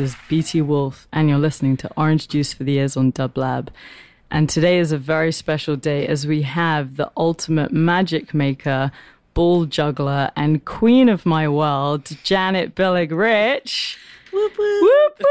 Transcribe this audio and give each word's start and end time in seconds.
Is 0.00 0.16
BT 0.30 0.62
Wolf, 0.62 1.06
and 1.12 1.28
you're 1.28 1.36
listening 1.36 1.76
to 1.76 1.90
Orange 1.94 2.26
Juice 2.26 2.54
for 2.54 2.64
the 2.64 2.78
Ears 2.78 2.96
on 2.96 3.12
Dublab. 3.12 3.68
And 4.30 4.48
today 4.48 4.78
is 4.78 4.92
a 4.92 4.98
very 4.98 5.30
special 5.30 5.76
day 5.76 6.06
as 6.06 6.26
we 6.26 6.40
have 6.40 6.96
the 6.96 7.10
ultimate 7.18 7.70
magic 7.70 8.32
maker, 8.32 8.92
ball 9.34 9.66
juggler, 9.66 10.30
and 10.34 10.64
queen 10.64 11.10
of 11.10 11.26
my 11.26 11.46
world, 11.48 12.16
Janet 12.24 12.74
Billig 12.74 13.12
Rich. 13.12 13.98
Whoop, 14.32 14.56
whoop. 14.56 14.82
Whoop, 14.82 15.22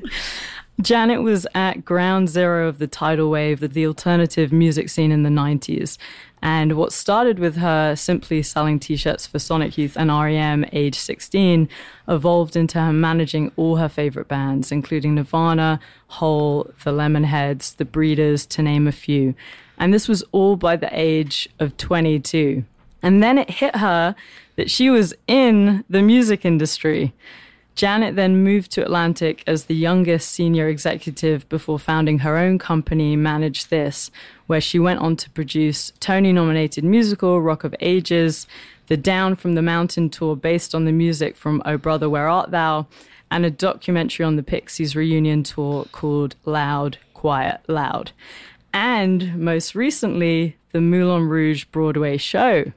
whoop. 0.00 0.10
Janet 0.80 1.22
was 1.22 1.46
at 1.54 1.84
ground 1.84 2.28
zero 2.28 2.68
of 2.68 2.78
the 2.78 2.86
tidal 2.86 3.30
wave 3.30 3.62
of 3.62 3.74
the 3.74 3.86
alternative 3.86 4.52
music 4.52 4.88
scene 4.88 5.12
in 5.12 5.22
the 5.22 5.30
90s. 5.30 5.98
And 6.42 6.72
what 6.72 6.92
started 6.92 7.38
with 7.38 7.56
her 7.56 7.94
simply 7.94 8.42
selling 8.42 8.78
t 8.78 8.96
shirts 8.96 9.26
for 9.26 9.38
Sonic 9.38 9.76
Youth 9.76 9.96
and 9.96 10.10
REM, 10.10 10.64
age 10.72 10.94
16, 10.94 11.68
evolved 12.08 12.56
into 12.56 12.80
her 12.80 12.92
managing 12.92 13.52
all 13.56 13.76
her 13.76 13.88
favorite 13.88 14.28
bands, 14.28 14.72
including 14.72 15.16
Nirvana, 15.16 15.80
Hole, 16.06 16.70
The 16.82 16.92
Lemonheads, 16.92 17.76
The 17.76 17.84
Breeders, 17.84 18.46
to 18.46 18.62
name 18.62 18.86
a 18.86 18.92
few. 18.92 19.34
And 19.76 19.92
this 19.92 20.08
was 20.08 20.22
all 20.32 20.56
by 20.56 20.76
the 20.76 20.90
age 20.92 21.48
of 21.58 21.76
22. 21.76 22.64
And 23.02 23.22
then 23.22 23.38
it 23.38 23.50
hit 23.50 23.76
her 23.76 24.14
that 24.56 24.70
she 24.70 24.88
was 24.88 25.14
in 25.26 25.84
the 25.90 26.02
music 26.02 26.44
industry. 26.44 27.12
Janet 27.80 28.14
then 28.14 28.44
moved 28.44 28.70
to 28.72 28.82
Atlantic 28.82 29.42
as 29.46 29.64
the 29.64 29.74
youngest 29.74 30.30
senior 30.30 30.68
executive 30.68 31.48
before 31.48 31.78
founding 31.78 32.18
her 32.18 32.36
own 32.36 32.58
company, 32.58 33.16
Manage 33.16 33.68
This, 33.68 34.10
where 34.46 34.60
she 34.60 34.78
went 34.78 35.00
on 35.00 35.16
to 35.16 35.30
produce 35.30 35.90
Tony 35.98 36.30
nominated 36.30 36.84
musical 36.84 37.40
Rock 37.40 37.64
of 37.64 37.74
Ages, 37.80 38.46
the 38.88 38.98
Down 38.98 39.34
from 39.34 39.54
the 39.54 39.62
Mountain 39.62 40.10
tour 40.10 40.36
based 40.36 40.74
on 40.74 40.84
the 40.84 40.92
music 40.92 41.38
from 41.38 41.62
Oh 41.64 41.78
Brother, 41.78 42.10
Where 42.10 42.28
Art 42.28 42.50
Thou, 42.50 42.86
and 43.30 43.46
a 43.46 43.50
documentary 43.50 44.26
on 44.26 44.36
the 44.36 44.42
Pixies 44.42 44.94
reunion 44.94 45.42
tour 45.42 45.86
called 45.90 46.36
Loud, 46.44 46.98
Quiet, 47.14 47.62
Loud. 47.66 48.12
And 48.74 49.38
most 49.38 49.74
recently, 49.74 50.58
the 50.72 50.82
Moulin 50.82 51.30
Rouge 51.30 51.64
Broadway 51.64 52.18
show. 52.18 52.72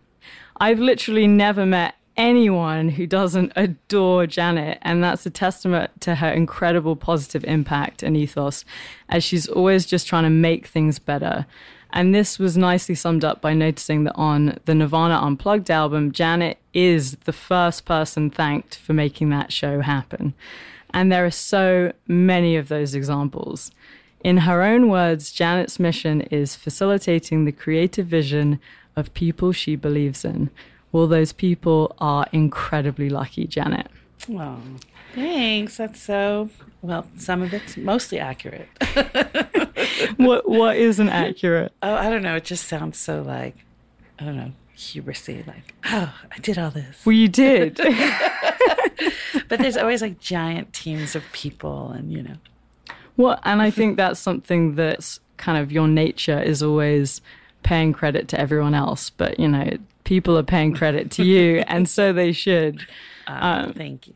I've 0.61 0.79
literally 0.79 1.27
never 1.27 1.65
met 1.65 1.95
anyone 2.16 2.89
who 2.89 3.08
doesn't 3.08 3.53
adore 3.56 4.28
Janet, 4.28 4.80
and 4.81 5.03
that's 5.03 5.25
a 5.25 5.30
testament 5.30 5.92
to 6.02 6.16
her 6.16 6.30
incredible 6.30 6.95
positive 6.95 7.44
impact 7.45 8.03
and 8.03 8.16
ethos, 8.16 8.66
as 9.09 9.23
she's 9.23 9.47
always 9.47 9.86
just 9.86 10.08
trying 10.08 10.23
to 10.23 10.30
make 10.30 10.67
things 10.67 11.00
better. 11.00 11.45
And 11.92 12.14
this 12.14 12.39
was 12.39 12.58
nicely 12.58 12.95
summed 12.95 13.23
up 13.23 13.39
by 13.39 13.53
noticing 13.53 14.03
that 14.05 14.16
on 14.16 14.58
the 14.66 14.73
Nirvana 14.73 15.20
Unplugged 15.22 15.70
album, 15.70 16.11
Janet 16.11 16.58
is 16.73 17.17
the 17.25 17.33
first 17.33 17.86
person 17.86 18.31
thanked 18.31 18.75
for 18.75 18.94
making 18.94 19.30
that 19.30 19.53
show 19.53 19.81
happen. 19.81 20.33
And 20.92 21.11
there 21.11 21.25
are 21.25 21.31
so 21.31 21.94
many 22.08 22.55
of 22.55 22.67
those 22.67 22.95
examples. 22.95 23.72
In 24.23 24.38
her 24.38 24.64
own 24.64 24.89
words, 24.89 25.31
Janet's 25.31 25.80
mission 25.80 26.22
is 26.22 26.55
facilitating 26.55 27.45
the 27.45 27.52
creative 27.52 28.08
vision 28.08 28.60
of 28.95 29.14
people 29.14 29.52
she 29.52 29.76
believes 29.76 30.26
in. 30.26 30.49
Well, 30.93 31.08
those 31.08 31.33
people 31.33 31.93
are 31.99 32.27
incredibly 32.31 33.09
lucky, 33.09 33.45
Janet. 33.48 33.87
Oh, 34.31 34.61
thanks. 35.14 35.76
That's 35.76 36.02
so 36.02 36.49
well. 36.81 37.05
Some 37.17 37.42
of 37.42 37.54
it's 37.54 37.76
mostly 37.76 38.20
accurate. 38.20 38.70
what 40.17 40.48
What 40.48 40.77
isn't 40.77 41.09
accurate? 41.09 41.73
oh, 41.81 41.95
I 41.95 42.09
don't 42.09 42.21
know. 42.21 42.36
It 42.36 42.45
just 42.45 42.67
sounds 42.67 42.98
so 42.98 43.21
like 43.21 43.58
I 44.17 44.23
don't 44.23 44.37
know 44.37 44.54
hubrisy. 44.77 45.45
Like, 45.45 45.73
oh, 45.86 46.14
I 46.31 46.39
did 46.39 46.58
all 46.58 46.71
this. 46.71 47.05
Well, 47.05 47.14
you 47.14 47.27
did. 47.27 47.75
but 49.49 49.60
there's 49.60 49.77
always 49.77 50.02
like 50.02 50.20
giant 50.20 50.73
teams 50.73 51.15
of 51.15 51.23
people, 51.31 51.89
and 51.92 52.11
you 52.11 52.23
know. 52.23 52.36
Well, 53.17 53.39
and 53.43 53.61
I 53.61 53.70
think 53.70 53.98
that's 53.98 54.20
something 54.20 54.75
that's 54.75 55.20
kind 55.37 55.58
of 55.58 55.71
your 55.71 55.87
nature 55.87 56.42
is 56.42 56.64
always 56.64 57.21
paying 57.64 57.93
credit 57.93 58.27
to 58.30 58.39
everyone 58.39 58.73
else, 58.73 59.10
but 59.10 59.39
you 59.39 59.48
know, 59.48 59.77
people 60.03 60.37
are 60.37 60.43
paying 60.43 60.73
credit 60.73 61.11
to 61.11 61.23
you, 61.23 61.64
and 61.67 61.87
so 61.89 62.14
they 62.14 62.31
should. 62.31 62.86
Um, 63.25 63.71
thank 63.71 64.08
you. 64.08 64.15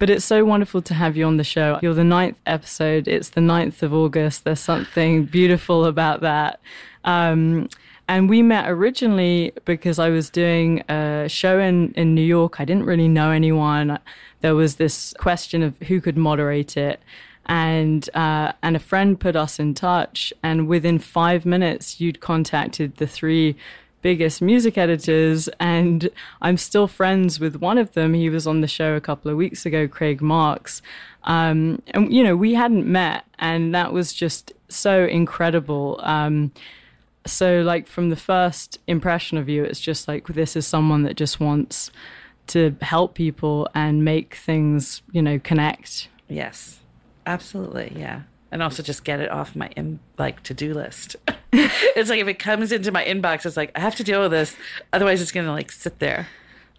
But 0.00 0.10
it's 0.10 0.24
so 0.24 0.44
wonderful 0.44 0.82
to 0.82 0.94
have 0.94 1.16
you 1.16 1.24
on 1.26 1.36
the 1.36 1.44
show. 1.44 1.78
You're 1.82 1.94
the 1.94 2.02
ninth 2.02 2.38
episode. 2.46 3.06
It's 3.06 3.30
the 3.30 3.40
9th 3.40 3.82
of 3.82 3.92
August. 3.92 4.44
There's 4.44 4.58
something 4.58 5.26
beautiful 5.26 5.84
about 5.84 6.20
that. 6.22 6.60
Um, 7.04 7.68
and 8.06 8.28
we 8.28 8.42
met 8.42 8.70
originally 8.70 9.52
because 9.64 9.98
I 9.98 10.08
was 10.08 10.30
doing 10.30 10.80
a 10.88 11.26
show 11.28 11.58
in, 11.58 11.92
in 11.92 12.14
New 12.14 12.22
York. 12.22 12.60
I 12.60 12.64
didn't 12.64 12.84
really 12.84 13.08
know 13.08 13.30
anyone. 13.30 13.98
There 14.40 14.54
was 14.54 14.76
this 14.76 15.14
question 15.18 15.62
of 15.62 15.76
who 15.80 16.00
could 16.00 16.16
moderate 16.16 16.76
it. 16.76 17.00
And 17.46 18.08
uh, 18.14 18.52
and 18.62 18.76
a 18.76 18.78
friend 18.78 19.18
put 19.18 19.34
us 19.34 19.58
in 19.58 19.72
touch, 19.72 20.34
and 20.42 20.68
within 20.68 20.98
five 20.98 21.46
minutes, 21.46 21.98
you'd 21.98 22.20
contacted 22.20 22.96
the 22.96 23.06
three 23.06 23.56
biggest 24.02 24.40
music 24.40 24.78
editors, 24.78 25.48
and 25.60 26.10
I'm 26.40 26.56
still 26.56 26.86
friends 26.86 27.40
with 27.40 27.56
one 27.56 27.78
of 27.78 27.92
them. 27.92 28.14
He 28.14 28.30
was 28.30 28.46
on 28.46 28.60
the 28.60 28.66
show 28.68 28.94
a 28.94 29.00
couple 29.00 29.30
of 29.30 29.36
weeks 29.36 29.66
ago, 29.66 29.88
Craig 29.88 30.20
Marks. 30.20 30.82
Um, 31.24 31.82
and, 31.88 32.12
you 32.12 32.22
know, 32.22 32.36
we 32.36 32.54
hadn't 32.54 32.86
met, 32.86 33.24
and 33.38 33.74
that 33.74 33.92
was 33.92 34.12
just 34.12 34.52
so 34.68 35.04
incredible. 35.04 36.00
Um, 36.02 36.52
so, 37.26 37.60
like, 37.62 37.86
from 37.86 38.10
the 38.10 38.16
first 38.16 38.78
impression 38.86 39.36
of 39.36 39.48
you, 39.48 39.64
it's 39.64 39.80
just 39.80 40.08
like 40.08 40.26
this 40.28 40.56
is 40.56 40.66
someone 40.66 41.02
that 41.02 41.16
just 41.16 41.40
wants 41.40 41.90
to 42.48 42.74
help 42.80 43.14
people 43.14 43.68
and 43.74 44.04
make 44.04 44.36
things, 44.36 45.02
you 45.12 45.20
know, 45.20 45.38
connect. 45.38 46.08
Yes, 46.28 46.80
absolutely. 47.26 47.92
Yeah 47.94 48.22
and 48.50 48.62
also 48.62 48.82
just 48.82 49.04
get 49.04 49.20
it 49.20 49.30
off 49.30 49.54
my 49.54 49.68
in, 49.76 50.00
like 50.18 50.42
to 50.44 50.54
do 50.54 50.74
list. 50.74 51.16
it's 51.52 52.10
like 52.10 52.20
if 52.20 52.28
it 52.28 52.38
comes 52.38 52.72
into 52.72 52.92
my 52.92 53.04
inbox, 53.04 53.46
it's 53.46 53.56
like 53.56 53.72
I 53.74 53.80
have 53.80 53.96
to 53.96 54.04
deal 54.04 54.22
with 54.22 54.30
this, 54.30 54.56
otherwise 54.92 55.20
it's 55.20 55.32
gonna 55.32 55.52
like 55.52 55.70
sit 55.70 55.98
there. 55.98 56.28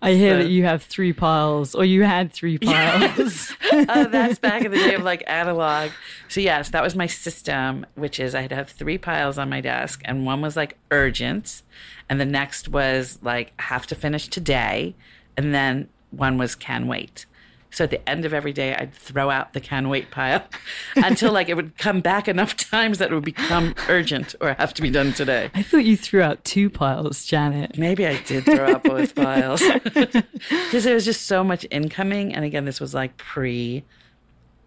I 0.02 0.14
hear 0.14 0.36
so. 0.36 0.44
that 0.44 0.50
you 0.50 0.64
have 0.64 0.84
three 0.84 1.12
piles, 1.12 1.76
or 1.76 1.84
you 1.84 2.04
had 2.04 2.32
three 2.32 2.58
piles. 2.60 3.54
uh, 3.72 4.06
that's 4.08 4.40
back 4.40 4.64
in 4.64 4.72
the 4.72 4.78
day 4.78 4.96
of 4.96 5.04
like 5.04 5.24
analog. 5.28 5.92
So 6.30 6.40
yes, 6.40 6.70
that 6.70 6.82
was 6.82 6.96
my 6.96 7.08
system, 7.08 7.86
which 7.96 8.20
is 8.20 8.34
I'd 8.34 8.52
have 8.52 8.70
three 8.70 8.98
piles 8.98 9.38
on 9.38 9.50
my 9.50 9.62
desk, 9.62 10.02
and 10.06 10.26
one 10.26 10.42
was 10.42 10.56
like 10.56 10.78
urgent, 10.92 11.64
and 12.08 12.20
the 12.20 12.26
next 12.26 12.70
was 12.70 13.20
like 13.22 13.60
have 13.62 13.88
to 13.88 13.96
finish 13.96 14.28
today, 14.28 14.96
and 15.36 15.54
then 15.54 15.90
one 16.12 16.38
was 16.38 16.56
can 16.56 16.88
wait. 16.88 17.26
So 17.72 17.84
at 17.84 17.92
the 17.92 18.10
end 18.10 18.26
of 18.26 18.34
every 18.34 18.54
day, 18.54 18.76
I'd 18.76 18.94
throw 18.94 19.30
out 19.30 19.54
the 19.54 19.60
can 19.60 19.90
wait 19.90 20.12
pile 20.12 20.44
until 20.96 21.32
like 21.32 21.50
it 21.50 21.56
would 21.56 21.78
come 21.78 22.02
back 22.02 22.28
enough 22.28 22.56
times 22.70 22.98
that 22.98 23.12
it 23.12 23.14
would 23.14 23.26
become 23.26 23.76
urgent 23.88 24.36
or 24.42 24.54
have 24.54 24.74
to 24.76 24.82
be 24.82 24.90
done 24.90 25.14
today. 25.14 25.52
I 25.54 25.64
thought 25.64 25.86
you 25.86 25.96
threw 25.96 26.22
out 26.22 26.44
two 26.44 26.70
piles, 26.70 27.26
Janet. 27.26 27.78
Maybe 27.78 28.08
I 28.08 28.22
did 28.24 28.46
throw 28.46 28.74
out 28.74 28.84
both 28.84 29.16
piles 29.16 29.62
because 29.84 30.84
there 30.84 30.96
was 30.96 31.06
just 31.06 31.28
so 31.28 31.44
much 31.44 31.66
incoming. 31.70 32.34
And 32.34 32.44
again, 32.44 32.66
this 32.66 32.80
was 32.80 32.94
like 32.94 33.18
pre 33.18 33.84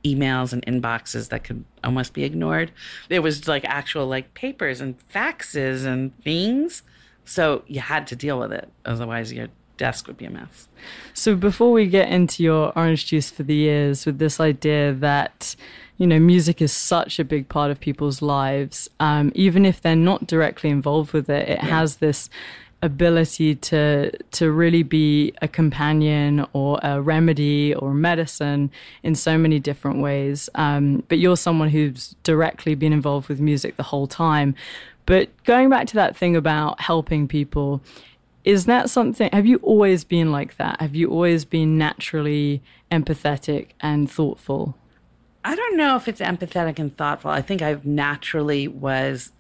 emails 0.05 0.53
and 0.53 0.65
inboxes 0.67 1.29
that 1.29 1.45
could 1.45 1.65
almost 1.85 2.13
be 2.13 2.25
ignored. 2.25 2.73
It 3.09 3.21
was 3.21 3.47
like 3.47 3.65
actual 3.65 4.07
like 4.07 4.35
papers 4.35 4.81
and 4.81 4.97
faxes 5.09 5.85
and 5.85 6.17
things. 6.23 6.83
So 7.25 7.63
you 7.67 7.81
had 7.81 8.07
to 8.09 8.17
deal 8.17 8.39
with 8.39 8.53
it. 8.53 8.69
Otherwise, 8.85 9.33
you're 9.33 9.49
desk 9.77 10.07
would 10.07 10.17
be 10.17 10.27
a 10.27 10.31
mess. 10.31 10.69
So 11.15 11.35
before 11.35 11.73
we 11.73 11.87
get 11.87 12.09
into 12.09 12.43
your 12.43 12.73
orange 12.77 13.07
juice 13.07 13.31
for 13.31 13.43
the 13.43 13.63
ears 13.63 14.07
with 14.07 14.19
this 14.19 14.41
idea 14.41 14.93
that 14.93 15.55
you 15.99 16.07
know 16.07 16.19
music 16.19 16.61
is 16.61 16.73
such 16.73 17.19
a 17.19 17.25
big 17.25 17.49
part 17.49 17.71
of 17.71 17.81
people's 17.81 18.23
lives, 18.23 18.89
um, 19.01 19.33
even 19.35 19.65
if 19.65 19.81
they're 19.81 19.97
not 19.97 20.27
directly 20.27 20.71
involved 20.71 21.13
with 21.13 21.29
it, 21.29 21.49
it 21.49 21.59
yeah. 21.63 21.67
has 21.67 21.97
this 21.97 22.29
ability 22.83 23.55
to 23.55 24.11
to 24.33 24.51
really 24.51 24.83
be 24.83 25.33
a 25.41 25.47
companion 25.47 26.45
or 26.53 26.81
a 26.83 27.01
remedy 27.01 27.73
or 27.75 27.95
medicine 27.95 28.71
in 29.05 29.15
so 29.15 29.39
many 29.39 29.61
different 29.61 30.03
ways. 30.03 30.51
Um, 30.57 31.05
but 31.09 31.19
you're 31.19 31.37
someone 31.37 31.69
who's 31.69 32.17
directly 32.25 32.75
been 32.75 32.93
involved 32.93 33.29
with 33.29 33.41
music 33.41 33.77
the 33.77 33.85
whole 33.85 34.09
time. 34.09 34.55
But 35.07 35.31
going 35.45 35.69
back 35.69 35.87
to 35.89 35.95
that 35.95 36.17
thing 36.17 36.37
about 36.37 36.81
helping 36.81 37.27
people, 37.27 37.81
is 38.45 38.67
that 38.67 38.91
something, 38.91 39.31
have 39.33 39.47
you 39.47 39.59
always 39.59 40.05
been 40.05 40.33
like 40.33 40.57
that? 40.57 40.81
Have 40.81 40.95
you 40.95 41.11
always 41.11 41.45
been 41.45 41.79
naturally 41.79 42.63
empathetic 42.91 43.69
and 43.81 44.11
thoughtful? 44.11 44.77
I 45.45 45.55
don't 45.55 45.77
know 45.77 45.97
if 45.97 46.09
it's 46.09 46.21
empathetic 46.21 46.79
and 46.79 46.97
thoughtful. 46.97 47.31
I 47.31 47.43
think 47.43 47.63
I 47.63 47.79
naturally 47.85 48.69
was 48.69 49.33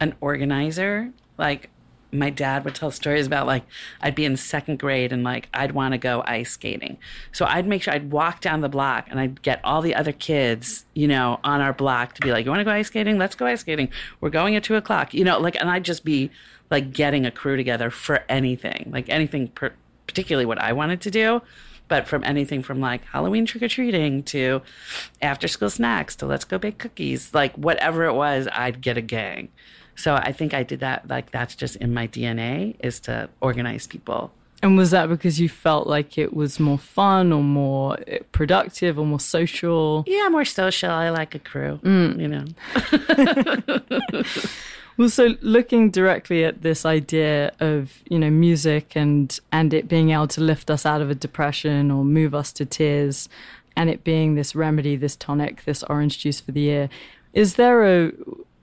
an 0.00 0.14
organizer. 0.20 1.12
Like 1.36 1.70
my 2.10 2.30
dad 2.30 2.64
would 2.64 2.74
tell 2.74 2.90
stories 2.90 3.26
about 3.26 3.46
like 3.46 3.64
I'd 4.00 4.14
be 4.14 4.24
in 4.24 4.36
second 4.36 4.78
grade 4.78 5.12
and 5.12 5.22
like 5.24 5.48
I'd 5.52 5.72
want 5.72 5.92
to 5.92 5.98
go 5.98 6.22
ice 6.26 6.50
skating. 6.52 6.96
So 7.32 7.44
I'd 7.44 7.66
make 7.66 7.82
sure 7.82 7.92
I'd 7.92 8.10
walk 8.10 8.40
down 8.40 8.60
the 8.60 8.68
block 8.68 9.06
and 9.10 9.20
I'd 9.20 9.42
get 9.42 9.60
all 9.64 9.82
the 9.82 9.94
other 9.94 10.12
kids, 10.12 10.86
you 10.94 11.06
know, 11.06 11.38
on 11.44 11.60
our 11.60 11.72
block 11.72 12.14
to 12.14 12.20
be 12.20 12.30
like, 12.30 12.44
You 12.44 12.50
want 12.50 12.60
to 12.60 12.64
go 12.64 12.70
ice 12.70 12.86
skating? 12.86 13.18
Let's 13.18 13.34
go 13.34 13.46
ice 13.46 13.60
skating. 13.60 13.90
We're 14.20 14.30
going 14.30 14.56
at 14.56 14.64
two 14.64 14.76
o'clock. 14.76 15.12
You 15.12 15.24
know, 15.24 15.38
like 15.38 15.56
and 15.56 15.68
I'd 15.68 15.84
just 15.84 16.04
be 16.04 16.30
like 16.70 16.92
getting 16.92 17.26
a 17.26 17.30
crew 17.30 17.56
together 17.56 17.90
for 17.90 18.24
anything, 18.28 18.90
like 18.92 19.08
anything, 19.08 19.48
per- 19.48 19.74
particularly 20.06 20.46
what 20.46 20.60
I 20.60 20.72
wanted 20.72 21.00
to 21.02 21.10
do. 21.10 21.42
But 21.88 22.06
from 22.06 22.22
anything 22.24 22.62
from 22.62 22.80
like 22.80 23.02
Halloween 23.06 23.46
trick 23.46 23.62
or 23.62 23.68
treating 23.68 24.22
to 24.24 24.60
after 25.22 25.48
school 25.48 25.70
snacks 25.70 26.14
to 26.16 26.26
let's 26.26 26.44
go 26.44 26.58
bake 26.58 26.78
cookies, 26.78 27.32
like 27.32 27.54
whatever 27.54 28.04
it 28.04 28.12
was, 28.12 28.46
I'd 28.52 28.82
get 28.82 28.98
a 28.98 29.00
gang. 29.00 29.48
So 29.94 30.14
I 30.14 30.32
think 30.32 30.52
I 30.52 30.62
did 30.62 30.80
that. 30.80 31.08
Like 31.08 31.30
that's 31.30 31.54
just 31.54 31.76
in 31.76 31.94
my 31.94 32.06
DNA 32.06 32.76
is 32.80 33.00
to 33.00 33.30
organize 33.40 33.86
people. 33.86 34.32
And 34.62 34.76
was 34.76 34.90
that 34.90 35.08
because 35.08 35.40
you 35.40 35.48
felt 35.48 35.86
like 35.86 36.18
it 36.18 36.34
was 36.34 36.58
more 36.58 36.78
fun 36.78 37.32
or 37.32 37.42
more 37.42 37.96
productive 38.32 38.98
or 38.98 39.06
more 39.06 39.20
social? 39.20 40.04
Yeah, 40.06 40.28
more 40.30 40.44
social. 40.44 40.90
I 40.90 41.10
like 41.10 41.34
a 41.34 41.38
crew, 41.38 41.78
mm. 41.82 42.20
you 42.20 42.28
know. 42.28 42.44
well, 44.98 45.08
so 45.08 45.36
looking 45.40 45.90
directly 45.90 46.44
at 46.44 46.62
this 46.62 46.84
idea 46.84 47.52
of, 47.60 48.02
you 48.10 48.18
know, 48.18 48.30
music 48.30 48.96
and 48.96 49.38
and 49.52 49.72
it 49.72 49.88
being 49.88 50.10
able 50.10 50.26
to 50.28 50.40
lift 50.40 50.70
us 50.70 50.84
out 50.84 51.00
of 51.00 51.08
a 51.08 51.14
depression 51.14 51.90
or 51.90 52.04
move 52.04 52.34
us 52.34 52.52
to 52.52 52.66
tears 52.66 53.28
and 53.76 53.88
it 53.88 54.02
being 54.02 54.34
this 54.34 54.56
remedy, 54.56 54.96
this 54.96 55.14
tonic, 55.14 55.64
this 55.64 55.84
orange 55.84 56.18
juice 56.18 56.40
for 56.40 56.50
the 56.50 56.64
ear, 56.64 56.88
is 57.32 57.54
there 57.54 57.84
a 57.84 58.12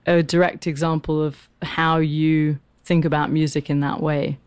a 0.06 0.22
direct 0.22 0.66
example 0.66 1.22
of 1.22 1.48
how 1.62 1.96
you 1.96 2.58
think 2.84 3.04
about 3.06 3.30
music 3.30 3.70
in 3.70 3.80
that 3.80 4.00
way? 4.00 4.38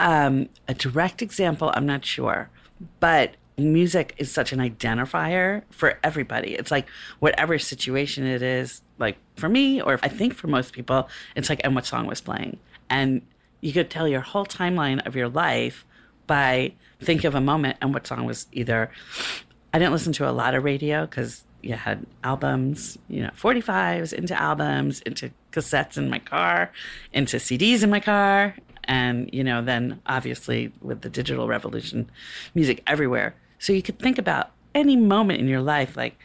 Um, 0.00 0.48
a 0.66 0.74
direct 0.74 1.22
example, 1.22 1.72
I'm 1.74 1.86
not 1.86 2.04
sure, 2.04 2.50
but 2.98 3.36
music 3.56 4.14
is 4.18 4.32
such 4.32 4.52
an 4.52 4.58
identifier 4.58 5.62
for 5.70 5.98
everybody. 6.02 6.54
It's 6.54 6.72
like 6.72 6.88
whatever 7.20 7.56
situation 7.58 8.26
it 8.26 8.42
is, 8.42 8.82
for 9.36 9.48
me, 9.48 9.80
or 9.80 9.98
I 10.02 10.08
think 10.08 10.34
for 10.34 10.46
most 10.46 10.72
people, 10.72 11.08
it's 11.34 11.48
like, 11.48 11.60
and 11.64 11.74
what 11.74 11.86
song 11.86 12.06
was 12.06 12.20
playing. 12.20 12.58
And 12.88 13.22
you 13.60 13.72
could 13.72 13.90
tell 13.90 14.06
your 14.06 14.20
whole 14.20 14.46
timeline 14.46 15.04
of 15.06 15.16
your 15.16 15.28
life 15.28 15.84
by 16.26 16.74
think 17.00 17.24
of 17.24 17.34
a 17.34 17.40
moment 17.40 17.78
and 17.80 17.92
what 17.92 18.06
song 18.06 18.24
was 18.24 18.46
either. 18.52 18.90
I 19.72 19.78
didn't 19.78 19.92
listen 19.92 20.12
to 20.14 20.28
a 20.28 20.32
lot 20.32 20.54
of 20.54 20.64
radio 20.64 21.06
because 21.06 21.44
you 21.62 21.74
had 21.74 22.06
albums, 22.22 22.98
you 23.08 23.22
know, 23.22 23.30
45s 23.30 24.12
into 24.12 24.40
albums, 24.40 25.00
into 25.02 25.30
cassettes 25.50 25.96
in 25.96 26.10
my 26.10 26.18
car, 26.18 26.70
into 27.12 27.38
CDs 27.38 27.82
in 27.82 27.90
my 27.90 28.00
car, 28.00 28.54
and 28.86 29.30
you 29.32 29.42
know 29.42 29.62
then 29.62 30.00
obviously 30.06 30.72
with 30.80 31.00
the 31.00 31.08
digital 31.10 31.48
revolution 31.48 32.10
music 32.54 32.82
everywhere 32.86 33.34
so 33.58 33.72
you 33.72 33.82
could 33.82 33.98
think 33.98 34.18
about 34.18 34.50
any 34.74 34.96
moment 34.96 35.40
in 35.40 35.48
your 35.48 35.60
life 35.60 35.96
like 35.96 36.18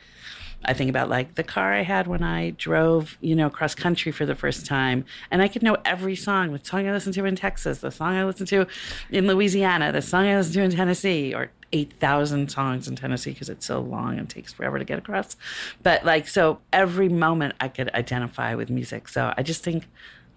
I 0.65 0.73
think 0.73 0.89
about 0.89 1.09
like 1.09 1.35
the 1.35 1.43
car 1.43 1.73
I 1.73 1.81
had 1.81 2.07
when 2.07 2.21
I 2.21 2.51
drove, 2.51 3.17
you 3.21 3.35
know, 3.35 3.49
cross 3.49 3.73
country 3.73 4.11
for 4.11 4.25
the 4.25 4.35
first 4.35 4.65
time. 4.65 5.05
And 5.31 5.41
I 5.41 5.47
could 5.47 5.63
know 5.63 5.77
every 5.85 6.15
song, 6.15 6.51
the 6.51 6.59
song 6.63 6.87
I 6.87 6.91
listened 6.91 7.15
to 7.15 7.25
in 7.25 7.35
Texas, 7.35 7.79
the 7.79 7.91
song 7.91 8.15
I 8.15 8.25
listened 8.25 8.49
to 8.49 8.67
in 9.09 9.27
Louisiana, 9.27 9.91
the 9.91 10.01
song 10.01 10.25
I 10.25 10.35
listened 10.35 10.55
to 10.55 10.63
in 10.63 10.71
Tennessee, 10.71 11.33
or 11.33 11.51
8,000 11.71 12.49
songs 12.49 12.87
in 12.87 12.95
Tennessee 12.95 13.31
because 13.31 13.49
it's 13.49 13.65
so 13.65 13.79
long 13.79 14.17
and 14.17 14.29
takes 14.29 14.51
forever 14.51 14.79
to 14.79 14.85
get 14.85 14.99
across. 14.99 15.37
But 15.83 16.03
like, 16.03 16.27
so 16.27 16.59
every 16.73 17.09
moment 17.09 17.55
I 17.59 17.67
could 17.67 17.93
identify 17.93 18.55
with 18.55 18.69
music. 18.69 19.07
So 19.07 19.33
I 19.37 19.43
just 19.43 19.63
think 19.63 19.87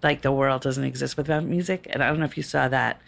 like 0.01 0.21
the 0.21 0.31
world 0.31 0.61
doesn't 0.61 0.83
exist 0.83 1.17
without 1.17 1.43
music. 1.43 1.87
And 1.89 2.03
I 2.03 2.09
don't 2.09 2.19
know 2.19 2.25
if 2.25 2.37
you 2.37 2.43
saw 2.43 2.67
that 2.67 3.01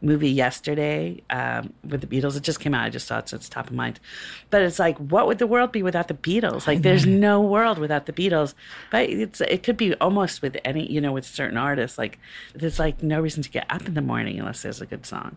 movie 0.00 0.30
yesterday 0.30 1.22
um, 1.30 1.72
with 1.88 2.00
the 2.00 2.06
Beatles. 2.06 2.36
It 2.36 2.42
just 2.42 2.60
came 2.60 2.74
out. 2.74 2.84
I 2.84 2.90
just 2.90 3.06
saw 3.06 3.18
it, 3.18 3.28
so 3.28 3.36
it's 3.36 3.48
top 3.48 3.68
of 3.68 3.72
mind. 3.72 4.00
But 4.50 4.62
it's 4.62 4.78
like, 4.78 4.96
what 4.98 5.26
would 5.26 5.38
the 5.38 5.46
world 5.46 5.72
be 5.72 5.82
without 5.82 6.08
the 6.08 6.14
Beatles? 6.14 6.66
Like, 6.66 6.82
there's 6.82 7.06
no 7.28 7.40
world 7.40 7.78
without 7.78 8.06
the 8.06 8.12
Beatles. 8.12 8.54
But 8.90 9.08
it's 9.10 9.40
it 9.40 9.62
could 9.62 9.76
be 9.76 9.94
almost 9.94 10.42
with 10.42 10.56
any, 10.64 10.90
you 10.90 11.00
know, 11.00 11.12
with 11.12 11.26
certain 11.26 11.56
artists. 11.56 11.98
Like, 11.98 12.18
there's 12.54 12.78
like 12.78 13.02
no 13.02 13.20
reason 13.20 13.42
to 13.42 13.50
get 13.50 13.66
up 13.70 13.86
in 13.86 13.94
the 13.94 14.02
morning 14.02 14.38
unless 14.38 14.62
there's 14.62 14.80
a 14.80 14.86
good 14.86 15.06
song, 15.06 15.36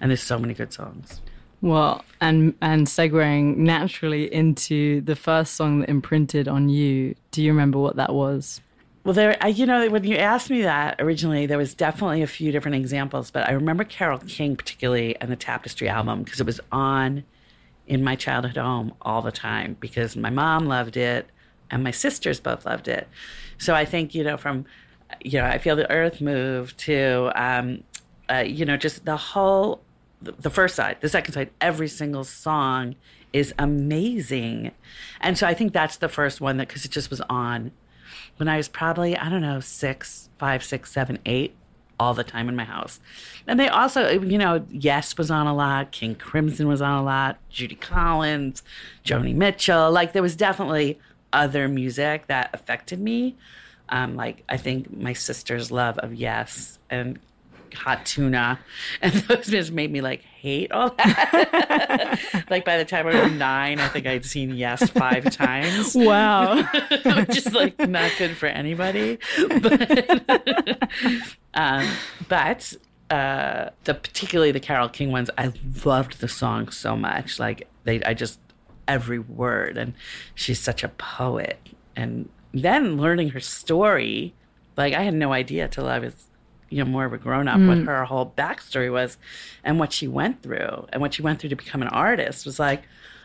and 0.00 0.10
there's 0.10 0.22
so 0.22 0.38
many 0.38 0.54
good 0.54 0.72
songs. 0.72 1.20
Well, 1.62 2.04
and 2.20 2.54
and 2.60 2.86
segueing 2.86 3.56
naturally 3.56 4.32
into 4.32 5.00
the 5.00 5.14
first 5.14 5.54
song 5.54 5.80
that 5.80 5.88
imprinted 5.88 6.48
on 6.48 6.68
you. 6.68 7.14
Do 7.30 7.42
you 7.42 7.52
remember 7.52 7.78
what 7.78 7.96
that 7.96 8.12
was? 8.12 8.60
Well, 9.04 9.14
there, 9.14 9.36
I, 9.40 9.48
you 9.48 9.66
know, 9.66 9.88
when 9.90 10.04
you 10.04 10.16
asked 10.16 10.48
me 10.48 10.62
that 10.62 11.00
originally, 11.00 11.46
there 11.46 11.58
was 11.58 11.74
definitely 11.74 12.22
a 12.22 12.26
few 12.28 12.52
different 12.52 12.76
examples, 12.76 13.32
but 13.32 13.48
I 13.48 13.52
remember 13.52 13.82
Carole 13.82 14.18
King 14.18 14.54
particularly 14.54 15.16
and 15.20 15.30
the 15.30 15.36
Tapestry 15.36 15.88
album 15.88 16.22
because 16.22 16.40
it 16.40 16.46
was 16.46 16.60
on 16.70 17.24
in 17.88 18.04
my 18.04 18.14
childhood 18.14 18.56
home 18.56 18.94
all 19.02 19.20
the 19.20 19.32
time 19.32 19.76
because 19.80 20.16
my 20.16 20.30
mom 20.30 20.66
loved 20.66 20.96
it 20.96 21.28
and 21.68 21.82
my 21.82 21.90
sisters 21.90 22.38
both 22.38 22.64
loved 22.64 22.86
it. 22.86 23.08
So 23.58 23.74
I 23.74 23.84
think, 23.84 24.14
you 24.14 24.22
know, 24.22 24.36
from, 24.36 24.66
you 25.20 25.40
know, 25.40 25.46
I 25.46 25.58
feel 25.58 25.74
the 25.74 25.90
earth 25.90 26.20
move 26.20 26.76
to, 26.78 27.32
um, 27.34 27.82
uh, 28.30 28.44
you 28.46 28.64
know, 28.64 28.76
just 28.76 29.04
the 29.04 29.16
whole, 29.16 29.82
the 30.20 30.50
first 30.50 30.76
side, 30.76 30.98
the 31.00 31.08
second 31.08 31.34
side, 31.34 31.50
every 31.60 31.88
single 31.88 32.22
song 32.22 32.94
is 33.32 33.52
amazing. 33.58 34.70
And 35.20 35.36
so 35.36 35.48
I 35.48 35.54
think 35.54 35.72
that's 35.72 35.96
the 35.96 36.08
first 36.08 36.40
one 36.40 36.58
that, 36.58 36.68
because 36.68 36.84
it 36.84 36.92
just 36.92 37.10
was 37.10 37.20
on 37.22 37.72
when 38.36 38.48
I 38.48 38.56
was 38.56 38.68
probably, 38.68 39.16
I 39.16 39.28
don't 39.28 39.42
know, 39.42 39.60
six, 39.60 40.28
five, 40.38 40.64
six, 40.64 40.90
seven, 40.92 41.18
eight, 41.26 41.54
all 41.98 42.14
the 42.14 42.24
time 42.24 42.48
in 42.48 42.56
my 42.56 42.64
house. 42.64 43.00
And 43.46 43.60
they 43.60 43.68
also, 43.68 44.08
you 44.08 44.38
know, 44.38 44.66
Yes 44.70 45.16
was 45.16 45.30
on 45.30 45.46
a 45.46 45.54
lot, 45.54 45.92
King 45.92 46.14
Crimson 46.14 46.66
was 46.66 46.82
on 46.82 46.98
a 46.98 47.02
lot, 47.02 47.38
Judy 47.48 47.76
Collins, 47.76 48.62
Joni 49.04 49.34
Mitchell. 49.34 49.90
Like 49.90 50.12
there 50.12 50.22
was 50.22 50.34
definitely 50.34 50.98
other 51.32 51.68
music 51.68 52.26
that 52.26 52.50
affected 52.52 53.00
me. 53.00 53.36
Um, 53.88 54.16
like 54.16 54.42
I 54.48 54.56
think 54.56 54.92
my 54.96 55.12
sister's 55.12 55.70
love 55.70 55.98
of 55.98 56.14
Yes 56.14 56.78
and 56.90 57.18
hot 57.74 58.06
tuna, 58.06 58.60
and 59.02 59.12
those 59.12 59.46
just 59.46 59.72
made 59.72 59.90
me 59.90 60.00
like 60.00 60.22
hate 60.22 60.72
all 60.72 60.90
that. 60.90 62.46
like 62.50 62.64
by 62.64 62.78
the 62.78 62.84
time 62.84 63.06
I 63.06 63.22
was 63.22 63.32
nine, 63.32 63.80
I 63.80 63.88
think 63.88 64.06
I'd 64.06 64.24
seen 64.24 64.54
Yes 64.54 64.88
five 64.90 65.30
times. 65.30 65.96
Wow, 66.02 66.62
just 67.30 67.52
like 67.52 67.78
not 67.78 68.10
good 68.18 68.36
for 68.36 68.46
anybody. 68.46 69.18
But, 69.60 70.90
um, 71.54 71.88
but 72.28 72.74
uh, 73.10 73.70
the 73.84 73.94
particularly 73.94 74.52
the 74.52 74.60
Carole 74.60 74.88
King 74.88 75.12
ones, 75.12 75.30
I 75.38 75.52
loved 75.84 76.20
the 76.20 76.28
song 76.28 76.70
so 76.70 76.96
much. 76.96 77.38
Like 77.38 77.68
they, 77.84 78.02
I 78.02 78.14
just 78.14 78.40
every 78.88 79.18
word, 79.18 79.76
and 79.76 79.94
she's 80.34 80.60
such 80.60 80.82
a 80.82 80.88
poet. 80.88 81.58
And 81.94 82.28
then 82.52 82.96
learning 82.96 83.30
her 83.30 83.40
story, 83.40 84.34
like 84.76 84.94
I 84.94 85.02
had 85.02 85.14
no 85.14 85.32
idea 85.32 85.68
till 85.68 85.86
I 85.86 85.98
was 85.98 86.26
you 86.72 86.82
know 86.84 86.90
more 86.90 87.04
of 87.04 87.12
a 87.12 87.18
grown 87.18 87.48
up 87.48 87.58
mm. 87.58 87.68
what 87.68 87.78
her 87.78 88.04
whole 88.04 88.32
backstory 88.36 88.90
was 88.90 89.18
and 89.62 89.78
what 89.78 89.92
she 89.92 90.08
went 90.08 90.42
through 90.42 90.86
and 90.92 91.00
what 91.00 91.14
she 91.14 91.22
went 91.22 91.38
through 91.38 91.50
to 91.50 91.56
become 91.56 91.82
an 91.82 91.88
artist 91.88 92.46
was 92.46 92.58
like 92.58 92.82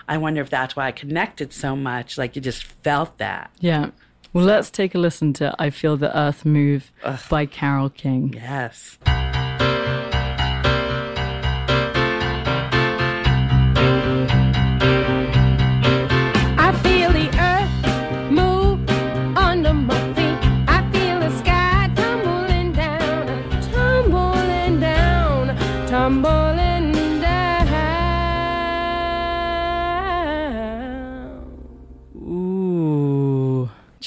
i 0.07 0.17
wonder 0.17 0.41
if 0.41 0.49
that's 0.49 0.75
why 0.75 0.87
i 0.87 0.91
connected 0.91 1.53
so 1.53 1.75
much 1.75 2.17
like 2.17 2.35
you 2.35 2.41
just 2.41 2.63
felt 2.63 3.17
that 3.17 3.49
yeah 3.59 3.89
well 4.33 4.43
so. 4.43 4.47
let's 4.47 4.69
take 4.69 4.93
a 4.93 4.97
listen 4.97 5.33
to 5.33 5.55
i 5.59 5.69
feel 5.69 5.97
the 5.97 6.15
earth 6.17 6.45
move 6.45 6.91
Ugh. 7.03 7.19
by 7.29 7.45
carole 7.45 7.89
king 7.89 8.33
yes 8.33 8.97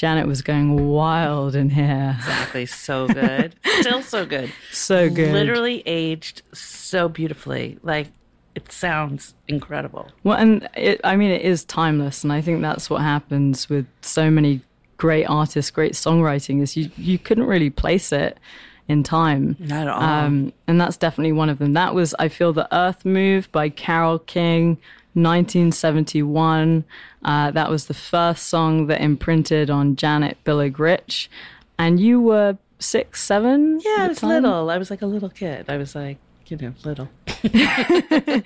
Janet 0.01 0.25
was 0.25 0.41
going 0.41 0.87
wild 0.87 1.53
in 1.53 1.69
here. 1.69 2.15
Exactly. 2.17 2.65
So 2.65 3.07
good. 3.07 3.53
Still 3.81 4.01
so 4.01 4.25
good. 4.25 4.51
So 4.71 5.11
good. 5.11 5.31
Literally 5.31 5.83
aged 5.85 6.41
so 6.53 7.07
beautifully. 7.07 7.77
Like 7.83 8.07
it 8.55 8.71
sounds 8.71 9.35
incredible. 9.47 10.09
Well, 10.23 10.39
and 10.39 10.67
it, 10.75 11.01
I 11.03 11.15
mean, 11.17 11.29
it 11.29 11.43
is 11.43 11.63
timeless, 11.63 12.23
and 12.23 12.33
I 12.33 12.41
think 12.41 12.63
that's 12.63 12.89
what 12.89 13.03
happens 13.03 13.69
with 13.69 13.85
so 14.01 14.31
many 14.31 14.61
great 14.97 15.25
artists, 15.25 15.69
great 15.69 15.93
songwriting. 15.93 16.63
Is 16.63 16.75
you 16.75 16.89
you 16.97 17.19
couldn't 17.19 17.45
really 17.45 17.69
place 17.69 18.11
it 18.11 18.39
in 18.87 19.03
time. 19.03 19.55
Not 19.59 19.83
at 19.83 19.87
all. 19.87 20.01
Um, 20.01 20.51
and 20.65 20.81
that's 20.81 20.97
definitely 20.97 21.33
one 21.33 21.49
of 21.49 21.59
them. 21.59 21.73
That 21.73 21.93
was 21.93 22.15
I 22.17 22.27
feel 22.27 22.53
the 22.53 22.67
Earth 22.75 23.05
Move 23.05 23.51
by 23.51 23.69
Carole 23.69 24.17
King. 24.17 24.79
1971. 25.13 26.85
Uh, 27.23 27.51
that 27.51 27.69
was 27.69 27.85
the 27.85 27.93
first 27.93 28.47
song 28.47 28.87
that 28.87 29.01
imprinted 29.01 29.69
on 29.69 29.95
Janet 29.95 30.37
Billig 30.43 30.79
Rich. 30.79 31.29
And 31.77 31.99
you 31.99 32.19
were 32.19 32.57
six, 32.79 33.23
seven? 33.23 33.79
Yeah, 33.83 33.97
I 33.99 34.07
was 34.07 34.19
time? 34.19 34.29
little. 34.29 34.69
I 34.69 34.77
was 34.77 34.89
like 34.89 35.01
a 35.01 35.05
little 35.07 35.29
kid. 35.29 35.65
I 35.69 35.77
was 35.77 35.95
like, 35.95 36.17
you 36.47 36.57
know, 36.57 36.73
little. 36.83 37.09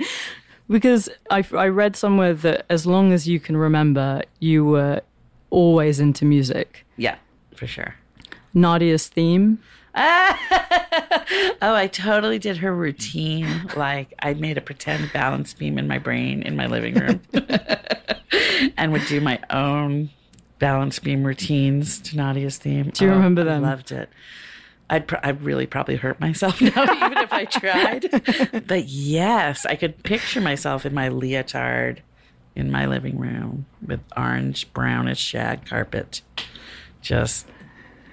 because 0.70 1.10
I, 1.30 1.46
I 1.54 1.68
read 1.68 1.96
somewhere 1.96 2.34
that 2.34 2.66
as 2.70 2.86
long 2.86 3.14
as 3.14 3.28
you 3.28 3.40
can 3.40 3.58
remember, 3.58 4.22
you 4.40 4.66
were 4.66 5.02
always 5.50 6.00
into 6.00 6.26
music. 6.26 6.86
Yeah, 6.98 7.16
for 7.56 7.68
sure. 7.68 7.96
Nadia's 8.54 9.08
theme. 9.08 9.60
oh, 9.98 10.36
I 11.62 11.88
totally 11.92 12.38
did 12.38 12.58
her 12.58 12.76
routine. 12.76 13.48
Like 13.76 14.14
I 14.20 14.34
made 14.34 14.58
a 14.58 14.62
pretend 14.62 15.12
balance 15.14 15.54
beam 15.54 15.78
in 15.78 15.88
my 15.88 16.00
brain 16.00 16.42
in 16.42 16.58
my 16.58 16.68
living 16.68 16.96
room, 16.96 17.22
and 18.78 18.92
would 18.92 19.06
do 19.08 19.22
my 19.22 19.40
own 19.50 20.10
balance 20.60 21.00
beam 21.00 21.24
routines 21.24 22.00
to 22.00 22.18
Nadia's 22.18 22.58
theme. 22.58 22.90
Do 22.94 23.06
you 23.06 23.12
Oh, 23.12 23.16
remember 23.16 23.42
I 23.42 23.46
them? 23.46 23.64
loved 23.64 23.92
it. 23.92 24.10
I'd, 24.90 25.08
pr- 25.08 25.16
I'd 25.24 25.42
really 25.42 25.66
probably 25.66 25.96
hurt 25.96 26.20
myself 26.20 26.62
now, 26.62 26.84
even 26.84 27.18
if 27.18 27.34
I 27.34 27.46
tried. 27.46 28.64
But 28.68 28.86
yes, 28.88 29.66
I 29.66 29.76
could 29.76 30.02
picture 30.04 30.42
myself 30.42 30.86
in 30.86 30.94
my 30.94 31.10
leotard 31.10 32.02
in 32.56 32.72
my 32.72 32.86
living 32.86 33.18
room 33.20 33.66
with 33.86 34.00
orange, 34.16 34.72
brownish 34.74 35.20
shag 35.20 35.66
carpet, 35.66 36.22
just 37.02 37.48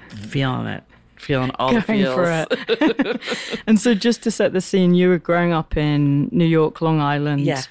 feeling 0.08 0.66
it, 0.66 0.82
feeling 1.16 1.52
all 1.58 1.72
the 1.74 1.82
feels. 1.82 2.14
for 2.14 2.46
it. 2.50 3.20
and 3.66 3.78
so, 3.78 3.94
just 3.94 4.22
to 4.24 4.30
set 4.30 4.52
the 4.52 4.60
scene, 4.60 4.94
you 4.94 5.08
were 5.10 5.18
growing 5.18 5.52
up 5.52 5.76
in 5.76 6.28
New 6.32 6.44
York, 6.46 6.80
Long 6.80 7.00
Island. 7.00 7.42
Yeah. 7.42 7.62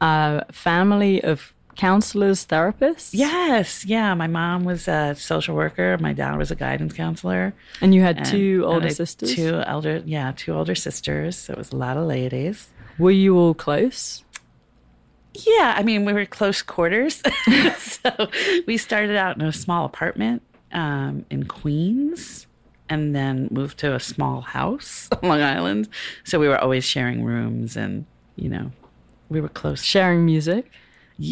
Uh, 0.00 0.42
family 0.52 1.22
of 1.24 1.54
counselors, 1.78 2.44
therapists. 2.46 3.10
Yes, 3.12 3.86
yeah. 3.86 4.12
My 4.12 4.26
mom 4.26 4.64
was 4.64 4.86
a 4.88 5.14
social 5.16 5.54
worker. 5.54 5.96
My 5.98 6.12
dad 6.12 6.36
was 6.36 6.50
a 6.50 6.56
guidance 6.56 6.92
counselor. 6.92 7.54
And 7.80 7.94
you 7.94 8.02
had 8.02 8.18
And- 8.18 8.26
two 8.26 8.64
older 8.66 8.90
sisters. 8.90 9.34
Two 9.34 9.62
elder, 9.64 10.02
yeah, 10.04 10.32
two 10.36 10.52
older 10.52 10.74
sisters. 10.74 11.38
So 11.38 11.52
it 11.54 11.58
was 11.58 11.72
a 11.72 11.76
lot 11.76 11.96
of 11.96 12.06
ladies. 12.06 12.68
Were 12.98 13.12
you 13.12 13.38
all 13.38 13.54
close? 13.54 14.24
Yeah, 15.34 15.74
I 15.76 15.82
mean, 15.84 16.04
we 16.04 16.12
were 16.12 16.26
close 16.26 16.62
quarters. 16.62 17.22
so 17.78 18.10
we 18.66 18.76
started 18.76 19.16
out 19.16 19.36
in 19.36 19.42
a 19.42 19.52
small 19.52 19.84
apartment 19.86 20.42
um, 20.72 21.24
in 21.30 21.44
Queens 21.44 22.46
and 22.88 23.14
then 23.14 23.48
moved 23.52 23.78
to 23.78 23.94
a 23.94 24.00
small 24.00 24.40
house 24.40 25.08
on 25.22 25.28
Long 25.28 25.42
Island. 25.42 25.88
So 26.24 26.40
we 26.40 26.48
were 26.48 26.58
always 26.58 26.84
sharing 26.84 27.22
rooms 27.22 27.76
and, 27.76 28.04
you 28.34 28.48
know, 28.48 28.72
we 29.28 29.40
were 29.40 29.48
close. 29.50 29.84
Sharing 29.84 30.26
music. 30.26 30.70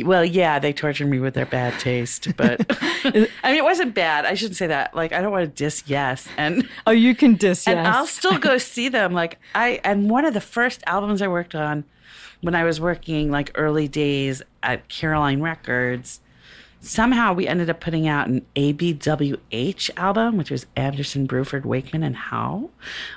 Well, 0.05 0.25
yeah, 0.25 0.59
they 0.59 0.73
tortured 0.73 1.07
me 1.07 1.21
with 1.21 1.35
their 1.35 1.47
bad 1.47 1.79
taste, 1.79 2.35
but 2.37 2.61
I 3.05 3.11
mean, 3.13 3.57
it 3.57 3.63
wasn't 3.63 3.95
bad. 3.95 4.25
I 4.25 4.35
shouldn't 4.35 4.57
say 4.57 4.67
that. 4.67 4.97
Like, 4.97 5.13
I 5.13 5.21
don't 5.23 5.31
want 5.31 5.45
to 5.45 5.51
diss 5.65 5.85
Yes, 5.87 6.27
and 6.37 6.69
Oh, 6.87 6.91
you 6.91 7.15
can 7.15 7.35
diss. 7.37 7.69
and 7.69 7.79
yes. 7.79 7.95
I'll 7.95 8.07
still 8.07 8.39
go 8.39 8.59
see 8.75 8.89
them. 8.89 9.13
Like 9.13 9.39
I 9.55 9.81
and 9.85 10.11
one 10.11 10.25
of 10.25 10.35
the 10.35 10.41
first 10.41 10.83
albums 10.87 11.23
I 11.23 11.29
worked 11.29 11.55
on 11.55 11.85
when 12.41 12.55
I 12.57 12.65
was 12.65 12.81
working 12.81 13.31
like 13.31 13.53
early 13.55 13.87
days 13.89 14.43
at 14.63 14.89
Caroline 14.89 15.41
Records. 15.41 16.21
Somehow 16.87 17.33
we 17.33 17.47
ended 17.49 17.69
up 17.69 17.81
putting 17.81 18.07
out 18.09 18.29
an 18.29 18.45
ABWH 18.55 19.91
album, 19.97 20.37
which 20.37 20.51
was 20.51 20.67
Anderson, 20.77 21.27
Bruford, 21.27 21.65
Wakeman, 21.65 22.03
and 22.03 22.17
Howe, 22.17 22.71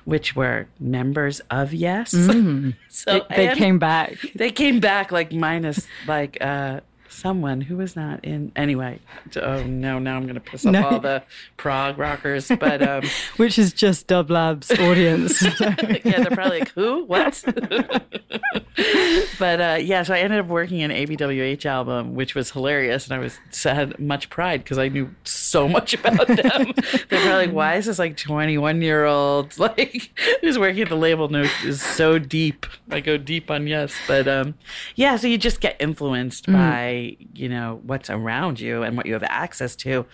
which 0.05 0.35
were 0.35 0.67
members 0.79 1.39
of 1.51 1.73
Yes. 1.73 2.11
so 2.11 2.17
Mm. 2.17 2.75
they, 3.05 3.21
they 3.47 3.55
came 3.55 3.79
back. 3.79 4.15
they 4.35 4.51
came 4.51 4.79
back 4.79 5.11
like 5.11 5.31
minus 5.31 5.87
like 6.07 6.37
uh 6.41 6.79
someone 7.09 7.61
who 7.61 7.77
was 7.77 7.95
not 7.95 8.23
in 8.23 8.51
anyway. 8.55 8.99
Oh 9.35 9.63
no, 9.63 9.99
now 9.99 10.15
I'm 10.17 10.27
gonna 10.27 10.39
piss 10.39 10.65
off 10.65 10.71
No. 10.73 10.87
all 10.87 10.99
the 10.99 11.23
prog 11.57 11.97
rockers. 11.97 12.47
But 12.59 12.81
um 12.81 13.03
which 13.37 13.57
is 13.59 13.73
just 13.73 14.07
Dublab's 14.07 14.71
audience. 14.71 15.41
yeah, 15.59 15.75
they're 16.23 16.25
probably 16.31 16.59
like, 16.59 16.69
who? 16.73 17.03
What? 17.05 17.43
but 19.39 19.61
uh, 19.61 19.77
yeah, 19.81 20.03
so 20.03 20.13
I 20.13 20.19
ended 20.19 20.39
up 20.39 20.47
working 20.47 20.81
an 20.81 20.91
ABWH 20.91 21.65
album, 21.65 22.15
which 22.15 22.35
was 22.35 22.51
hilarious, 22.51 23.05
and 23.09 23.13
I 23.13 23.19
was 23.19 23.39
had 23.63 23.99
much 23.99 24.29
pride 24.29 24.63
because 24.63 24.77
I 24.77 24.87
knew 24.89 25.13
so 25.23 25.67
much 25.67 25.93
about 25.93 26.27
them. 26.27 26.37
they're 26.37 27.21
probably 27.21 27.47
like, 27.47 27.51
why 27.51 27.75
is 27.75 27.85
this 27.85 27.99
like 27.99 28.17
21 28.17 28.81
year 28.81 29.05
old 29.05 29.57
like 29.59 30.11
who's 30.41 30.57
working 30.57 30.83
at 30.83 30.89
the 30.89 30.95
label 30.95 31.29
note 31.29 31.49
is 31.65 31.81
so 31.81 32.19
deep? 32.19 32.65
I 32.91 32.99
go 32.99 33.17
deep 33.17 33.51
on 33.51 33.67
yes, 33.67 33.93
but 34.07 34.27
um, 34.27 34.55
yeah, 34.95 35.15
so 35.17 35.27
you 35.27 35.37
just 35.37 35.61
get 35.61 35.75
influenced 35.79 36.45
by 36.47 36.98
you 37.33 37.49
know 37.49 37.81
what's 37.83 38.09
around 38.09 38.59
you 38.59 38.83
and 38.83 38.97
what 38.97 39.05
you 39.05 39.13
have 39.13 39.23
access 39.23 39.75
to. 39.77 40.05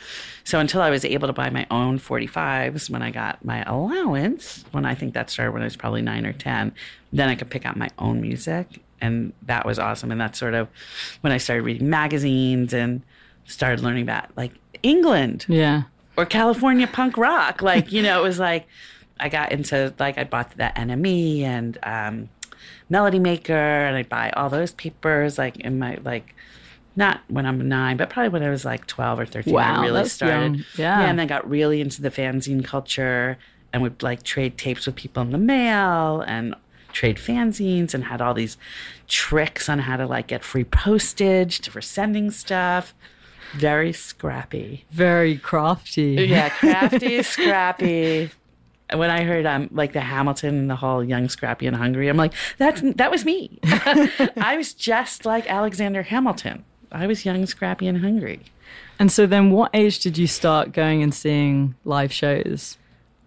So 0.43 0.59
until 0.59 0.81
I 0.81 0.89
was 0.89 1.05
able 1.05 1.27
to 1.27 1.33
buy 1.33 1.49
my 1.49 1.65
own 1.71 1.99
45s 1.99 2.89
when 2.89 3.01
I 3.01 3.11
got 3.11 3.43
my 3.43 3.63
allowance, 3.63 4.65
when 4.71 4.85
I 4.85 4.95
think 4.95 5.13
that 5.13 5.29
started 5.29 5.51
when 5.51 5.61
I 5.61 5.65
was 5.65 5.75
probably 5.75 6.01
nine 6.01 6.25
or 6.25 6.33
10, 6.33 6.73
then 7.13 7.29
I 7.29 7.35
could 7.35 7.49
pick 7.49 7.65
out 7.65 7.77
my 7.77 7.89
own 7.97 8.21
music. 8.21 8.81
And 9.01 9.33
that 9.43 9.65
was 9.65 9.77
awesome. 9.79 10.11
And 10.11 10.19
that's 10.19 10.39
sort 10.39 10.53
of 10.53 10.67
when 11.21 11.33
I 11.33 11.37
started 11.37 11.63
reading 11.63 11.89
magazines 11.89 12.73
and 12.73 13.01
started 13.45 13.81
learning 13.81 14.03
about 14.03 14.35
like 14.35 14.53
England 14.83 15.45
yeah. 15.47 15.83
or 16.17 16.25
California 16.25 16.87
punk 16.87 17.17
rock. 17.17 17.61
Like, 17.61 17.91
you 17.91 18.01
know, 18.01 18.19
it 18.19 18.23
was 18.23 18.39
like 18.39 18.67
I 19.19 19.29
got 19.29 19.51
into 19.51 19.93
like 19.99 20.17
I 20.17 20.23
bought 20.23 20.51
that 20.57 20.75
NME 20.75 21.41
and 21.41 21.77
um 21.83 22.29
Melody 22.89 23.19
Maker 23.19 23.53
and 23.53 23.95
I'd 23.95 24.09
buy 24.09 24.29
all 24.31 24.49
those 24.49 24.73
papers 24.73 25.37
like 25.37 25.57
in 25.57 25.79
my 25.79 25.97
like 26.03 26.35
not 26.95 27.21
when 27.27 27.45
I'm 27.45 27.67
nine, 27.67 27.97
but 27.97 28.09
probably 28.09 28.29
when 28.29 28.43
I 28.43 28.49
was 28.49 28.65
like 28.65 28.87
twelve 28.87 29.19
or 29.19 29.25
thirteen. 29.25 29.53
Wow, 29.53 29.81
I 29.81 29.85
really 29.85 30.05
started. 30.09 30.55
young. 30.55 30.65
Yeah. 30.77 31.01
and 31.09 31.17
then 31.19 31.27
got 31.27 31.49
really 31.49 31.81
into 31.81 32.01
the 32.01 32.09
fanzine 32.11 32.63
culture 32.63 33.37
and 33.73 33.81
would 33.81 34.01
like 34.01 34.23
trade 34.23 34.57
tapes 34.57 34.85
with 34.85 34.95
people 34.95 35.21
in 35.23 35.31
the 35.31 35.37
mail 35.37 36.21
and 36.21 36.55
trade 36.93 37.17
fanzines 37.17 37.93
and 37.93 38.05
had 38.05 38.21
all 38.21 38.33
these 38.33 38.57
tricks 39.07 39.67
on 39.67 39.79
how 39.79 39.97
to 39.97 40.05
like 40.07 40.27
get 40.27 40.43
free 40.43 40.63
postage 40.63 41.67
for 41.69 41.81
sending 41.81 42.31
stuff. 42.31 42.93
Very 43.53 43.91
scrappy. 43.93 44.85
Very 44.91 45.37
crafty. 45.37 46.13
Yeah, 46.27 46.49
crafty, 46.49 47.21
scrappy. 47.59 48.29
And 48.89 48.99
When 48.99 49.09
I 49.09 49.23
heard 49.23 49.45
um 49.45 49.69
like 49.73 49.93
the 49.93 50.01
Hamilton 50.01 50.57
and 50.57 50.69
the 50.69 50.75
whole 50.75 51.03
young, 51.03 51.27
scrappy, 51.27 51.65
and 51.67 51.75
hungry, 51.75 52.07
I'm 52.07 52.17
like, 52.17 52.33
that's 52.57 52.81
that 52.95 53.11
was 53.11 53.25
me. 53.25 53.59
I 53.63 54.55
was 54.57 54.73
just 54.73 55.25
like 55.25 55.49
Alexander 55.49 56.03
Hamilton. 56.03 56.63
I 56.95 57.07
was 57.07 57.25
young, 57.25 57.45
scrappy, 57.45 57.87
and 57.87 57.99
hungry. 57.99 58.39
And 58.97 59.11
so 59.11 59.27
then 59.27 59.51
what 59.51 59.69
age 59.73 59.99
did 59.99 60.17
you 60.17 60.27
start 60.27 60.71
going 60.71 61.03
and 61.03 61.13
seeing 61.13 61.75
live 61.83 62.13
shows? 62.13 62.77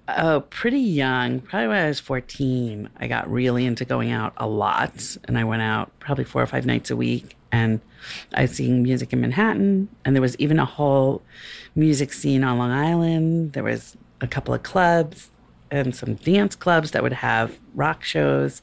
Oh, 0.08 0.40
pretty 0.48 0.80
young. 0.80 1.40
Probably 1.40 1.68
when 1.68 1.84
I 1.84 1.88
was 1.88 2.00
14, 2.00 2.88
I 2.98 3.06
got 3.06 3.30
really 3.30 3.66
into 3.66 3.84
going 3.84 4.10
out 4.10 4.32
a 4.38 4.46
lot. 4.46 5.18
And 5.25 5.38
I 5.38 5.44
went 5.44 5.60
out 5.60 5.92
probably 6.00 6.25
four 6.25 6.42
or 6.42 6.46
five 6.46 6.64
nights 6.64 6.90
a 6.90 6.96
week. 6.96 7.37
And 7.52 7.80
I 8.34 8.42
was 8.42 8.52
seeing 8.52 8.82
music 8.82 9.12
in 9.12 9.20
Manhattan. 9.20 9.88
And 10.02 10.16
there 10.16 10.22
was 10.22 10.34
even 10.37 10.58
a 10.58 10.64
whole 10.64 11.20
music 11.76 12.14
scene 12.14 12.42
on 12.42 12.56
Long 12.56 12.70
Island. 12.70 13.52
There 13.52 13.64
was 13.64 13.98
a 14.22 14.26
couple 14.26 14.54
of 14.54 14.62
clubs 14.62 15.30
and 15.70 15.94
some 15.94 16.14
dance 16.14 16.56
clubs 16.56 16.92
that 16.92 17.02
would 17.02 17.12
have 17.12 17.58
rock 17.75 18.02
shows. 18.02 18.62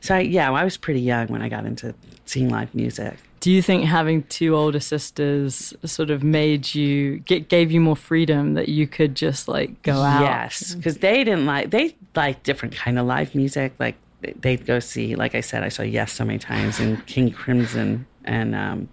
So, 0.00 0.16
I, 0.16 0.20
yeah, 0.20 0.50
I 0.50 0.64
was 0.64 0.76
pretty 0.76 1.00
young 1.00 1.28
when 1.28 1.40
I 1.40 1.48
got 1.48 1.64
into 1.64 1.94
seeing 2.24 2.48
live 2.48 2.74
music. 2.74 3.16
Do 3.40 3.50
you 3.50 3.62
think 3.62 3.84
having 3.84 4.22
two 4.24 4.54
older 4.54 4.80
sisters 4.80 5.72
sort 5.84 6.10
of 6.10 6.22
made 6.22 6.74
you 6.74 7.20
get 7.20 7.48
gave 7.48 7.72
you 7.72 7.80
more 7.80 7.96
freedom 7.96 8.52
that 8.54 8.68
you 8.68 8.86
could 8.86 9.14
just 9.16 9.48
like 9.48 9.80
go 9.82 10.02
out? 10.02 10.20
Yes, 10.22 10.74
because 10.74 10.98
they 10.98 11.24
didn't 11.24 11.46
like 11.46 11.70
they 11.70 11.96
like 12.14 12.42
different 12.42 12.74
kind 12.76 12.98
of 12.98 13.06
live 13.06 13.34
music. 13.34 13.72
Like 13.78 13.96
they- 14.20 14.34
they'd 14.40 14.66
go 14.66 14.78
see, 14.78 15.14
like 15.14 15.34
I 15.34 15.40
said, 15.40 15.62
I 15.62 15.70
saw 15.70 15.82
Yes 15.82 16.12
so 16.12 16.24
many 16.26 16.38
times, 16.38 16.78
and 16.78 17.04
King 17.14 17.30
Crimson 17.30 18.06
and 18.26 18.54
um, 18.54 18.88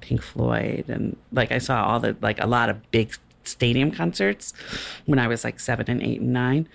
Pink 0.00 0.22
Floyd, 0.22 0.86
and 0.88 1.14
like 1.32 1.52
I 1.52 1.58
saw 1.58 1.84
all 1.84 2.00
the 2.00 2.16
like 2.22 2.42
a 2.42 2.46
lot 2.46 2.70
of 2.70 2.90
big 2.90 3.14
stadium 3.44 3.90
concerts 3.90 4.54
when 5.04 5.18
I 5.18 5.28
was 5.28 5.44
like 5.44 5.60
seven 5.60 5.90
and 5.90 6.02
eight 6.02 6.20
and 6.22 6.32
nine. 6.32 6.66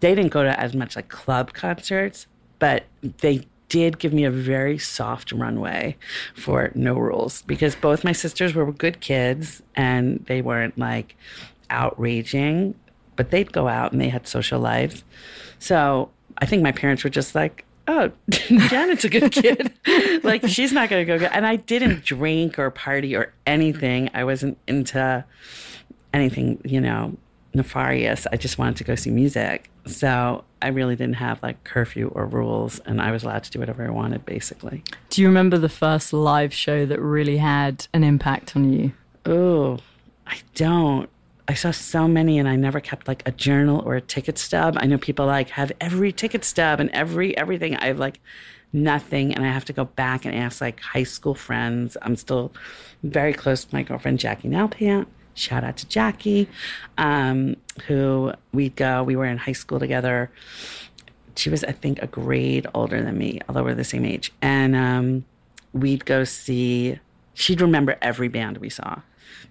They 0.00 0.14
didn't 0.14 0.30
go 0.32 0.44
to 0.44 0.58
as 0.58 0.74
much 0.74 0.96
like 0.96 1.08
club 1.08 1.52
concerts, 1.52 2.26
but 2.58 2.84
they 3.02 3.46
did 3.68 3.98
give 3.98 4.12
me 4.12 4.24
a 4.24 4.30
very 4.30 4.78
soft 4.78 5.32
runway 5.32 5.96
for 6.34 6.70
no 6.74 6.94
rules 6.94 7.42
because 7.42 7.74
both 7.74 8.04
my 8.04 8.12
sisters 8.12 8.54
were 8.54 8.70
good 8.72 9.00
kids 9.00 9.62
and 9.74 10.24
they 10.26 10.40
weren't 10.40 10.78
like 10.78 11.16
outraging, 11.70 12.74
but 13.16 13.30
they'd 13.30 13.52
go 13.52 13.68
out 13.68 13.92
and 13.92 14.00
they 14.00 14.08
had 14.08 14.26
social 14.26 14.60
lives. 14.60 15.04
So 15.58 16.10
I 16.38 16.46
think 16.46 16.62
my 16.62 16.72
parents 16.72 17.04
were 17.04 17.10
just 17.10 17.34
like, 17.34 17.64
oh, 17.86 18.10
Janet's 18.30 19.04
a 19.04 19.08
good 19.08 19.32
kid. 19.32 19.72
like, 20.22 20.46
she's 20.46 20.72
not 20.72 20.88
going 20.88 21.04
to 21.04 21.12
go 21.12 21.18
get. 21.18 21.32
And 21.34 21.46
I 21.46 21.56
didn't 21.56 22.04
drink 22.04 22.58
or 22.58 22.70
party 22.70 23.16
or 23.16 23.32
anything. 23.46 24.10
I 24.14 24.24
wasn't 24.24 24.58
into 24.66 25.24
anything, 26.12 26.60
you 26.64 26.80
know, 26.80 27.16
nefarious. 27.54 28.26
I 28.32 28.36
just 28.36 28.58
wanted 28.58 28.76
to 28.76 28.84
go 28.84 28.94
see 28.94 29.10
music. 29.10 29.70
So 29.88 30.44
I 30.60 30.68
really 30.68 30.96
didn't 30.96 31.16
have 31.16 31.42
like 31.42 31.64
curfew 31.64 32.10
or 32.14 32.26
rules, 32.26 32.78
and 32.80 33.00
I 33.00 33.10
was 33.10 33.24
allowed 33.24 33.44
to 33.44 33.50
do 33.50 33.58
whatever 33.58 33.86
I 33.86 33.90
wanted, 33.90 34.24
basically. 34.26 34.82
Do 35.10 35.22
you 35.22 35.28
remember 35.28 35.58
the 35.58 35.68
first 35.68 36.12
live 36.12 36.52
show 36.52 36.86
that 36.86 37.00
really 37.00 37.38
had 37.38 37.86
an 37.92 38.04
impact 38.04 38.56
on 38.56 38.72
you? 38.72 38.92
Oh, 39.26 39.78
I 40.26 40.38
don't. 40.54 41.08
I 41.46 41.54
saw 41.54 41.70
so 41.70 42.06
many, 42.06 42.38
and 42.38 42.48
I 42.48 42.56
never 42.56 42.80
kept 42.80 43.08
like 43.08 43.26
a 43.26 43.32
journal 43.32 43.82
or 43.84 43.94
a 43.94 44.00
ticket 44.00 44.38
stub. 44.38 44.76
I 44.78 44.86
know 44.86 44.98
people 44.98 45.26
like 45.26 45.50
have 45.50 45.72
every 45.80 46.12
ticket 46.12 46.44
stub 46.44 46.80
and 46.80 46.90
every 46.90 47.36
everything. 47.36 47.76
I 47.76 47.86
have 47.86 47.98
like 47.98 48.20
nothing, 48.72 49.34
and 49.34 49.44
I 49.44 49.48
have 49.48 49.64
to 49.66 49.72
go 49.72 49.84
back 49.84 50.24
and 50.24 50.34
ask 50.34 50.60
like 50.60 50.80
high 50.80 51.04
school 51.04 51.34
friends. 51.34 51.96
I'm 52.02 52.16
still 52.16 52.52
very 53.02 53.32
close 53.32 53.64
to 53.64 53.74
my 53.74 53.82
girlfriend 53.82 54.18
Jackie 54.18 54.48
Nalpant. 54.48 55.06
Shout 55.38 55.62
out 55.62 55.76
to 55.78 55.86
Jackie, 55.86 56.48
um, 56.96 57.56
who 57.86 58.32
we'd 58.52 58.74
go. 58.74 59.04
We 59.04 59.14
were 59.14 59.26
in 59.26 59.38
high 59.38 59.52
school 59.52 59.78
together. 59.78 60.30
She 61.36 61.48
was, 61.48 61.62
I 61.62 61.72
think, 61.72 62.02
a 62.02 62.08
grade 62.08 62.66
older 62.74 63.00
than 63.00 63.16
me, 63.16 63.40
although 63.48 63.62
we're 63.62 63.74
the 63.74 63.84
same 63.84 64.04
age. 64.04 64.32
And 64.42 64.74
um, 64.74 65.24
we'd 65.72 66.04
go 66.04 66.24
see. 66.24 66.98
She'd 67.34 67.60
remember 67.60 67.96
every 68.02 68.26
band 68.26 68.58
we 68.58 68.68
saw, 68.68 69.02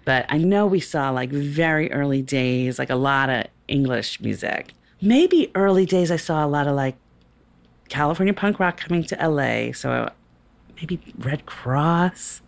but 0.04 0.26
I 0.28 0.36
know 0.36 0.66
we 0.66 0.80
saw 0.80 1.08
like 1.08 1.30
very 1.30 1.90
early 1.90 2.20
days, 2.20 2.78
like 2.78 2.90
a 2.90 2.96
lot 2.96 3.30
of 3.30 3.46
English 3.66 4.20
music. 4.20 4.74
Maybe 5.00 5.50
early 5.54 5.86
days, 5.86 6.10
I 6.10 6.16
saw 6.16 6.44
a 6.44 6.48
lot 6.48 6.66
of 6.66 6.76
like 6.76 6.96
California 7.88 8.34
punk 8.34 8.60
rock 8.60 8.76
coming 8.76 9.04
to 9.04 9.16
LA. 9.16 9.72
So 9.72 10.10
maybe 10.76 11.00
Red 11.18 11.46
Cross, 11.46 12.42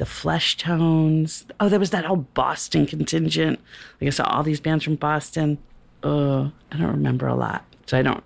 the 0.00 0.06
Flesh 0.06 0.56
Tones. 0.56 1.44
Oh, 1.60 1.68
there 1.68 1.78
was 1.78 1.90
that 1.90 2.06
whole 2.06 2.16
Boston 2.32 2.86
contingent. 2.86 3.60
Like 4.00 4.08
I 4.08 4.10
saw 4.10 4.24
all 4.24 4.42
these 4.42 4.58
bands 4.58 4.82
from 4.82 4.96
Boston. 4.96 5.58
Oh, 6.02 6.50
I 6.72 6.78
don't 6.78 6.86
remember 6.88 7.26
a 7.26 7.34
lot. 7.34 7.66
So 7.84 7.98
I 7.98 8.02
don't 8.02 8.24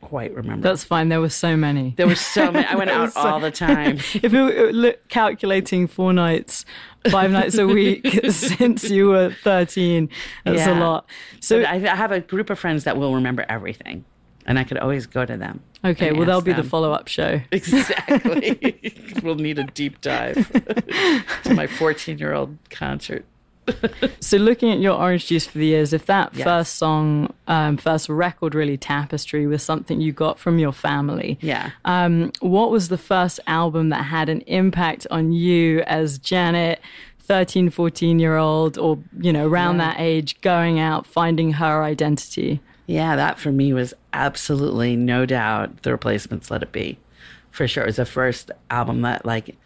quite 0.00 0.34
remember. 0.34 0.66
That's 0.66 0.82
fine. 0.82 1.10
There 1.10 1.20
were 1.20 1.28
so 1.28 1.58
many. 1.58 1.92
there 1.98 2.06
were 2.06 2.14
so 2.14 2.50
many. 2.50 2.66
I 2.66 2.74
went 2.74 2.90
out 2.98 3.12
so- 3.12 3.20
all 3.20 3.38
the 3.38 3.50
time. 3.50 3.98
if 4.14 4.32
we 4.32 4.40
were 4.40 4.94
calculating 5.08 5.86
four 5.86 6.14
nights, 6.14 6.64
five 7.10 7.30
nights 7.30 7.58
a 7.58 7.66
week 7.66 8.06
since 8.30 8.88
you 8.88 9.08
were 9.08 9.30
13, 9.44 10.08
that's 10.46 10.66
a 10.66 10.72
lot. 10.74 11.06
So, 11.40 11.60
But 11.60 11.66
I 11.68 11.94
have 11.94 12.12
a 12.12 12.20
group 12.20 12.48
of 12.48 12.58
friends 12.58 12.84
that 12.84 12.96
will 12.96 13.14
remember 13.14 13.44
everything, 13.46 14.06
and 14.50 14.58
I 14.58 14.64
could 14.64 14.78
always 14.78 15.06
go 15.06 15.24
to 15.24 15.36
them. 15.36 15.60
okay, 15.84 16.10
well, 16.12 16.26
that'll 16.26 16.42
be 16.42 16.52
the 16.52 16.64
follow 16.64 16.90
up 16.92 17.06
show. 17.06 17.40
Exactly. 17.52 18.92
we'll 19.22 19.36
need 19.36 19.58
a 19.60 19.64
deep 19.64 20.00
dive 20.00 20.50
to 21.44 21.54
my 21.54 21.66
14 21.66 22.18
year 22.18 22.34
old 22.34 22.56
concert. 22.68 23.24
So, 24.18 24.36
looking 24.36 24.72
at 24.72 24.80
your 24.80 24.94
Orange 24.98 25.26
Juice 25.28 25.46
for 25.46 25.58
the 25.58 25.68
Ears, 25.70 25.92
if 25.92 26.04
that 26.06 26.34
Yes. 26.34 26.42
first 26.44 26.74
song, 26.74 27.32
um, 27.46 27.76
first 27.76 28.08
record, 28.08 28.52
really 28.54 28.76
tapestry 28.76 29.46
was 29.46 29.62
something 29.62 30.00
you 30.00 30.10
got 30.12 30.40
from 30.40 30.58
your 30.58 30.72
family, 30.72 31.38
Yeah. 31.40 31.70
um, 31.84 32.32
what 32.40 32.72
was 32.72 32.88
the 32.88 32.98
first 32.98 33.38
album 33.46 33.90
that 33.90 34.04
had 34.06 34.28
an 34.28 34.40
impact 34.42 35.06
on 35.10 35.32
you 35.32 35.82
as 35.86 36.18
Janet? 36.18 36.80
13 37.20 37.70
14 37.70 38.18
year 38.18 38.36
old 38.36 38.76
or 38.76 38.98
you 39.20 39.32
know 39.32 39.46
around 39.46 39.78
Yeah. 39.78 39.84
that 39.92 40.00
age 40.00 40.40
going 40.40 40.80
out 40.80 41.06
finding 41.06 41.52
her 41.52 41.84
identity 41.84 42.58
Yeah, 42.88 43.14
that 43.14 43.38
for 43.38 43.52
me 43.52 43.72
was 43.72 43.94
absolutely 44.12 44.96
no 44.96 45.26
doubt 45.26 45.82
the 45.82 45.92
replacements 45.92 46.50
let 46.50 46.62
it 46.62 46.72
be. 46.72 46.98
For 47.50 47.66
sure. 47.66 47.84
It 47.84 47.86
was 47.86 47.96
the 47.96 48.04
first 48.04 48.50
album 48.70 49.02
that 49.02 49.24
like 49.24 49.56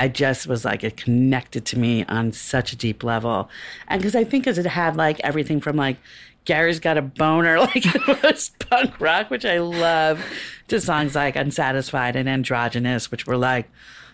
I 0.00 0.08
just 0.08 0.46
was 0.46 0.64
like 0.64 0.84
it 0.84 0.96
connected 0.96 1.64
to 1.66 1.78
me 1.78 2.04
on 2.04 2.32
such 2.32 2.72
a 2.72 2.76
deep 2.76 3.02
level. 3.02 3.50
And 3.88 4.00
because 4.00 4.14
I 4.14 4.24
think 4.24 4.46
as 4.46 4.58
it 4.58 4.66
had 4.66 4.96
like 4.96 5.20
everything 5.20 5.60
from 5.60 5.76
like 5.76 5.98
Gary's 6.44 6.80
got 6.80 6.96
a 6.96 7.02
boner, 7.02 7.58
like 7.60 7.84
it 7.84 8.22
was 8.22 8.52
punk 8.58 9.00
rock, 9.00 9.30
which 9.30 9.44
I 9.44 9.58
love, 9.58 10.24
to 10.68 10.80
songs 10.80 11.14
like 11.14 11.36
Unsatisfied 11.36 12.16
and 12.16 12.28
Androgynous, 12.28 13.10
which 13.10 13.26
were 13.26 13.36
like, 13.36 13.68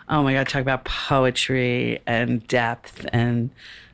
oh 0.09 0.23
my 0.23 0.33
God, 0.33 0.49
talk 0.49 0.63
about 0.63 0.85
poetry 0.85 2.01
and 2.07 2.47
depth 2.49 3.07
and 3.13 3.51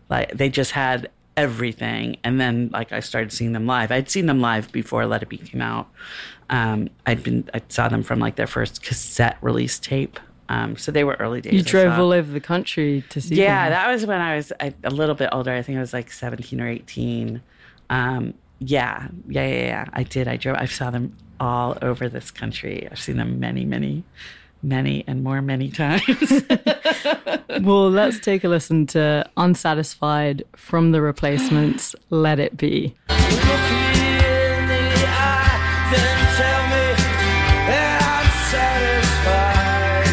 like 0.08 0.32
they 0.32 0.48
just 0.48 0.72
had 0.72 1.10
everything. 1.40 2.16
And 2.22 2.40
then 2.40 2.70
like 2.72 2.92
I 2.92 3.00
started 3.00 3.32
seeing 3.32 3.52
them 3.52 3.66
live. 3.66 3.90
I'd 3.90 4.10
seen 4.10 4.26
them 4.26 4.40
live 4.40 4.70
before 4.72 5.06
Let 5.06 5.22
It 5.22 5.28
Be 5.28 5.38
came 5.38 5.62
out. 5.62 5.88
Um, 6.50 6.90
I'd 7.06 7.22
been 7.22 7.48
I 7.54 7.62
saw 7.68 7.88
them 7.88 8.02
from 8.02 8.18
like 8.18 8.36
their 8.36 8.46
first 8.46 8.82
cassette 8.82 9.38
release 9.40 9.78
tape. 9.78 10.20
Um, 10.48 10.76
so 10.76 10.90
they 10.90 11.04
were 11.04 11.14
early 11.20 11.40
days. 11.40 11.52
you 11.52 11.62
drove 11.62 11.96
all 11.96 12.12
over 12.12 12.30
the 12.30 12.40
country 12.40 13.04
to 13.10 13.20
see 13.20 13.36
them? 13.36 13.44
Yeah, 13.44 13.64
them. 13.68 13.72
that 13.72 13.90
was 13.92 14.04
when 14.04 14.20
I 14.20 14.34
was 14.34 14.52
a, 14.60 14.74
a 14.82 14.90
little 14.90 15.14
bit 15.14 15.28
older. 15.30 15.52
I 15.52 15.62
think 15.62 15.78
I 15.78 15.80
was 15.80 15.92
like 15.92 16.10
17 16.10 16.60
or 16.60 16.66
18. 16.66 17.40
Um, 17.88 18.34
yeah, 18.58 19.08
yeah, 19.28 19.46
yeah, 19.46 19.64
yeah. 19.64 19.84
I 19.92 20.02
did. 20.02 20.26
I 20.26 20.36
drove. 20.36 20.56
I 20.56 20.64
saw 20.66 20.90
them 20.90 21.16
all 21.38 21.78
over 21.82 22.08
this 22.08 22.32
country. 22.32 22.88
I've 22.90 22.98
seen 22.98 23.16
them 23.16 23.38
many, 23.38 23.64
many, 23.64 24.02
many, 24.62 25.04
and 25.06 25.22
more 25.24 25.40
many 25.42 25.70
times. 25.82 26.42
Well, 27.62 27.90
let's 27.90 28.18
take 28.20 28.44
a 28.44 28.48
listen 28.48 28.86
to 28.88 29.28
Unsatisfied 29.36 30.44
from 30.56 30.92
the 30.92 31.02
replacements, 31.02 31.94
Let 32.08 32.38
It 32.38 32.56
Be. 32.56 32.94
Look 33.08 33.18
me 33.18 33.26
in 33.26 34.68
the 34.68 35.04
eye, 35.06 35.90
then 35.92 36.18
tell 36.38 36.62
me 36.70 36.94
that 37.68 38.00
I'm 38.06 38.28
satisfied. 38.48 40.08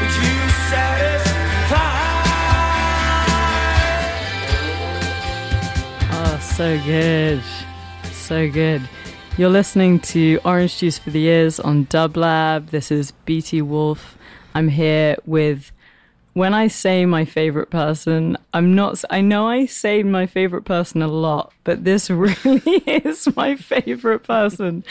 With 0.00 0.16
you 0.24 0.38
satisfied. 0.72 1.36
Oh, 6.12 6.36
so 6.56 6.68
good. 6.84 7.42
So 8.10 8.50
good. 8.50 8.82
You're 9.40 9.48
listening 9.48 10.00
to 10.00 10.38
Orange 10.44 10.76
Juice 10.76 10.98
for 10.98 11.08
the 11.08 11.24
Ears 11.24 11.58
on 11.58 11.86
Dublab. 11.86 12.68
This 12.68 12.90
is 12.90 13.12
BT 13.24 13.62
Wolf. 13.62 14.18
I'm 14.54 14.68
here 14.68 15.16
with. 15.24 15.72
When 16.34 16.52
I 16.52 16.68
say 16.68 17.06
my 17.06 17.24
favorite 17.24 17.70
person, 17.70 18.36
I'm 18.52 18.74
not. 18.74 19.02
I 19.08 19.22
know 19.22 19.48
I 19.48 19.64
say 19.64 20.02
my 20.02 20.26
favorite 20.26 20.66
person 20.66 21.00
a 21.00 21.08
lot, 21.08 21.54
but 21.64 21.84
this 21.84 22.10
really 22.10 22.82
is 22.86 23.34
my 23.34 23.56
favorite 23.56 24.24
person. 24.24 24.84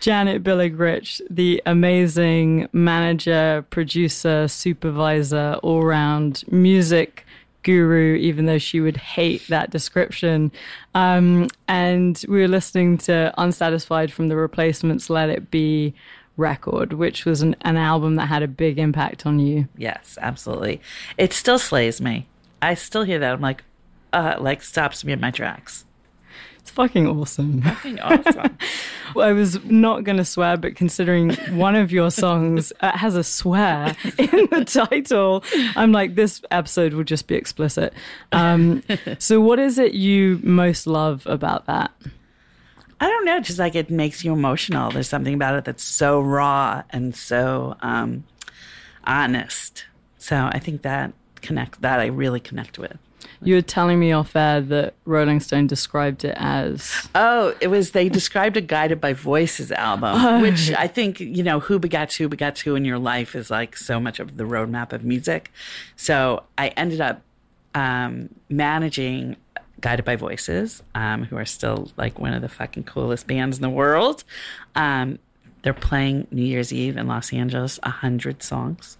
Janet 0.00 0.42
Billig 0.42 0.78
Rich, 0.78 1.22
the 1.30 1.62
amazing 1.64 2.68
manager, 2.74 3.64
producer, 3.70 4.46
supervisor, 4.46 5.58
all 5.62 5.82
round 5.82 6.44
music 6.52 7.25
guru, 7.66 8.14
even 8.14 8.46
though 8.46 8.58
she 8.58 8.80
would 8.80 8.96
hate 8.96 9.46
that 9.48 9.70
description. 9.70 10.52
Um, 10.94 11.48
and 11.66 12.24
we 12.28 12.40
were 12.40 12.48
listening 12.48 12.96
to 12.98 13.34
Unsatisfied 13.36 14.12
from 14.12 14.28
the 14.28 14.36
Replacements 14.36 15.10
Let 15.10 15.28
It 15.28 15.50
Be 15.50 15.92
record, 16.36 16.92
which 16.92 17.24
was 17.24 17.42
an, 17.42 17.56
an 17.62 17.76
album 17.76 18.14
that 18.14 18.26
had 18.26 18.44
a 18.44 18.48
big 18.48 18.78
impact 18.78 19.26
on 19.26 19.40
you. 19.40 19.68
yes, 19.76 20.16
absolutely. 20.22 20.80
It 21.18 21.32
still 21.32 21.58
slays 21.58 22.00
me. 22.00 22.28
I 22.62 22.74
still 22.74 23.02
hear 23.02 23.18
that. 23.18 23.32
I'm 23.34 23.40
like, 23.40 23.64
uh, 24.12 24.36
like 24.38 24.62
stops 24.62 25.04
me 25.04 25.12
in 25.12 25.20
my 25.20 25.32
tracks. 25.32 25.84
It's 26.66 26.72
fucking 26.72 27.06
awesome. 27.06 27.62
Fucking 27.62 28.00
awesome. 28.00 28.58
I 29.16 29.32
was 29.32 29.64
not 29.66 30.02
going 30.02 30.16
to 30.16 30.24
swear, 30.24 30.56
but 30.56 30.74
considering 30.74 31.32
one 31.56 31.76
of 31.76 31.92
your 31.92 32.10
songs 32.10 32.72
uh, 32.80 32.90
has 32.98 33.14
a 33.14 33.22
swear 33.22 33.94
in 34.18 34.48
the 34.50 34.64
title, 34.66 35.44
I'm 35.76 35.92
like, 35.92 36.16
this 36.16 36.42
episode 36.50 36.94
will 36.94 37.04
just 37.04 37.28
be 37.28 37.36
explicit. 37.36 37.94
Um, 38.32 38.82
so, 39.20 39.40
what 39.40 39.60
is 39.60 39.78
it 39.78 39.94
you 39.94 40.40
most 40.42 40.88
love 40.88 41.24
about 41.26 41.66
that? 41.66 41.92
I 42.98 43.06
don't 43.06 43.24
know, 43.24 43.38
just 43.38 43.60
like 43.60 43.76
it 43.76 43.88
makes 43.88 44.24
you 44.24 44.32
emotional. 44.32 44.90
There's 44.90 45.08
something 45.08 45.34
about 45.34 45.54
it 45.54 45.66
that's 45.66 45.84
so 45.84 46.20
raw 46.20 46.82
and 46.90 47.14
so 47.14 47.76
um, 47.80 48.24
honest. 49.04 49.84
So 50.18 50.50
I 50.50 50.58
think 50.58 50.82
that 50.82 51.12
connect 51.42 51.80
that 51.82 52.00
I 52.00 52.06
really 52.06 52.40
connect 52.40 52.76
with. 52.76 52.98
You 53.42 53.54
were 53.54 53.62
telling 53.62 53.98
me 53.98 54.12
off 54.12 54.34
air 54.34 54.60
that 54.60 54.94
Rolling 55.04 55.40
Stone 55.40 55.66
described 55.66 56.24
it 56.24 56.34
as 56.38 57.08
Oh, 57.14 57.54
it 57.60 57.68
was 57.68 57.90
they 57.90 58.08
described 58.08 58.56
a 58.56 58.60
guided 58.60 59.00
by 59.00 59.12
voices 59.12 59.70
album, 59.72 60.42
which 60.42 60.72
I 60.72 60.86
think, 60.86 61.20
you 61.20 61.42
know, 61.42 61.60
who 61.60 61.78
begats 61.78 62.16
who 62.16 62.28
begats 62.28 62.60
who 62.60 62.74
in 62.74 62.84
your 62.84 62.98
life 62.98 63.34
is 63.34 63.50
like 63.50 63.76
so 63.76 64.00
much 64.00 64.20
of 64.20 64.36
the 64.36 64.44
roadmap 64.44 64.92
of 64.92 65.04
music. 65.04 65.50
So 65.96 66.44
I 66.56 66.68
ended 66.68 67.00
up 67.00 67.22
um, 67.74 68.30
managing 68.48 69.36
Guided 69.80 70.06
by 70.06 70.16
Voices, 70.16 70.82
um, 70.94 71.24
who 71.24 71.36
are 71.36 71.44
still 71.44 71.92
like 71.96 72.18
one 72.18 72.32
of 72.32 72.40
the 72.40 72.48
fucking 72.48 72.84
coolest 72.84 73.26
bands 73.26 73.58
in 73.58 73.62
the 73.62 73.70
world. 73.70 74.24
Um, 74.74 75.18
they're 75.66 75.74
playing 75.74 76.28
New 76.30 76.44
Year's 76.44 76.72
Eve 76.72 76.96
in 76.96 77.08
Los 77.08 77.32
Angeles, 77.32 77.80
a 77.82 77.90
hundred 77.90 78.40
songs, 78.40 78.98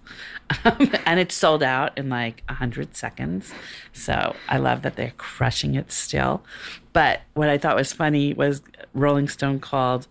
um, 0.65 0.91
and 1.05 1.17
it's 1.17 1.33
sold 1.33 1.63
out 1.63 1.97
in 1.97 2.09
like 2.09 2.43
a 2.49 2.55
hundred 2.55 2.93
seconds. 2.93 3.53
So 3.93 4.35
I 4.49 4.57
love 4.57 4.81
that 4.81 4.97
they're 4.97 5.13
crushing 5.15 5.75
it 5.75 5.93
still. 5.93 6.43
But 6.91 7.21
what 7.35 7.47
I 7.47 7.57
thought 7.57 7.77
was 7.77 7.93
funny 7.93 8.33
was 8.33 8.61
Rolling 8.93 9.29
Stone 9.29 9.61
called 9.61 10.07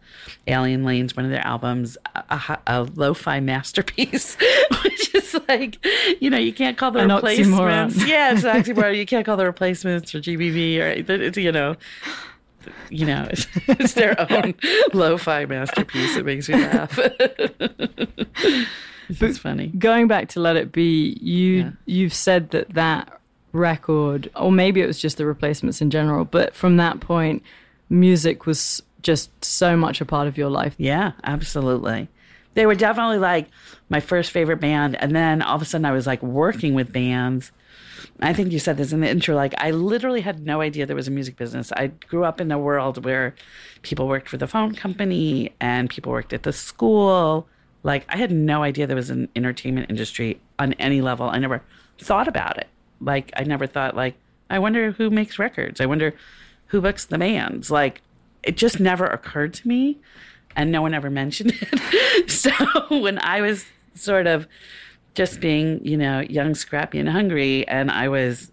Alien 0.46 0.82
Lanes 0.82 1.14
one 1.14 1.26
of 1.26 1.30
their 1.30 1.46
albums 1.46 1.98
a, 2.14 2.24
a, 2.30 2.58
a 2.66 2.82
lo-fi 2.94 3.38
masterpiece, 3.38 4.38
which 4.82 5.14
is 5.14 5.38
like, 5.48 5.84
you 6.22 6.30
know, 6.30 6.38
you 6.38 6.54
can't 6.54 6.78
call 6.78 6.90
the 6.90 7.00
An 7.00 7.12
replacements. 7.12 7.58
oxymoron. 7.58 8.08
Yeah, 8.08 8.32
it's 8.32 8.44
an 8.44 8.62
oxymoron. 8.62 8.96
You 8.96 9.04
can't 9.04 9.26
call 9.26 9.36
the 9.36 9.44
replacements 9.44 10.14
or 10.14 10.20
GBV 10.20 10.78
or 10.78 11.12
it's, 11.12 11.36
you 11.36 11.52
know 11.52 11.76
you 12.90 13.06
know, 13.06 13.26
it's, 13.30 13.46
it's 13.68 13.94
their 13.94 14.14
own 14.32 14.54
lo-fi 14.92 15.44
masterpiece. 15.46 16.16
It 16.16 16.24
makes 16.24 16.48
me 16.48 16.56
laugh. 16.56 16.98
it's 19.08 19.38
funny. 19.38 19.68
going 19.78 20.08
back 20.08 20.28
to 20.30 20.40
Let 20.40 20.56
It 20.56 20.72
Be. 20.72 21.18
You 21.20 21.52
Yeah. 21.56 21.70
you've 21.86 22.14
said 22.14 22.50
that 22.50 22.70
that 22.70 23.20
record, 23.52 24.30
or 24.36 24.52
maybe 24.52 24.80
it 24.80 24.86
was 24.86 24.98
just 25.00 25.16
the 25.16 25.26
replacements 25.26 25.80
in 25.80 25.90
general, 25.90 26.24
but 26.24 26.54
from 26.54 26.76
that 26.76 27.00
point, 27.00 27.42
music 27.88 28.46
was 28.46 28.82
just 29.02 29.30
so 29.44 29.76
much 29.76 30.00
a 30.00 30.04
part 30.04 30.26
of 30.28 30.36
your 30.36 30.50
life. 30.50 30.74
Yeah, 30.78 31.12
absolutely. 31.24 32.08
they 32.54 32.66
were 32.66 32.74
definitely 32.74 33.18
like 33.18 33.48
my 33.88 34.00
first 34.00 34.30
favorite 34.30 34.60
band. 34.60 34.96
And 34.96 35.14
then 35.14 35.42
all 35.42 35.56
of 35.56 35.62
a 35.62 35.64
sudden 35.64 35.84
I 35.84 35.92
was 35.92 36.06
like 36.06 36.22
working 36.22 36.74
with 36.74 36.92
bands. 36.92 37.52
I 38.20 38.32
think 38.32 38.52
you 38.52 38.58
said 38.58 38.76
this 38.76 38.92
in 38.92 39.00
the 39.00 39.08
intro. 39.08 39.34
Like, 39.34 39.54
I 39.58 39.70
literally 39.70 40.20
had 40.20 40.44
no 40.44 40.60
idea 40.60 40.86
there 40.86 40.96
was 40.96 41.08
a 41.08 41.12
music 41.12 41.36
business. 41.36 41.72
I 41.72 41.88
grew 41.88 42.24
up 42.24 42.40
in 42.40 42.50
a 42.50 42.58
world 42.58 43.04
where 43.04 43.34
people 43.82 44.08
worked 44.08 44.28
for 44.28 44.36
the 44.36 44.46
phone 44.46 44.74
company 44.74 45.54
and 45.60 45.90
people 45.90 46.12
worked 46.12 46.32
at 46.32 46.42
the 46.42 46.52
school. 46.52 47.46
Like, 47.82 48.04
I 48.08 48.16
had 48.16 48.32
no 48.32 48.62
idea 48.62 48.86
there 48.86 48.96
was 48.96 49.10
an 49.10 49.28
entertainment 49.36 49.90
industry 49.90 50.40
on 50.58 50.72
any 50.74 51.00
level. 51.00 51.28
I 51.28 51.38
never 51.38 51.62
thought 51.98 52.28
about 52.28 52.58
it. 52.58 52.68
Like, 53.00 53.32
I 53.36 53.44
never 53.44 53.66
thought, 53.66 53.94
like, 53.94 54.16
I 54.48 54.58
wonder 54.58 54.92
who 54.92 55.10
makes 55.10 55.38
records. 55.38 55.80
I 55.80 55.86
wonder 55.86 56.14
who 56.66 56.80
books 56.80 57.04
the 57.04 57.18
bands. 57.18 57.70
Like, 57.70 58.02
it 58.42 58.56
just 58.56 58.80
never 58.80 59.06
occurred 59.06 59.54
to 59.54 59.68
me, 59.68 59.98
and 60.54 60.70
no 60.70 60.82
one 60.82 60.94
ever 60.94 61.10
mentioned 61.22 61.52
it. 61.60 62.30
so 62.30 62.50
when 62.88 63.18
I 63.18 63.40
was 63.40 63.66
sort 63.94 64.26
of 64.26 64.46
just 65.16 65.40
being, 65.40 65.84
you 65.84 65.96
know, 65.96 66.20
young, 66.20 66.54
scrappy, 66.54 66.98
and 66.98 67.08
hungry. 67.08 67.66
And 67.66 67.90
I 67.90 68.08
was, 68.08 68.52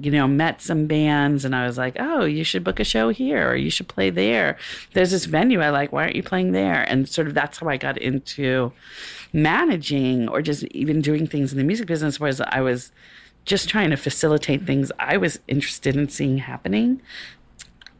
you 0.00 0.10
know, 0.10 0.26
met 0.26 0.60
some 0.60 0.86
bands 0.86 1.44
and 1.44 1.54
I 1.54 1.64
was 1.66 1.78
like, 1.78 1.96
oh, 2.00 2.24
you 2.24 2.42
should 2.42 2.64
book 2.64 2.80
a 2.80 2.84
show 2.84 3.10
here 3.10 3.48
or 3.48 3.54
you 3.54 3.70
should 3.70 3.86
play 3.86 4.10
there. 4.10 4.58
There's 4.92 5.12
this 5.12 5.26
venue 5.26 5.60
I 5.60 5.70
like. 5.70 5.92
Why 5.92 6.02
aren't 6.02 6.16
you 6.16 6.24
playing 6.24 6.50
there? 6.50 6.82
And 6.82 7.08
sort 7.08 7.28
of 7.28 7.34
that's 7.34 7.58
how 7.58 7.68
I 7.68 7.76
got 7.76 7.96
into 7.96 8.72
managing 9.32 10.28
or 10.28 10.42
just 10.42 10.64
even 10.72 11.00
doing 11.00 11.28
things 11.28 11.52
in 11.52 11.58
the 11.58 11.64
music 11.64 11.86
business, 11.86 12.18
whereas 12.18 12.40
I 12.40 12.60
was 12.60 12.90
just 13.44 13.68
trying 13.68 13.90
to 13.90 13.96
facilitate 13.96 14.66
things 14.66 14.90
I 14.98 15.16
was 15.16 15.38
interested 15.46 15.96
in 15.96 16.08
seeing 16.08 16.38
happening. 16.38 17.00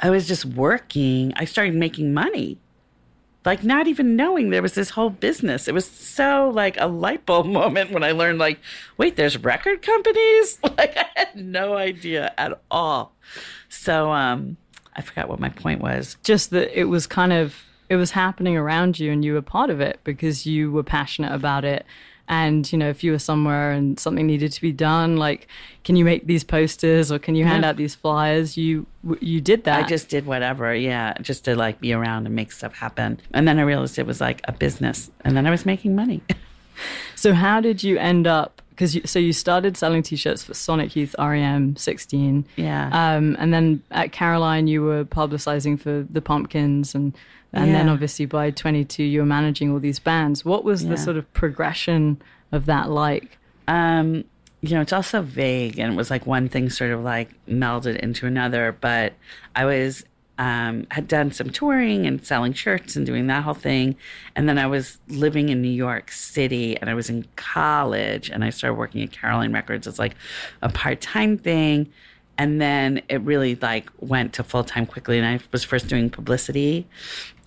I 0.00 0.10
was 0.10 0.26
just 0.26 0.44
working. 0.44 1.32
I 1.36 1.44
started 1.44 1.74
making 1.76 2.12
money 2.12 2.58
like 3.44 3.64
not 3.64 3.86
even 3.86 4.16
knowing 4.16 4.50
there 4.50 4.62
was 4.62 4.74
this 4.74 4.90
whole 4.90 5.10
business. 5.10 5.66
It 5.66 5.74
was 5.74 5.86
so 5.86 6.50
like 6.54 6.78
a 6.78 6.86
light 6.86 7.24
bulb 7.26 7.46
moment 7.60 7.90
when 7.90 8.04
I 8.04 8.12
learned 8.12 8.38
like, 8.38 8.60
wait, 8.96 9.16
there's 9.16 9.38
record 9.38 9.82
companies? 9.82 10.58
Like 10.78 10.96
I 10.96 11.06
had 11.14 11.36
no 11.36 11.76
idea 11.76 12.32
at 12.38 12.58
all. 12.70 13.12
So 13.68 14.12
um 14.12 14.56
I 14.96 15.02
forgot 15.02 15.28
what 15.28 15.40
my 15.40 15.50
point 15.50 15.80
was. 15.80 16.16
Just 16.22 16.50
that 16.50 16.78
it 16.78 16.84
was 16.84 17.06
kind 17.06 17.32
of 17.32 17.64
it 17.88 17.96
was 17.96 18.12
happening 18.12 18.56
around 18.56 18.98
you 18.98 19.10
and 19.10 19.24
you 19.24 19.34
were 19.34 19.42
part 19.42 19.68
of 19.68 19.80
it 19.80 20.00
because 20.04 20.46
you 20.46 20.70
were 20.70 20.82
passionate 20.82 21.32
about 21.32 21.64
it 21.64 21.84
and 22.30 22.72
you 22.72 22.78
know 22.78 22.88
if 22.88 23.04
you 23.04 23.10
were 23.12 23.18
somewhere 23.18 23.72
and 23.72 23.98
something 24.00 24.26
needed 24.26 24.52
to 24.52 24.60
be 24.62 24.72
done 24.72 25.16
like 25.16 25.48
can 25.84 25.96
you 25.96 26.04
make 26.04 26.26
these 26.26 26.44
posters 26.44 27.10
or 27.12 27.18
can 27.18 27.34
you 27.34 27.44
hand 27.44 27.64
Yeah. 27.64 27.70
out 27.70 27.76
these 27.76 27.94
flyers 27.94 28.56
you 28.56 28.86
you 29.20 29.40
did 29.40 29.64
that 29.64 29.84
I 29.84 29.88
just 29.88 30.08
did 30.08 30.26
whatever, 30.26 30.74
yeah, 30.74 31.14
just 31.22 31.44
to 31.46 31.56
like 31.56 31.80
be 31.80 31.92
around 31.94 32.26
and 32.26 32.36
make 32.36 32.52
stuff 32.52 32.74
happen. 32.74 33.18
And 33.32 33.48
then 33.48 33.58
I 33.58 33.62
realized 33.62 33.98
it 33.98 34.06
was 34.06 34.20
like 34.20 34.42
a 34.44 34.52
business 34.52 35.10
and 35.24 35.34
then 35.36 35.46
I 35.46 35.50
was 35.50 35.64
making 35.64 35.94
money. 35.96 36.20
so 37.16 37.32
how 37.32 37.60
did 37.60 37.82
you 37.82 37.98
end 37.98 38.26
up 38.26 38.60
because 38.70 38.94
you, 38.94 39.02
so 39.04 39.18
you 39.18 39.32
started 39.32 39.76
selling 39.76 40.02
t-shirts 40.02 40.42
for 40.42 40.54
sonic 40.54 40.96
youth 40.96 41.14
rem 41.18 41.76
16 41.76 42.46
yeah. 42.56 42.88
um, 42.92 43.36
and 43.38 43.52
then 43.52 43.82
at 43.90 44.12
caroline 44.12 44.66
you 44.66 44.82
were 44.82 45.04
publicizing 45.04 45.78
for 45.78 46.06
the 46.10 46.22
pumpkins 46.22 46.94
and 46.94 47.14
and 47.52 47.74
then 47.74 47.88
obviously 47.88 48.26
by 48.26 48.50
22 48.50 49.02
you 49.02 49.20
were 49.20 49.26
managing 49.26 49.72
all 49.72 49.80
these 49.80 49.98
bands 49.98 50.44
what 50.44 50.62
was 50.64 50.84
Yeah. 50.84 50.90
the 50.90 50.96
sort 50.96 51.16
of 51.16 51.32
progression 51.32 52.20
of 52.52 52.66
that 52.66 52.90
like 52.90 53.38
Um, 53.68 54.24
you 54.62 54.74
know, 54.74 54.82
it's 54.82 54.92
also 54.92 55.22
vague, 55.22 55.78
and 55.78 55.92
it 55.94 55.96
was 55.96 56.10
like 56.10 56.26
one 56.26 56.48
thing 56.48 56.68
sort 56.68 56.90
of 56.90 57.02
like 57.02 57.30
melded 57.48 57.96
into 57.98 58.26
another. 58.26 58.76
But 58.78 59.14
I 59.56 59.64
was 59.64 60.04
um, 60.38 60.86
had 60.90 61.06
done 61.08 61.32
some 61.32 61.48
touring 61.50 62.06
and 62.06 62.24
selling 62.26 62.52
shirts 62.52 62.94
and 62.96 63.06
doing 63.06 63.26
that 63.28 63.42
whole 63.44 63.54
thing, 63.54 63.96
and 64.36 64.48
then 64.48 64.58
I 64.58 64.66
was 64.66 64.98
living 65.08 65.48
in 65.48 65.62
New 65.62 65.70
York 65.70 66.10
City, 66.10 66.76
and 66.78 66.90
I 66.90 66.94
was 66.94 67.08
in 67.08 67.26
college, 67.36 68.28
and 68.28 68.44
I 68.44 68.50
started 68.50 68.74
working 68.74 69.02
at 69.02 69.12
Caroline 69.12 69.52
Records 69.52 69.86
as 69.86 69.98
like 69.98 70.14
a 70.62 70.68
part 70.68 71.00
time 71.00 71.38
thing. 71.38 71.88
And 72.36 72.60
then 72.60 73.02
it 73.08 73.20
really 73.22 73.54
like 73.54 73.90
went 74.00 74.32
to 74.34 74.42
full 74.42 74.64
time 74.64 74.84
quickly, 74.84 75.16
and 75.18 75.26
I 75.26 75.40
was 75.52 75.62
first 75.64 75.88
doing 75.88 76.10
publicity, 76.10 76.86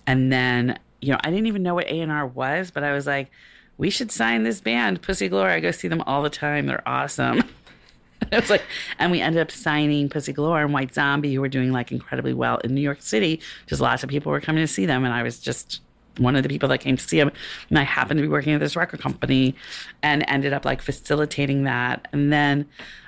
and 0.06 0.32
then 0.32 0.78
you 1.00 1.12
know 1.12 1.18
I 1.22 1.30
didn't 1.30 1.46
even 1.46 1.62
know 1.62 1.74
what 1.74 1.86
A 1.86 2.00
and 2.00 2.12
R 2.12 2.26
was, 2.26 2.70
but 2.70 2.84
I 2.84 2.92
was 2.92 3.06
like, 3.06 3.30
we 3.78 3.90
should 3.90 4.10
sign 4.10 4.44
this 4.44 4.60
band, 4.60 5.02
Pussy 5.02 5.28
Galore. 5.28 5.48
I 5.48 5.60
go 5.60 5.70
see 5.70 5.88
them 5.88 6.02
all 6.06 6.22
the 6.22 6.30
time. 6.30 6.66
They're 6.66 6.86
awesome. 6.88 7.38
it 8.32 8.40
was 8.40 8.50
like, 8.50 8.62
and 8.98 9.10
we 9.10 9.20
ended 9.20 9.42
up 9.42 9.50
signing 9.50 10.08
Pussy 10.08 10.32
Galore 10.32 10.62
and 10.62 10.72
White 10.72 10.94
Zombie, 10.94 11.34
who 11.34 11.40
were 11.40 11.48
doing 11.48 11.72
like 11.72 11.92
incredibly 11.92 12.34
well 12.34 12.58
in 12.58 12.74
New 12.74 12.80
York 12.80 13.02
City. 13.02 13.40
Just 13.66 13.80
lots 13.80 14.02
of 14.02 14.10
people 14.10 14.30
were 14.30 14.40
coming 14.40 14.62
to 14.62 14.68
see 14.68 14.86
them, 14.86 15.04
and 15.04 15.12
I 15.12 15.22
was 15.22 15.40
just 15.40 15.80
one 16.18 16.36
of 16.36 16.44
the 16.44 16.48
people 16.48 16.68
that 16.68 16.78
came 16.78 16.96
to 16.96 17.02
see 17.02 17.18
them. 17.18 17.32
And 17.68 17.78
I 17.78 17.82
happened 17.82 18.18
to 18.18 18.22
be 18.22 18.28
working 18.28 18.52
at 18.52 18.60
this 18.60 18.76
record 18.76 19.00
company, 19.00 19.54
and 20.02 20.24
ended 20.28 20.52
up 20.52 20.64
like 20.64 20.82
facilitating 20.82 21.64
that. 21.64 22.08
And 22.12 22.32
then 22.32 22.66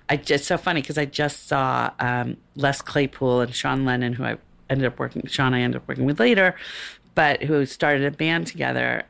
I 0.09 0.17
just 0.17 0.45
so 0.45 0.57
funny 0.57 0.81
because 0.81 0.99
I 0.99 1.05
just 1.05 1.47
saw 1.47 1.91
um, 1.99 2.37
Les 2.55 2.81
Claypool 2.83 3.41
and 3.41 3.55
Sean 3.55 3.85
Lennon, 3.85 4.13
who 4.13 4.25
I 4.25 4.39
ended 4.71 4.87
up 4.87 4.99
working. 4.99 5.27
Sean 5.27 5.55
I 5.55 5.61
ended 5.61 5.81
up 5.81 5.89
working 5.89 6.05
with 6.05 6.21
later, 6.21 6.55
but 7.15 7.43
who 7.43 7.65
started 7.67 8.05
a 8.05 8.11
band 8.11 8.47
together 8.47 9.05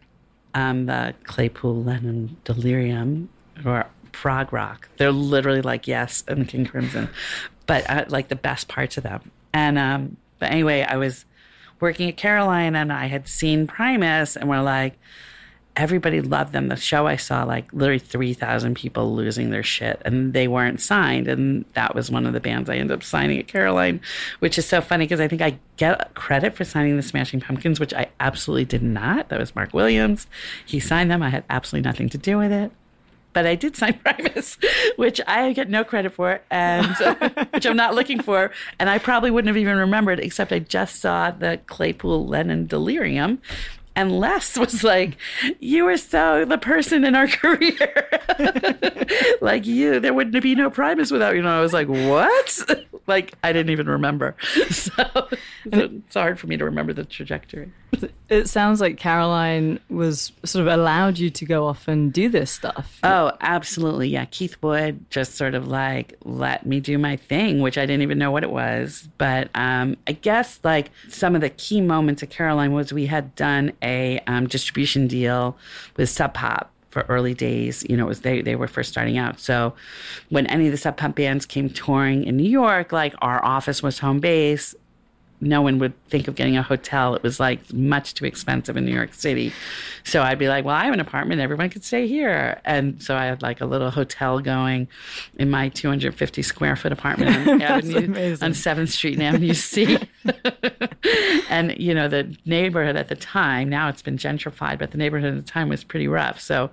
um, 0.57 0.87
the 0.87 1.15
Claypool 1.25 1.85
Lennon 1.85 2.37
Delirium 2.45 3.29
or 3.65 3.87
prog 4.13 4.53
rock. 4.53 4.89
They're 4.97 5.13
literally 5.13 5.61
like 5.61 5.87
Yes 5.87 6.25
and 6.27 6.49
King 6.49 6.65
Crimson, 6.65 7.11
but 7.67 7.89
uh, 7.91 8.07
like 8.09 8.29
the 8.29 8.37
best 8.37 8.67
parts 8.67 8.97
of 8.97 9.03
them. 9.03 9.31
And 9.53 9.79
um, 9.79 10.17
but 10.39 10.51
anyway, 10.51 10.83
I 10.83 10.97
was 10.97 11.27
working 11.79 12.09
at 12.09 12.17
Caroline 12.17 12.75
and 12.75 12.91
I 12.91 13.07
had 13.07 13.29
seen 13.29 13.67
Primus, 13.67 14.37
and 14.37 14.49
we're 14.49 14.63
like. 14.63 14.99
Everybody 15.77 16.23
loved 16.23 16.53
them. 16.53 16.69
The 16.69 16.77
show 16.77 17.07
I 17.07 17.17
saw, 17.17 17.45
like 17.45 17.73
literally 17.73 17.99
3,000 17.99 18.75
people 18.75 19.15
losing 19.15 19.51
their 19.51 19.63
shit, 19.63 20.01
and 20.05 20.33
they 20.33 20.49
weren't 20.49 20.81
signed. 20.81 21.29
And 21.29 21.65
that 21.75 21.95
was 21.95 22.11
one 22.11 22.27
of 22.27 22.33
the 22.33 22.41
bands 22.41 22.71
I 22.71 22.77
ended 22.77 22.97
up 22.97 23.05
signing 23.05 23.39
at 23.39 23.47
Caroline, 23.47 24.01
which 24.39 24.59
is 24.59 24.67
so 24.67 24.81
funny 24.81 25.05
because 25.05 25.21
I 25.21 25.29
think 25.29 25.43
I 25.43 25.59
get 25.77 26.15
credit 26.15 26.55
for 26.55 26.65
signing 26.65 26.97
the 26.97 27.03
Smashing 27.03 27.41
Pumpkins, 27.41 27.79
which 27.79 27.93
I 27.93 28.09
absolutely 28.21 28.65
did 28.65 28.83
not. 28.83 29.29
That 29.29 29.39
was 29.39 29.55
Mark 29.55 29.75
Williams. 29.75 30.27
He 30.65 30.81
signed 30.81 31.11
them. 31.11 31.23
I 31.23 31.29
had 31.29 31.45
absolutely 31.51 31.89
nothing 31.89 32.09
to 32.09 32.19
do 32.19 32.39
with 32.39 32.53
it. 32.53 32.73
But 33.35 33.45
I 33.45 33.55
did 33.55 33.77
sign 33.77 34.01
Primus, 34.03 34.57
which 34.97 35.21
I 35.27 35.53
get 35.53 35.69
no 35.69 35.85
credit 35.85 36.15
for, 36.15 36.41
and 36.51 36.87
which 37.53 37.67
I'm 37.67 37.77
not 37.77 37.95
looking 37.95 38.23
for. 38.23 38.51
And 38.79 38.89
I 38.89 38.99
probably 38.99 39.31
wouldn't 39.31 39.49
have 39.49 39.59
even 39.59 39.77
remembered, 39.77 40.21
except 40.21 40.53
I 40.53 40.61
just 40.61 41.03
saw 41.03 41.33
the 41.33 41.61
Claypool 41.67 42.27
Lennon 42.27 42.67
Delirium. 42.67 43.43
And 43.97 44.21
Les 44.21 44.59
was 44.59 44.85
like, 44.85 45.17
You 45.59 45.87
were 45.87 45.97
so 45.97 46.45
the 46.45 46.59
person 46.59 47.03
in 47.03 47.15
our 47.17 47.27
career. 47.27 48.09
like 49.41 49.67
you, 49.67 49.99
there 49.99 50.15
wouldn't 50.15 50.41
be 50.43 50.55
no 50.55 50.71
Primus 50.71 51.11
without 51.11 51.33
you. 51.33 51.41
And 51.41 51.49
I 51.49 51.61
was 51.63 51.73
like, 51.73 51.89
What? 51.89 52.87
Like, 53.07 53.35
I 53.43 53.53
didn't 53.53 53.71
even 53.71 53.89
remember. 53.89 54.37
So, 54.71 54.91
so 54.99 55.29
it's 55.71 56.15
hard 56.15 56.39
for 56.39 56.47
me 56.47 56.57
to 56.57 56.65
remember 56.65 56.93
the 56.93 57.05
trajectory. 57.05 57.71
it 58.29 58.49
sounds 58.49 58.81
like 58.81 58.99
caroline 58.99 59.81
was 59.89 60.33
sort 60.45 60.67
of 60.67 60.73
allowed 60.73 61.19
you 61.19 61.31
to 61.31 61.45
go 61.45 61.67
off 61.67 61.89
and 61.89 62.13
do 62.13 62.29
this 62.29 62.51
stuff 62.51 62.99
Oh, 63.03 63.33
absolutely. 63.41 64.09
Yeah. 64.09 64.25
Keith 64.27 64.57
Wood 64.63 65.07
just 65.11 65.35
sort 65.35 65.55
of 65.55 65.67
like 65.69 66.15
let 66.25 66.67
me 66.67 66.81
do 66.81 66.99
my 66.99 67.17
thing, 67.17 67.61
which 67.61 67.79
I 67.79 67.87
didn't 67.87 68.03
even 68.03 68.19
know 68.19 68.31
what 68.31 68.43
it 68.43 68.51
was. 68.51 69.09
But 69.19 69.51
um, 69.55 69.97
I 70.07 70.13
guess 70.13 70.61
like 70.63 70.91
some 71.09 71.35
of 71.35 71.41
the 71.41 71.51
key 71.51 71.81
moments 71.81 72.23
at 72.23 72.31
Caroline 72.31 72.73
was 72.73 72.93
we 72.93 73.07
had 73.07 73.35
done 73.35 73.73
a 73.83 74.19
um, 74.27 74.47
distribution 74.47 75.07
deal 75.07 75.57
with 75.97 76.09
Sub 76.09 76.35
Pop 76.35 76.71
for 76.97 77.05
early 77.11 77.35
days. 77.35 77.85
You 77.91 77.95
know, 77.99 78.07
it 78.07 78.09
was 78.09 78.21
they, 78.23 78.41
they 78.41 78.57
were 78.57 78.69
first 78.69 78.91
starting 78.91 79.19
out. 79.19 79.39
So 79.39 79.75
when 80.31 80.47
any 80.47 80.65
of 80.65 80.73
the 80.73 80.79
Sub 80.79 80.97
Pop 80.97 81.15
bands 81.15 81.45
came 81.45 81.69
touring 81.69 82.25
in 82.25 82.39
New 82.39 82.49
York, 82.49 82.91
like 82.91 83.15
our 83.21 83.45
office 83.45 83.83
was 83.83 83.99
home 83.99 84.19
base 84.19 84.75
no 85.41 85.61
one 85.61 85.79
would 85.79 85.93
think 86.09 86.29
of 86.29 86.35
getting 86.35 86.57
a 86.57 86.63
hotel. 86.63 87.15
It 87.15 87.23
was 87.23 87.39
like 87.39 87.73
much 87.73 88.15
too 88.15 88.25
expensive 88.25 88.77
in 88.77 88.85
New 88.87 88.95
York 88.95 89.13
City. 89.13 89.53
So 90.05 90.23
I'd 90.23 90.39
be 90.39 90.49
like, 90.49 90.65
well, 90.65 90.75
I 90.75 90.85
have 90.85 90.95
an 90.95 91.01
apartment. 91.01 91.41
Everyone 91.41 91.69
could 91.69 91.85
stay 91.85 92.07
here. 92.07 92.61
And 92.65 93.03
so 93.03 93.17
I 93.17 93.27
had 93.27 93.43
like 93.43 93.61
a 93.61 93.67
little 93.67 93.91
hotel 93.91 94.41
going 94.41 94.89
in 95.39 95.51
my 95.51 95.69
250 95.69 96.43
square 96.43 96.77
foot 96.77 96.93
apartment 96.93 97.49
on, 97.49 97.63
Avenue, 97.63 98.33
on 98.41 98.53
7th 98.53 98.89
Street 98.89 99.15
and 99.15 99.23
Avenue 99.23 99.55
C. 99.55 99.99
and, 101.51 101.77
you 101.79 101.95
know, 101.95 102.09
the 102.09 102.37
neighborhood 102.45 102.97
at 102.97 103.09
the 103.09 103.17
time, 103.17 103.69
now 103.69 103.89
it's 103.89 104.03
been 104.03 104.17
gentrified, 104.17 104.79
but 104.79 104.91
the 104.91 104.99
neighborhood 104.99 105.37
at 105.37 105.45
the 105.45 105.51
time 105.51 105.69
was 105.69 105.85
pretty 105.85 106.09
rough. 106.09 106.41
So 106.41 106.71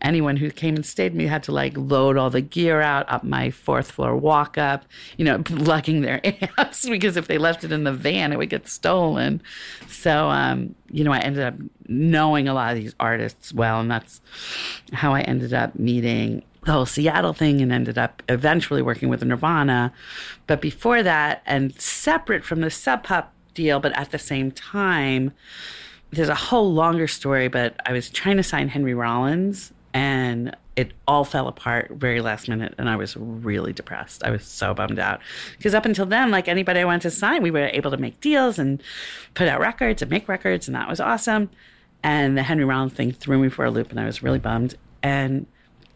anyone 0.00 0.36
who 0.36 0.50
came 0.50 0.76
and 0.76 0.86
stayed 0.86 1.14
me 1.14 1.26
had 1.26 1.42
to 1.44 1.52
like 1.52 1.76
load 1.76 2.16
all 2.16 2.30
the 2.30 2.40
gear 2.40 2.80
out 2.80 3.10
up 3.10 3.24
my 3.24 3.50
fourth 3.50 3.90
floor 3.90 4.16
walk 4.16 4.58
up, 4.58 4.84
you 5.16 5.24
know, 5.24 5.42
lugging 5.50 6.02
their 6.02 6.20
amps 6.24 6.88
because 6.88 7.16
if 7.16 7.26
they 7.26 7.38
left 7.38 7.64
it 7.64 7.72
in 7.72 7.84
the 7.84 7.92
van, 7.92 8.32
it 8.32 8.36
would 8.36 8.50
get 8.50 8.68
stolen. 8.68 9.42
So, 9.88 10.28
um, 10.28 10.74
you 10.90 11.04
know, 11.04 11.12
I 11.12 11.18
ended 11.18 11.42
up 11.44 11.54
knowing 11.88 12.48
a 12.48 12.54
lot 12.54 12.72
of 12.72 12.82
these 12.82 12.94
artists 13.00 13.52
well, 13.52 13.80
and 13.80 13.90
that's 13.90 14.20
how 14.92 15.14
I 15.14 15.22
ended 15.22 15.52
up 15.52 15.78
meeting 15.78 16.42
the 16.68 16.74
whole 16.74 16.86
Seattle 16.86 17.32
thing 17.32 17.62
and 17.62 17.72
ended 17.72 17.96
up 17.96 18.22
eventually 18.28 18.82
working 18.82 19.08
with 19.08 19.24
Nirvana. 19.24 19.90
But 20.46 20.60
before 20.60 21.02
that, 21.02 21.42
and 21.46 21.74
separate 21.80 22.44
from 22.44 22.60
the 22.60 22.70
Sub 22.70 23.04
Pop 23.04 23.32
deal, 23.54 23.80
but 23.80 23.92
at 23.94 24.10
the 24.10 24.18
same 24.18 24.50
time, 24.50 25.32
there's 26.10 26.28
a 26.28 26.34
whole 26.34 26.70
longer 26.70 27.08
story, 27.08 27.48
but 27.48 27.74
I 27.86 27.92
was 27.94 28.10
trying 28.10 28.36
to 28.36 28.42
sign 28.42 28.68
Henry 28.68 28.92
Rollins 28.92 29.72
and 29.94 30.54
it 30.76 30.92
all 31.06 31.24
fell 31.24 31.48
apart 31.48 31.90
very 31.92 32.20
last 32.20 32.50
minute 32.50 32.74
and 32.76 32.86
I 32.86 32.96
was 32.96 33.16
really 33.16 33.72
depressed. 33.72 34.22
I 34.22 34.30
was 34.30 34.44
so 34.44 34.74
bummed 34.74 34.98
out. 34.98 35.20
Because 35.56 35.74
up 35.74 35.86
until 35.86 36.04
then, 36.04 36.30
like 36.30 36.48
anybody 36.48 36.80
I 36.80 36.84
wanted 36.84 37.02
to 37.02 37.10
sign, 37.10 37.42
we 37.42 37.50
were 37.50 37.70
able 37.72 37.90
to 37.92 37.96
make 37.96 38.20
deals 38.20 38.58
and 38.58 38.82
put 39.32 39.48
out 39.48 39.58
records 39.58 40.02
and 40.02 40.10
make 40.10 40.28
records 40.28 40.68
and 40.68 40.74
that 40.74 40.86
was 40.86 41.00
awesome. 41.00 41.48
And 42.02 42.36
the 42.36 42.42
Henry 42.42 42.66
Rollins 42.66 42.92
thing 42.92 43.12
threw 43.12 43.38
me 43.38 43.48
for 43.48 43.64
a 43.64 43.70
loop 43.70 43.90
and 43.90 43.98
I 43.98 44.04
was 44.04 44.22
really 44.22 44.38
bummed. 44.38 44.76
And 45.02 45.46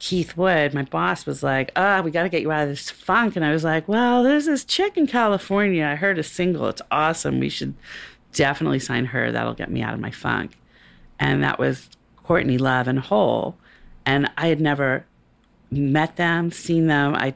Keith 0.02 0.36
Wood, 0.36 0.74
my 0.74 0.82
boss, 0.82 1.26
was 1.26 1.44
like, 1.44 1.70
"Ah, 1.76 2.00
we 2.00 2.10
got 2.10 2.24
to 2.24 2.28
get 2.28 2.42
you 2.42 2.50
out 2.50 2.64
of 2.64 2.70
this 2.70 2.90
funk." 2.90 3.36
And 3.36 3.44
I 3.44 3.52
was 3.52 3.62
like, 3.62 3.86
"Well, 3.86 4.24
there's 4.24 4.46
this 4.46 4.64
chick 4.64 4.96
in 4.96 5.06
California. 5.06 5.86
I 5.86 5.94
heard 5.94 6.18
a 6.18 6.24
single. 6.24 6.66
It's 6.66 6.82
awesome. 6.90 7.38
We 7.38 7.48
should 7.48 7.74
definitely 8.32 8.80
sign 8.80 9.04
her. 9.06 9.30
That'll 9.30 9.54
get 9.54 9.70
me 9.70 9.80
out 9.80 9.94
of 9.94 10.00
my 10.00 10.10
funk." 10.10 10.58
And 11.20 11.44
that 11.44 11.60
was 11.60 11.88
Courtney 12.16 12.58
Love 12.58 12.88
and 12.88 12.98
Hole. 12.98 13.56
And 14.04 14.28
I 14.36 14.48
had 14.48 14.60
never 14.60 15.06
met 15.70 16.16
them, 16.16 16.50
seen 16.50 16.88
them. 16.88 17.14
I 17.14 17.34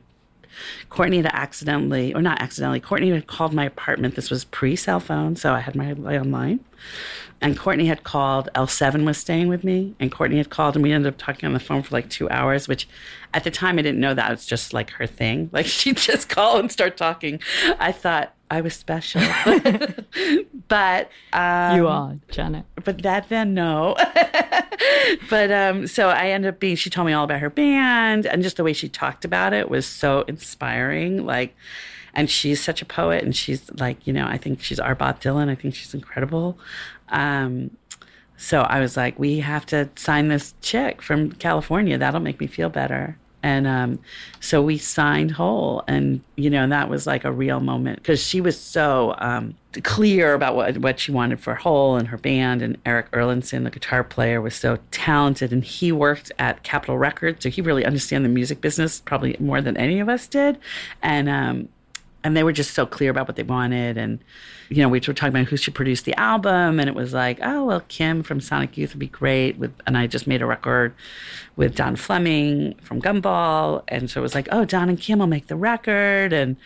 Courtney 0.91 1.19
had 1.19 1.27
accidentally, 1.27 2.15
or 2.15 2.23
not 2.23 2.41
accidentally, 2.43 2.81
Courtney 2.81 3.11
had 3.11 3.29
called 3.29 3.53
my 3.53 3.65
apartment. 3.65 4.17
This 4.17 4.29
was 4.29 4.45
pre 4.45 4.75
cell 4.75 4.99
phone, 4.99 5.37
so 5.37 5.53
I 5.53 5.61
had 5.61 5.77
my 5.77 5.95
landline. 5.95 6.59
And 7.41 7.59
Courtney 7.59 7.87
had 7.87 8.03
called, 8.03 8.49
L7 8.55 9.05
was 9.05 9.19
staying 9.19 9.49
with 9.49 9.63
me, 9.63 9.95
and 10.01 10.11
Courtney 10.11 10.39
had 10.39 10.49
called, 10.51 10.75
and 10.75 10.83
we 10.83 10.93
ended 10.93 11.13
up 11.13 11.19
talking 11.19 11.47
on 11.47 11.53
the 11.53 11.61
phone 11.61 11.83
for 11.83 11.95
like 11.95 12.09
two 12.09 12.29
hours, 12.31 12.67
which 12.67 12.89
at 13.35 13.45
the 13.45 13.51
time 13.51 13.79
I 13.79 13.83
didn't 13.83 14.01
know 14.01 14.15
that 14.15 14.31
was 14.31 14.47
just 14.47 14.73
like 14.73 14.91
her 14.93 15.07
thing. 15.07 15.51
Like 15.57 15.67
she'd 15.67 15.97
just 15.99 16.29
call 16.37 16.59
and 16.59 16.71
start 16.73 16.97
talking. 16.97 17.41
I 17.79 17.93
thought 17.93 18.35
I 18.51 18.61
was 18.61 18.75
special. 18.75 19.23
but 20.69 21.11
um, 21.33 21.77
you 21.77 21.89
are, 21.89 22.17
Janet. 22.31 22.65
but 22.85 23.03
that 23.03 23.29
then 23.29 23.55
no 23.55 23.97
but 25.31 25.51
um 25.51 25.87
so 25.87 26.09
i 26.09 26.29
ended 26.29 26.49
up 26.53 26.61
being 26.61 26.77
she 26.77 26.91
told 26.91 27.07
me 27.07 27.13
all 27.13 27.25
about 27.25 27.41
her 27.41 27.51
band 27.51 28.27
and 28.27 28.43
just 28.43 28.57
the 28.57 28.65
way 28.65 28.73
she 28.73 28.89
talked 28.89 29.25
about 29.25 29.53
it 29.53 29.71
was 29.71 29.87
so 29.87 30.23
inspiring 30.29 31.25
like 31.25 31.55
and 32.17 32.29
she's 32.29 32.61
such 32.61 32.83
a 32.83 32.85
poet 32.85 33.23
and 33.23 33.37
she's 33.37 33.71
like 33.79 34.05
you 34.07 34.13
know 34.13 34.27
i 34.27 34.37
think 34.37 34.61
she's 34.61 34.81
our 34.81 34.95
bob 34.95 35.21
dylan. 35.21 35.49
I 35.49 35.55
think 35.55 35.75
she's 35.75 35.95
incredible. 35.95 36.59
Um 37.11 37.71
so 38.39 38.63
i 38.63 38.81
was 38.81 38.97
like 38.97 39.19
we 39.19 39.41
have 39.41 39.65
to 39.67 39.89
sign 39.95 40.29
this 40.29 40.55
chick 40.61 41.03
from 41.03 41.31
california. 41.33 41.97
That'll 41.97 42.21
make 42.21 42.41
me 42.41 42.49
feel 42.49 42.71
better. 42.71 43.17
And 43.47 43.69
um, 43.69 44.01
so 44.41 44.61
we 44.61 44.77
signed 44.77 45.31
Hole 45.31 45.85
and 45.87 46.21
you 46.35 46.51
know 46.51 46.67
that 46.67 46.89
was 46.89 47.07
like 47.07 47.25
a 47.25 47.31
real 47.31 47.61
moment 47.61 47.99
because 47.99 48.21
she 48.21 48.41
was 48.41 48.59
so 48.59 49.15
um, 49.19 49.55
clear 49.85 50.35
about 50.35 50.57
what, 50.57 50.79
what 50.79 50.99
she 50.99 51.13
wanted 51.13 51.39
for 51.39 51.55
Hole 51.55 51.95
and 51.95 52.09
her 52.09 52.17
band. 52.17 52.61
And 52.61 52.77
eric 52.85 53.09
Erlandson 53.13 53.63
the 53.63 53.71
guitar 53.71 54.03
player 54.03 54.41
was 54.41 54.57
so 54.57 54.79
talented. 54.91 55.53
And 55.53 55.63
he 55.63 55.93
worked 55.93 56.33
at 56.41 56.65
capitol 56.65 56.99
records 56.99 57.45
so 57.45 57.49
he 57.49 57.61
really 57.61 57.85
understand 57.85 58.25
the 58.25 58.29
music 58.29 58.61
business 58.61 59.01
probably 59.01 59.37
more 59.39 59.61
than 59.61 59.77
any 59.77 60.01
of 60.01 60.09
us 60.09 60.27
did. 60.27 60.59
And 61.01 61.29
um, 61.29 61.69
and 62.27 62.37
they 62.37 62.43
were 62.43 62.53
just 62.53 62.75
so 62.75 62.85
clear 62.85 63.13
about 63.13 63.29
what 63.29 63.37
they 63.37 63.45
wanted. 63.45 63.97
And 63.97 64.19
you 64.69 64.83
know 64.83 64.89
we 64.89 64.99
were 64.99 65.15
talking 65.15 65.29
about 65.29 65.47
who 65.47 65.57
should 65.57 65.77
produce 65.77 66.03
the 66.03 66.15
album 66.19 66.81
and 66.81 66.89
it 66.89 66.95
was 66.97 67.15
like 67.15 67.39
oh 67.41 67.67
well 67.67 67.85
kim 67.87 68.25
from 68.25 68.41
sonic 68.41 68.77
youth 68.77 68.95
would 68.95 68.99
be 68.99 69.07
great 69.07 69.57
with 69.59 69.73
and 69.87 69.97
i 69.97 70.09
just 70.09 70.27
made 70.27 70.43
a 70.43 70.47
record 70.47 70.93
with 71.55 71.77
don 71.77 71.95
fleming 71.95 72.75
from 72.83 73.01
gumball. 73.01 73.85
And 73.87 74.11
so 74.11 74.21
it 74.21 74.23
was 74.23 74.35
like 74.35 74.49
oh 74.51 74.65
don 74.65 74.89
and 74.89 75.01
kim 75.01 75.21
will 75.21 75.29
make 75.29 75.47
the 75.47 75.55
record. 75.55 76.33
And 76.33 76.57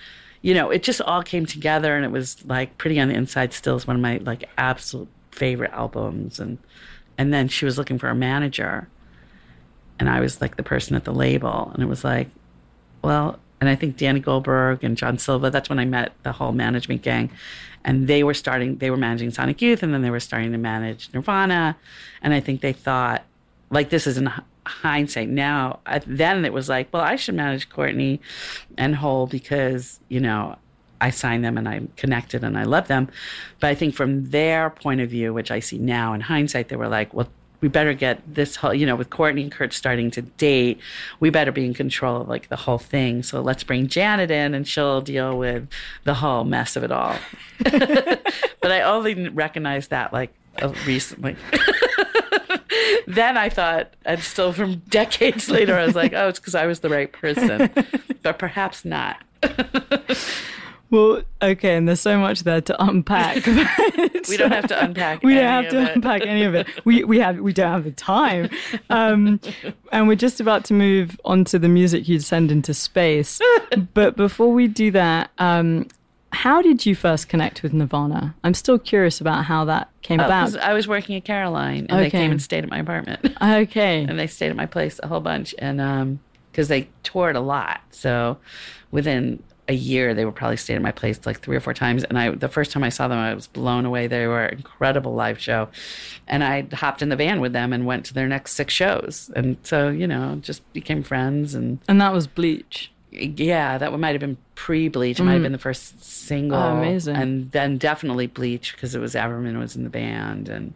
you 0.41 0.55
know 0.55 0.71
it 0.71 0.83
just 0.83 1.03
all 1.03 1.23
came 1.23 1.45
together 1.45 1.95
and 1.95 2.07
it 2.07 2.11
was 2.11 2.43
like 2.47 2.79
pretty 2.79 2.99
on 2.99 3.09
the 3.09 3.15
inside 3.15 3.53
still 3.53 3.77
is 3.77 3.87
one 3.87 3.97
of 3.97 4.03
my 4.03 4.17
like 4.25 4.49
absolute 4.57 5.09
favorite 5.31 5.73
albums. 5.73 6.41
And 6.41 6.57
and 7.19 7.35
then 7.35 7.49
she 7.49 7.67
was 7.67 7.77
looking 7.77 7.99
for 7.99 8.09
a 8.09 8.15
manager 8.15 8.89
and 9.99 10.09
i 10.09 10.21
was 10.21 10.41
like 10.41 10.57
the 10.57 10.63
person 10.63 10.97
at 10.97 11.05
the 11.05 11.13
label. 11.13 11.71
And 11.75 11.83
it 11.83 11.87
was 11.87 12.03
like 12.03 12.29
well, 13.03 13.39
and 13.61 13.69
I 13.69 13.75
think 13.75 13.97
Danny 13.97 14.21
Goldberg 14.21 14.83
and 14.83 14.97
John 14.97 15.19
Silva, 15.19 15.51
that's 15.51 15.69
when 15.69 15.79
I 15.79 15.85
met 15.85 16.13
the 16.23 16.33
whole 16.33 16.53
management 16.53 17.03
gang. 17.03 17.31
And 17.85 18.09
they 18.09 18.23
were 18.23 18.35
starting, 18.35 18.77
they 18.79 18.91
were 18.91 18.97
managing 18.97 19.31
Sonic 19.31 19.63
Youth, 19.63 19.83
and 19.83 19.93
then 19.93 20.03
they 20.03 20.11
were 20.11 20.21
starting 20.21 20.53
to 20.53 20.59
manage 20.59 21.09
Nirvana. 21.13 21.77
And 22.23 22.35
I 22.35 22.41
think 22.41 22.61
they 22.61 22.73
thought, 22.73 23.25
like, 23.71 23.91
this 23.91 24.07
is 24.07 24.19
in 24.19 24.31
hindsight 24.67 25.29
now. 25.29 25.81
Then 26.07 26.45
it 26.45 26.53
was 26.53 26.69
like, 26.69 26.93
well, 26.93 27.03
I 27.03 27.17
should 27.17 27.35
manage 27.35 27.71
Courtney 27.71 28.21
and 28.77 28.97
Hole 28.97 29.27
because, 29.27 30.01
you 30.09 30.21
know, 30.21 30.57
I 31.01 31.11
signed 31.11 31.45
them 31.45 31.57
and 31.57 31.67
I'm 31.67 31.89
connected 31.97 32.45
and 32.45 32.59
I 32.59 32.65
love 32.65 32.89
them. 32.89 33.09
But 33.59 33.69
I 33.69 33.75
think 33.75 33.95
from 33.95 34.31
their 34.31 34.71
point 34.71 35.01
of 35.01 35.09
view, 35.09 35.33
which 35.33 35.51
I 35.51 35.61
see 35.61 35.79
now 35.79 36.13
in 36.13 36.21
hindsight, 36.21 36.69
they 36.69 36.77
were 36.77 36.89
like, 36.89 37.15
well, 37.15 37.29
we 37.61 37.69
better 37.69 37.95
get 37.95 38.23
this 38.33 38.57
whole, 38.57 38.75
you 38.75 38.87
know, 38.87 38.97
with 38.97 39.11
Courtney 39.11 39.43
and 39.43 39.53
Kurt 39.53 39.73
starting 39.73 40.11
to 40.13 40.23
date, 40.23 40.81
we 41.19 41.31
better 41.31 41.53
be 41.53 41.65
in 41.65 41.75
control 41.75 42.23
of 42.23 42.29
like 42.29 42.49
the 42.49 42.57
whole 42.57 42.79
thing. 42.79 43.23
So 43.23 43.41
let's 43.41 43.63
bring 43.63 43.87
Janet 43.87 44.31
in 44.31 44.55
and 44.55 44.67
she'll 44.67 45.01
deal 45.01 45.37
with 45.37 45.69
the 46.05 46.15
whole 46.15 46.45
mess 46.45 46.77
of 46.77 46.85
it 46.85 46.93
all. 46.93 47.17
but 47.63 48.73
I 48.73 48.83
only 48.83 49.29
recognized 49.29 49.91
that 49.91 50.13
like 50.13 50.33
uh, 50.61 50.73
recently. 50.87 51.37
then 53.07 53.37
I 53.37 53.49
thought, 53.49 53.95
and 54.05 54.21
still 54.21 54.53
from 54.53 54.77
decades 54.89 55.49
later, 55.51 55.77
I 55.77 55.87
was 55.87 55.95
like, 55.95 56.13
oh, 56.15 56.29
it's 56.29 56.39
because 56.39 56.55
I 56.55 56.67
was 56.67 56.81
the 56.81 56.89
right 56.89 57.11
person, 57.13 57.71
but 58.23 58.39
perhaps 58.39 58.85
not. 58.85 59.23
Well, 60.91 61.23
okay, 61.41 61.77
and 61.77 61.87
there's 61.89 62.01
so 62.01 62.19
much 62.19 62.43
there 62.43 62.61
to 62.61 62.83
unpack. 62.85 63.45
We 64.29 64.37
don't 64.37 64.53
have 64.53 64.67
to 64.69 64.85
unpack. 64.85 65.23
we 65.25 65.35
don't 65.35 65.43
any 65.45 65.51
have 65.51 65.65
of 65.67 65.71
to 65.73 65.81
it. 65.91 65.97
unpack 65.97 66.23
any 66.27 66.45
of 66.45 66.55
it. 66.55 66.67
We 66.85 67.03
we 67.05 67.19
have 67.21 67.39
we 67.39 67.53
don't 67.53 67.71
have 67.73 67.85
the 67.85 67.91
time, 67.91 68.49
um, 68.91 69.41
and 69.93 70.07
we're 70.09 70.15
just 70.15 70.41
about 70.41 70.65
to 70.67 70.75
move 70.75 71.19
on 71.25 71.45
to 71.47 71.59
the 71.59 71.69
music 71.69 72.07
you'd 72.09 72.23
send 72.23 72.53
into 72.53 72.73
space. 72.75 73.41
but 73.95 74.17
before 74.17 74.53
we 74.53 74.69
do 74.69 74.91
that, 74.93 75.31
um, 75.39 75.89
how 76.33 76.63
did 76.63 76.87
you 76.87 76.95
first 76.95 77.29
connect 77.29 77.63
with 77.63 77.73
Nirvana? 77.73 78.35
I'm 78.45 78.55
still 78.55 78.79
curious 78.79 79.21
about 79.21 79.47
how 79.47 79.65
that 79.65 79.89
came 80.03 80.21
Oh, 80.21 80.27
about. 80.27 80.57
I 80.59 80.75
was 80.75 80.87
working 80.87 81.17
at 81.17 81.25
Caroline, 81.25 81.87
and 81.89 81.99
they 81.99 82.11
came 82.11 82.31
and 82.31 82.41
stayed 82.43 82.63
at 82.63 82.71
my 82.71 82.79
apartment. 82.79 83.35
Okay, 83.43 84.05
and 84.05 84.19
they 84.19 84.27
stayed 84.29 84.51
at 84.51 84.57
my 84.57 84.67
place 84.67 85.01
a 85.03 85.09
whole 85.09 85.21
bunch 85.21 85.55
and 85.59 85.81
um 85.81 86.21
because 86.53 86.67
they 86.69 86.89
toured 87.05 87.37
a 87.37 87.41
lot 87.41 87.81
so 87.91 88.37
within 88.91 89.41
a 89.71 89.75
year 89.75 90.15
they 90.15 90.25
were 90.25 90.33
probably 90.33 90.57
staying 90.57 90.77
at 90.77 90.83
my 90.83 90.91
place 90.91 91.21
like 91.25 91.41
three 91.41 91.57
or 91.57 91.61
four 91.61 91.73
times 91.73 92.03
and 92.05 92.19
i 92.19 92.31
the 92.31 92.49
first 92.49 92.73
time 92.73 92.83
i 92.83 92.89
saw 92.89 93.07
them 93.07 93.19
i 93.19 93.33
was 93.33 93.47
blown 93.47 93.87
away 93.87 94.07
they 94.07 94.27
were 94.27 94.47
an 94.47 94.57
incredible 94.59 95.15
live 95.15 95.39
show 95.39 95.69
and 96.27 96.43
i 96.43 96.67
hopped 96.73 97.03
in 97.03 97.09
the 97.09 97.17
van 97.17 97.41
with 97.41 97.53
them 97.53 97.73
and 97.73 97.87
went 97.87 98.05
to 98.05 98.13
their 98.13 98.27
next 98.27 98.53
six 98.53 98.75
shows 98.75 99.31
and 99.37 99.57
so 99.63 99.89
you 99.89 100.07
know 100.07 100.39
just 100.43 100.61
became 100.73 101.03
friends 101.03 101.55
and 101.55 101.79
and 101.89 102.01
that 102.01 102.13
was 102.13 102.27
Bleach. 102.27 102.91
yeah, 103.13 103.77
that 103.79 103.91
one 103.91 104.01
might 104.01 104.13
have 104.13 104.21
been 104.21 104.37
pre 104.55 104.89
Bleach. 104.89 105.21
It 105.21 105.25
might 105.25 105.35
have 105.35 105.43
been 105.43 105.53
the 105.53 105.59
first 105.59 106.03
single. 106.03 106.59
Oh, 106.59 106.77
amazing. 106.77 107.17
And 107.17 107.51
then 107.51 107.79
definitely 107.79 108.27
Bleach 108.27 108.73
because 108.75 108.95
it 108.95 109.01
was 109.01 109.15
Everman 109.15 109.59
was 109.59 109.77
in 109.77 109.85
the 109.85 109.91
band. 109.91 110.49
And 110.49 110.75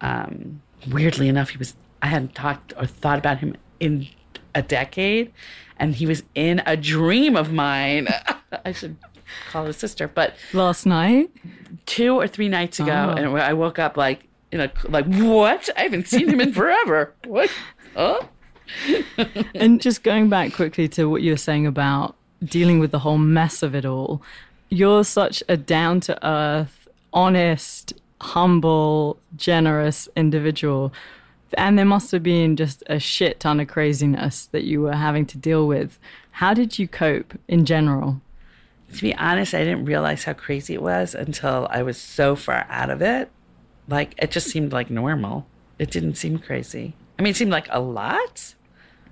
um, 0.00 0.62
weirdly 0.90 1.28
enough, 1.28 1.50
he 1.50 1.58
was, 1.58 1.74
I 2.00 2.06
hadn't 2.06 2.34
talked 2.34 2.72
or 2.76 2.86
thought 2.86 3.18
about 3.18 3.38
him 3.38 3.56
in 3.80 4.06
a 4.58 4.62
decade. 4.62 5.32
And 5.80 5.94
he 5.94 6.06
was 6.06 6.22
in 6.34 6.60
a 6.66 6.76
dream 6.76 7.36
of 7.36 7.52
mine. 7.52 8.08
I 8.64 8.72
should 8.72 8.96
call 9.50 9.64
his 9.66 9.76
sister. 9.76 10.08
But 10.08 10.34
Last 10.52 10.86
night, 10.86 11.30
two 11.86 12.14
or 12.20 12.26
three 12.26 12.48
nights 12.48 12.80
ago, 12.80 13.12
Oh. 13.14 13.16
and 13.16 13.38
I 13.40 13.52
woke 13.52 13.78
up 13.78 13.96
like, 13.96 14.26
you 14.50 14.58
know, 14.58 14.68
like, 14.88 15.06
what? 15.06 15.68
I 15.76 15.82
haven't 15.82 16.08
seen 16.08 16.28
him 16.28 16.40
in 16.40 16.52
forever. 16.52 17.14
What? 17.26 17.50
Oh? 17.96 18.28
and 19.54 19.80
just 19.80 20.02
going 20.02 20.28
back 20.28 20.52
quickly 20.52 20.88
to 20.88 21.06
what 21.08 21.22
you 21.22 21.32
were 21.32 21.36
saying 21.38 21.66
about 21.66 22.16
dealing 22.44 22.78
with 22.80 22.90
the 22.90 22.98
whole 23.00 23.18
mess 23.18 23.62
of 23.62 23.74
it 23.74 23.84
all, 23.84 24.20
you're 24.68 25.04
such 25.04 25.42
a 25.48 25.56
down 25.56 26.00
to 26.00 26.26
earth, 26.26 26.88
honest, 27.12 27.92
humble, 28.20 29.18
generous 29.36 30.08
individual. 30.16 30.92
And 31.54 31.78
there 31.78 31.84
must 31.84 32.12
have 32.12 32.22
been 32.22 32.56
just 32.56 32.82
a 32.86 32.98
shit 32.98 33.40
ton 33.40 33.60
of 33.60 33.68
craziness 33.68 34.46
that 34.46 34.64
you 34.64 34.82
were 34.82 34.94
having 34.94 35.26
to 35.26 35.38
deal 35.38 35.66
with. 35.66 35.98
How 36.32 36.54
did 36.54 36.78
you 36.78 36.86
cope 36.86 37.38
in 37.48 37.64
general? 37.64 38.20
to 38.94 39.02
be 39.02 39.14
honest, 39.14 39.54
I 39.54 39.64
didn't 39.64 39.84
realize 39.84 40.24
how 40.24 40.32
crazy 40.32 40.74
it 40.74 40.82
was 40.82 41.14
until 41.14 41.68
I 41.70 41.82
was 41.82 41.98
so 41.98 42.34
far 42.36 42.66
out 42.68 42.90
of 42.90 43.02
it. 43.02 43.30
Like 43.86 44.14
it 44.18 44.30
just 44.30 44.48
seemed 44.48 44.72
like 44.72 44.90
normal. 44.90 45.46
It 45.78 45.90
didn't 45.90 46.14
seem 46.14 46.38
crazy. 46.38 46.94
I 47.18 47.22
mean, 47.22 47.32
it 47.32 47.36
seemed 47.36 47.50
like 47.50 47.68
a 47.70 47.80
lot, 47.80 48.54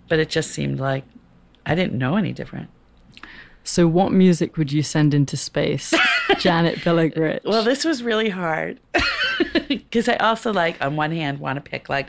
but 0.09 0.18
it 0.18 0.31
just 0.31 0.51
seemed 0.51 0.81
like 0.81 1.05
I 1.64 1.75
didn't 1.75 1.99
know 1.99 2.16
any 2.16 2.33
different. 2.33 2.70
So, 3.64 3.88
what 3.88 4.12
music 4.12 4.57
would 4.57 4.70
you 4.70 4.83
send 4.83 5.12
into 5.12 5.37
space, 5.37 5.92
Janet 6.38 6.85
Billig 6.85 7.16
Rich? 7.16 7.42
Well, 7.44 7.64
this 7.64 7.85
was 7.85 8.03
really 8.03 8.29
hard 8.29 8.79
because 9.68 10.09
I 10.09 10.14
also 10.16 10.53
like 10.53 10.81
on 10.81 10.94
one 10.94 11.11
hand 11.11 11.40
want 11.40 11.57
to 11.57 11.68
pick 11.68 11.88
like 11.88 12.07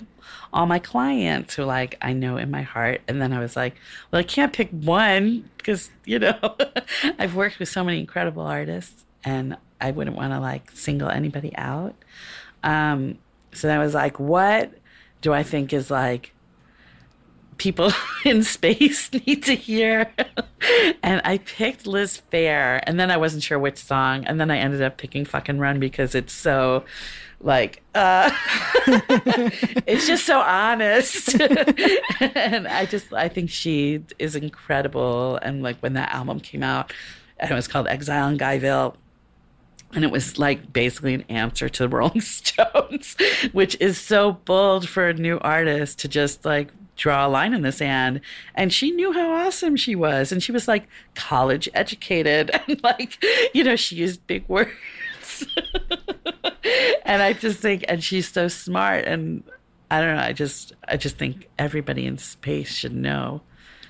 all 0.54 0.66
my 0.66 0.80
clients 0.80 1.56
who 1.56 1.64
like 1.64 1.98
I 2.02 2.14
know 2.14 2.38
in 2.38 2.52
my 2.52 2.62
heart, 2.64 3.02
and 3.08 3.22
then 3.22 3.34
I 3.34 3.40
was 3.40 3.56
like, 3.56 3.76
well, 4.12 4.20
I 4.20 4.24
can't 4.24 4.54
pick 4.54 4.70
one 4.72 5.50
because 5.58 5.92
you 6.06 6.20
know 6.20 6.38
I've 7.20 7.36
worked 7.36 7.60
with 7.60 7.70
so 7.70 7.84
many 7.84 8.00
incredible 8.00 8.44
artists, 8.44 9.06
and 9.24 9.58
I 9.82 9.92
wouldn't 9.92 10.16
want 10.16 10.34
to 10.34 10.40
like 10.40 10.72
single 10.72 11.10
anybody 11.10 11.56
out. 11.58 11.96
Um, 12.64 13.20
So 13.54 13.70
I 13.70 13.80
was 13.80 13.94
like, 13.94 14.20
what 14.20 14.72
do 15.22 15.34
I 15.34 15.44
think 15.44 15.74
is 15.74 15.90
like 15.90 16.34
people 17.58 17.92
in 18.26 18.44
space 18.44 19.12
need 19.26 19.44
to 19.44 19.56
hear? 19.56 20.12
and 21.04 21.22
I 21.24 21.40
picked 21.40 21.88
Liz 21.88 22.22
Phair, 22.32 22.82
and 22.84 23.00
then 23.00 23.12
I 23.12 23.18
wasn't 23.18 23.44
sure 23.44 23.60
which 23.60 23.78
song, 23.78 24.26
and 24.26 24.40
then 24.40 24.52
I 24.52 24.58
ended 24.58 24.82
up 24.82 24.98
picking 24.98 25.26
Fucking 25.26 25.60
Run 25.60 25.80
because 25.80 26.16
it's 26.16 26.34
so 26.34 26.86
like 27.40 27.84
uh 27.94 28.32
it's 29.86 30.08
just 30.08 30.26
so 30.26 30.40
honest 30.40 31.40
and 31.40 32.68
i 32.68 32.84
just 32.84 33.14
i 33.14 33.28
think 33.28 33.48
she 33.52 34.04
is 34.18 34.36
incredible 34.36 35.38
and 35.44 35.62
like 35.62 35.78
when 35.82 35.94
that 35.94 36.12
album 36.12 36.40
came 36.40 36.64
out 36.64 36.92
and 37.40 37.52
it 37.52 37.54
was 37.54 37.68
called 37.68 37.88
exile 37.88 38.28
in 38.28 38.40
guyville 38.40 38.96
and 39.94 40.04
it 40.04 40.12
was 40.12 40.38
like 40.38 40.74
basically 40.74 41.14
an 41.14 41.24
answer 41.30 41.70
to 41.70 41.84
the 41.84 41.90
Rolling 41.90 42.22
Stones, 42.22 43.16
which 43.54 43.78
is 43.80 43.98
so 43.98 44.34
bold 44.34 44.88
for 44.88 45.08
a 45.08 45.14
new 45.14 45.40
artist 45.40 46.00
to 46.00 46.08
just 46.08 46.46
like 46.46 46.70
draw 46.98 47.26
a 47.26 47.30
line 47.30 47.54
in 47.54 47.62
the 47.62 47.72
sand. 47.72 48.20
And 48.56 48.74
she 48.74 48.92
knew 48.92 49.14
how 49.14 49.32
awesome 49.32 49.76
she 49.76 49.96
was. 49.96 50.32
And 50.32 50.44
she 50.44 50.52
was 50.52 50.68
like 50.68 50.88
college 51.16 51.70
educated 51.74 52.52
and 52.68 52.84
like, 52.84 53.24
you 53.54 53.64
know, 53.64 53.76
she 53.76 53.96
used 53.96 54.26
big 54.28 54.44
words. 54.50 54.76
and 57.06 57.22
I 57.22 57.34
just 57.34 57.60
think, 57.60 57.86
and 57.88 58.04
she's 58.04 58.30
so 58.30 58.48
smart. 58.48 59.06
And 59.06 59.44
I 59.90 60.02
don't 60.02 60.16
know, 60.16 60.22
I 60.22 60.34
just, 60.34 60.74
I 60.88 60.98
just 60.98 61.18
think 61.18 61.48
everybody 61.58 62.06
in 62.06 62.18
space 62.18 62.74
should 62.74 62.96
know. 62.96 63.42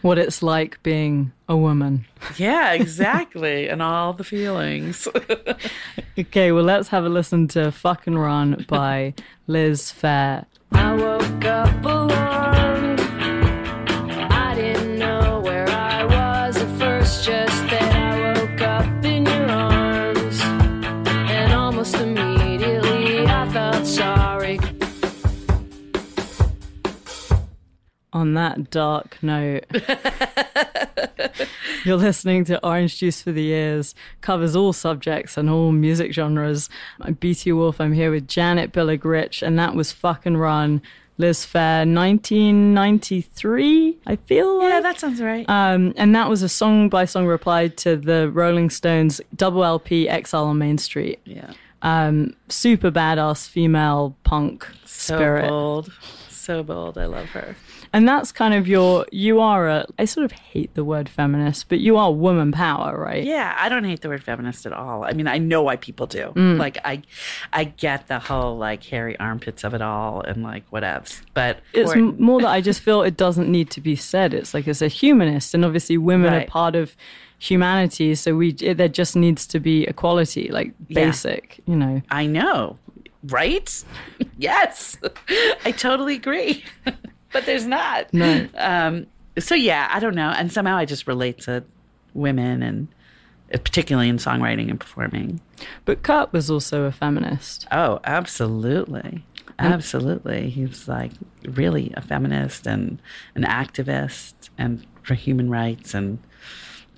What 0.03 0.19
it's 0.19 0.43
like 0.43 0.81
being 0.83 1.31
a 1.49 1.57
woman. 1.57 2.05
Yeah, 2.37 2.73
exactly. 2.73 3.67
and 3.69 3.81
all 3.81 4.13
the 4.13 4.23
feelings. 4.23 5.07
Okay, 6.17 6.51
well, 6.51 6.63
let's 6.63 6.89
have 6.89 7.03
a 7.03 7.09
listen 7.09 7.47
to 7.49 7.71
Fucking 7.71 8.15
Run 8.15 8.65
by 8.69 9.15
Liz 9.47 9.91
Phair. 9.91 10.45
I 10.71 10.93
woke 10.93 11.45
up 11.45 11.83
alone. 11.83 12.66
On 28.17 28.33
that 28.33 28.71
dark 28.71 29.15
note, 29.21 29.65
you're 31.85 31.97
listening 31.97 32.45
to 32.45 32.65
Orange 32.65 32.97
Juice 32.97 33.21
for 33.21 33.31
the 33.31 33.45
Ears, 33.49 33.93
covers 34.21 34.55
all 34.55 34.73
subjects 34.73 35.37
and 35.37 35.51
all 35.51 35.71
music 35.71 36.13
genres. 36.13 36.67
I'm 36.99 37.13
BT 37.13 37.51
Wolf, 37.51 37.79
I'm 37.79 37.93
here 37.93 38.09
with 38.09 38.27
Janet 38.27 38.71
Billig 38.71 39.05
Rich, 39.05 39.43
and 39.43 39.59
that 39.59 39.75
was 39.75 39.91
Fucking 39.91 40.37
Run, 40.37 40.81
Liz 41.19 41.45
Phair, 41.45 41.85
1993, 41.93 43.97
I 44.07 44.15
feel 44.15 44.57
like. 44.57 44.69
yeah, 44.69 44.79
that 44.81 44.99
sounds 44.99 45.21
right. 45.21 45.47
Um, 45.47 45.93
and 45.95 46.15
that 46.15 46.27
was 46.27 46.41
a 46.41 46.49
song 46.49 46.89
by 46.89 47.05
song 47.05 47.27
reply 47.27 47.67
to 47.67 47.95
the 47.97 48.31
Rolling 48.31 48.71
Stones 48.71 49.21
double 49.35 49.63
LP 49.63 50.09
Exile 50.09 50.45
on 50.45 50.57
Main 50.57 50.79
Street. 50.79 51.19
yeah. 51.25 51.53
Um, 51.83 52.33
super 52.49 52.89
badass 52.89 53.47
female 53.47 54.15
punk 54.23 54.65
So 54.85 55.15
spirit. 55.15 55.47
bold. 55.47 55.91
So 56.47 56.63
bold. 56.63 56.97
I 56.97 57.05
love 57.05 57.27
her. 57.31 57.57
And 57.91 58.07
that's 58.07 58.31
kind 58.31 58.53
of 58.53 58.67
your, 58.69 59.05
you 59.11 59.41
are 59.41 59.67
a, 59.67 59.85
I 59.99 60.05
sort 60.05 60.23
of 60.23 60.31
hate 60.31 60.73
the 60.75 60.83
word 60.85 61.09
feminist, 61.09 61.67
but 61.67 61.79
you 61.79 61.97
are 61.97 62.11
woman 62.13 62.53
power, 62.53 62.97
right? 62.97 63.21
Yeah, 63.23 63.53
I 63.59 63.67
don't 63.67 63.83
hate 63.83 63.99
the 64.01 64.07
word 64.07 64.23
feminist 64.23 64.65
at 64.65 64.71
all. 64.71 65.03
I 65.03 65.11
mean, 65.11 65.27
I 65.27 65.37
know 65.39 65.61
why 65.61 65.75
people 65.75 66.07
do. 66.07 66.31
Mm. 66.35 66.57
Like, 66.57 66.77
I, 66.85 67.01
I 67.51 67.65
get 67.65 68.07
the 68.07 68.19
whole 68.19 68.57
like 68.57 68.81
hairy 68.83 69.19
armpits 69.19 69.65
of 69.65 69.73
it 69.73 69.81
all 69.81 70.21
and 70.21 70.41
like 70.41 70.69
whatevs. 70.71 71.21
But 71.33 71.59
It's 71.73 71.93
more 71.95 72.39
that 72.41 72.49
I 72.49 72.61
just 72.61 72.79
feel 72.79 73.01
it 73.03 73.17
doesn't 73.17 73.49
need 73.51 73.69
to 73.71 73.81
be 73.81 73.95
said. 73.97 74.33
It's 74.33 74.53
like, 74.53 74.67
it's 74.69 74.81
a 74.81 74.87
humanist, 74.87 75.53
and 75.53 75.65
obviously 75.65 75.97
women 75.97 76.31
Right. 76.31 76.47
are 76.47 76.49
part 76.49 76.75
of 76.75 76.95
humanity, 77.39 78.15
so 78.15 78.35
we, 78.35 78.49
it, 78.61 78.77
there 78.77 78.87
just 78.87 79.15
needs 79.15 79.45
to 79.47 79.59
be 79.59 79.83
equality, 79.83 80.49
like 80.49 80.71
Yeah. 80.87 81.05
basic, 81.05 81.59
you 81.67 81.75
know. 81.75 82.01
I 82.09 82.25
know, 82.25 82.77
right? 83.27 83.83
yes, 84.37 84.97
I 85.65 85.71
totally 85.71 86.15
agree. 86.15 86.63
but 87.33 87.45
there's 87.45 87.65
not. 87.65 88.13
No. 88.13 88.47
Um, 88.55 89.07
so 89.39 89.55
yeah, 89.55 89.89
I 89.91 89.99
don't 89.99 90.15
know. 90.15 90.29
And 90.29 90.51
somehow 90.51 90.77
I 90.77 90.85
just 90.85 91.07
relate 91.07 91.39
to 91.41 91.63
women 92.13 92.63
and 92.63 92.87
uh, 93.53 93.57
particularly 93.57 94.09
in 94.09 94.17
songwriting 94.17 94.69
and 94.69 94.79
performing. 94.79 95.41
But 95.85 96.03
Kurt 96.03 96.33
was 96.33 96.49
also 96.49 96.83
a 96.83 96.91
feminist. 96.91 97.67
Oh, 97.71 97.99
absolutely. 98.03 99.23
Absolutely. 99.59 100.49
He 100.49 100.65
was 100.65 100.87
like 100.87 101.11
really 101.43 101.91
a 101.95 102.01
feminist 102.01 102.67
and 102.67 103.01
an 103.35 103.43
activist 103.43 104.33
and 104.57 104.85
for 105.03 105.15
human 105.15 105.49
rights 105.49 105.93
and 105.93 106.19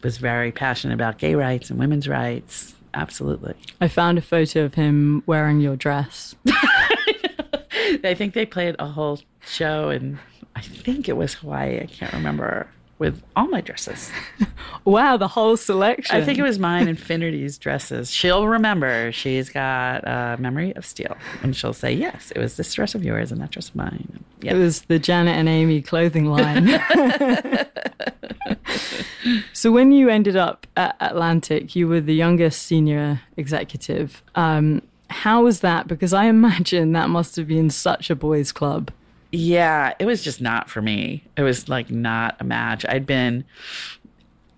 was 0.03 0.17
very 0.17 0.51
passionate 0.51 0.93
about 0.93 1.17
gay 1.17 1.35
rights 1.35 1.69
and 1.69 1.79
women's 1.79 2.07
rights. 2.07 2.75
Absolutely. 2.99 3.53
I 3.79 3.87
found 3.87 4.17
a 4.17 4.21
photo 4.21 4.65
of 4.65 4.73
him 4.73 5.23
wearing 5.25 5.61
your 5.61 5.77
dress. 5.77 6.35
I 6.47 8.13
think 8.13 8.33
they 8.33 8.45
played 8.45 8.75
a 8.77 8.87
whole 8.87 9.21
show 9.39 9.87
and 9.87 10.19
I 10.53 10.59
think 10.61 11.07
it 11.07 11.15
was 11.15 11.35
Hawaii. 11.35 11.79
I 11.79 11.85
can't 11.85 12.11
remember 12.11 12.67
with 12.99 13.23
all 13.35 13.47
my 13.47 13.61
dresses. 13.61 14.11
Wow, 14.85 15.17
the 15.17 15.27
whole 15.27 15.57
selection. 15.57 16.15
I 16.15 16.23
think 16.23 16.39
it 16.39 16.41
was 16.41 16.57
mine, 16.57 16.87
Infinity's 16.87 17.57
dresses. 17.57 18.11
She'll 18.11 18.47
remember. 18.47 19.11
She's 19.11 19.49
got 19.49 20.07
a 20.07 20.37
memory 20.39 20.73
of 20.75 20.85
steel. 20.85 21.17
And 21.43 21.55
she'll 21.55 21.73
say, 21.73 21.91
yes, 21.91 22.31
it 22.31 22.39
was 22.39 22.55
this 22.55 22.73
dress 22.73 22.95
of 22.95 23.03
yours 23.03 23.31
and 23.31 23.41
that 23.41 23.51
dress 23.51 23.69
of 23.69 23.75
mine. 23.75 24.23
It 24.41 24.53
was 24.53 24.83
the 24.83 24.97
Janet 24.97 25.35
and 25.35 25.49
Amy 25.49 25.81
clothing 25.81 26.25
line. 26.25 26.81
so 29.53 29.71
when 29.71 29.91
you 29.91 30.09
ended 30.09 30.35
up 30.35 30.65
at 30.77 30.95
Atlantic, 30.99 31.75
you 31.75 31.87
were 31.87 32.01
the 32.01 32.15
youngest 32.15 32.63
senior 32.63 33.21
executive. 33.37 34.23
Um, 34.35 34.81
how 35.09 35.43
was 35.43 35.59
that? 35.59 35.87
Because 35.87 36.13
I 36.13 36.25
imagine 36.25 36.93
that 36.93 37.09
must 37.09 37.35
have 37.35 37.47
been 37.47 37.69
such 37.69 38.09
a 38.09 38.15
boys' 38.15 38.51
club. 38.51 38.91
Yeah, 39.31 39.93
it 39.99 40.05
was 40.05 40.23
just 40.23 40.41
not 40.41 40.69
for 40.69 40.81
me. 40.81 41.23
It 41.37 41.43
was 41.43 41.69
like 41.69 41.91
not 41.91 42.35
a 42.39 42.43
match. 42.43 42.85
I'd 42.87 43.05
been 43.05 43.45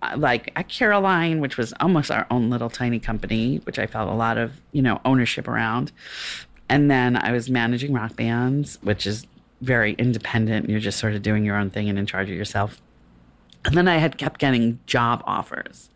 uh, 0.00 0.14
like 0.16 0.50
at 0.56 0.68
Caroline, 0.68 1.40
which 1.40 1.56
was 1.56 1.74
almost 1.80 2.10
our 2.10 2.26
own 2.30 2.48
little 2.48 2.70
tiny 2.70 2.98
company, 2.98 3.58
which 3.64 3.78
I 3.78 3.86
felt 3.86 4.08
a 4.08 4.14
lot 4.14 4.38
of, 4.38 4.60
you 4.72 4.80
know, 4.80 5.00
ownership 5.04 5.46
around. 5.46 5.92
And 6.68 6.90
then 6.90 7.16
I 7.16 7.32
was 7.32 7.50
managing 7.50 7.92
rock 7.92 8.16
bands, 8.16 8.78
which 8.82 9.06
is 9.06 9.26
very 9.60 9.92
independent. 9.94 10.70
You're 10.70 10.80
just 10.80 10.98
sort 10.98 11.14
of 11.14 11.22
doing 11.22 11.44
your 11.44 11.56
own 11.56 11.68
thing 11.68 11.88
and 11.88 11.98
in 11.98 12.06
charge 12.06 12.30
of 12.30 12.34
yourself. 12.34 12.80
And 13.64 13.76
then 13.76 13.86
I 13.86 13.98
had 13.98 14.16
kept 14.18 14.40
getting 14.40 14.80
job 14.86 15.22
offers, 15.26 15.90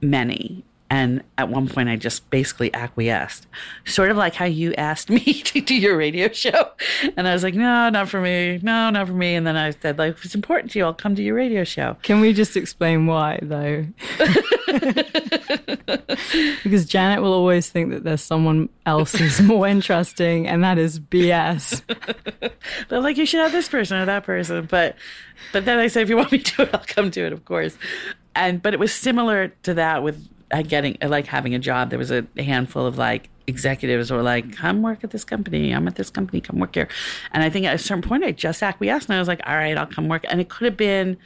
many. 0.00 0.64
And 0.90 1.22
at 1.36 1.50
one 1.50 1.68
point, 1.68 1.90
I 1.90 1.96
just 1.96 2.30
basically 2.30 2.72
acquiesced, 2.72 3.46
sort 3.84 4.10
of 4.10 4.16
like 4.16 4.34
how 4.34 4.46
you 4.46 4.72
asked 4.74 5.10
me 5.18 5.20
to 5.20 5.60
do 5.60 5.74
your 5.74 5.96
radio 5.96 6.28
show. 6.32 6.70
And 7.16 7.28
I 7.28 7.34
was 7.34 7.42
like, 7.42 7.54
no, 7.54 7.90
not 7.90 8.08
for 8.08 8.20
me. 8.20 8.58
No, 8.62 8.88
not 8.88 9.06
for 9.06 9.12
me. 9.12 9.34
And 9.34 9.46
then 9.46 9.56
I 9.56 9.70
said, 9.70 9.98
like, 9.98 10.14
if 10.14 10.24
it's 10.24 10.34
important 10.34 10.72
to 10.72 10.78
you, 10.78 10.86
I'll 10.86 10.94
come 10.94 11.14
to 11.14 11.22
your 11.22 11.34
radio 11.34 11.62
show. 11.64 11.98
Can 12.02 12.20
we 12.20 12.32
just 12.32 12.56
explain 12.56 13.06
why, 13.06 13.38
though? 13.42 13.86
because 16.62 16.86
Janet 16.86 17.20
will 17.20 17.34
always 17.34 17.68
think 17.68 17.90
that 17.90 18.04
there's 18.04 18.22
someone 18.22 18.70
else 18.86 19.12
who's 19.12 19.40
more 19.42 19.66
interesting, 19.66 20.46
and 20.46 20.64
that 20.64 20.78
is 20.78 20.98
BS. 20.98 21.82
They're 22.88 23.00
like, 23.00 23.18
you 23.18 23.26
should 23.26 23.40
have 23.40 23.52
this 23.52 23.68
person 23.68 23.98
or 23.98 24.06
that 24.06 24.24
person. 24.24 24.66
But, 24.70 24.96
but 25.52 25.66
then 25.66 25.78
I 25.78 25.88
said, 25.88 26.04
if 26.04 26.08
you 26.08 26.16
want 26.16 26.32
me 26.32 26.38
to 26.38 26.70
I'll 26.72 26.84
come 26.86 27.10
to 27.10 27.26
it, 27.26 27.32
of 27.34 27.44
course. 27.44 27.76
And, 28.34 28.62
but 28.62 28.72
it 28.72 28.80
was 28.80 28.94
similar 28.94 29.48
to 29.64 29.74
that 29.74 30.02
with 30.02 30.26
getting, 30.66 30.96
like 31.02 31.26
having 31.26 31.54
a 31.54 31.58
job. 31.58 31.90
There 31.90 31.98
was 31.98 32.10
a 32.10 32.26
handful 32.36 32.86
of 32.86 32.98
like 32.98 33.28
executives 33.48 34.10
were 34.10 34.22
like, 34.22 34.54
come 34.54 34.82
work 34.82 35.02
at 35.02 35.10
this 35.10 35.24
company. 35.24 35.72
I'm 35.72 35.88
at 35.88 35.96
this 35.96 36.10
company. 36.10 36.40
Come 36.40 36.58
work 36.58 36.74
here. 36.74 36.88
And 37.32 37.42
I 37.42 37.50
think 37.50 37.66
at 37.66 37.74
a 37.74 37.78
certain 37.78 38.02
point, 38.02 38.24
I 38.24 38.32
just 38.32 38.62
acquiesced 38.62 39.08
and 39.08 39.16
I 39.16 39.18
was 39.18 39.28
like, 39.28 39.40
all 39.46 39.56
right, 39.56 39.76
I'll 39.76 39.86
come 39.86 40.08
work. 40.08 40.24
And 40.28 40.40
it 40.40 40.48
could 40.48 40.66
have 40.66 40.76
been 40.76 41.16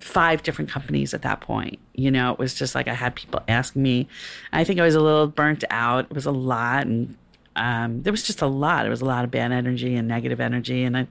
five 0.00 0.42
different 0.42 0.70
companies 0.70 1.14
at 1.14 1.22
that 1.22 1.40
point. 1.40 1.78
You 1.94 2.10
know, 2.10 2.32
it 2.32 2.38
was 2.38 2.54
just 2.54 2.74
like 2.74 2.88
I 2.88 2.94
had 2.94 3.14
people 3.14 3.42
asking 3.48 3.82
me. 3.82 4.08
I 4.52 4.64
think 4.64 4.78
I 4.80 4.84
was 4.84 4.94
a 4.94 5.00
little 5.00 5.28
burnt 5.28 5.64
out. 5.70 6.06
It 6.06 6.14
was 6.14 6.26
a 6.26 6.30
lot. 6.32 6.86
And 6.86 7.16
um, 7.58 8.02
there 8.02 8.12
was 8.12 8.22
just 8.22 8.40
a 8.40 8.46
lot. 8.46 8.82
There 8.82 8.90
was 8.90 9.00
a 9.00 9.04
lot 9.04 9.24
of 9.24 9.32
bad 9.32 9.50
energy 9.50 9.96
and 9.96 10.06
negative 10.06 10.40
energy, 10.40 10.84
and 10.84 10.96
I, 10.96 11.08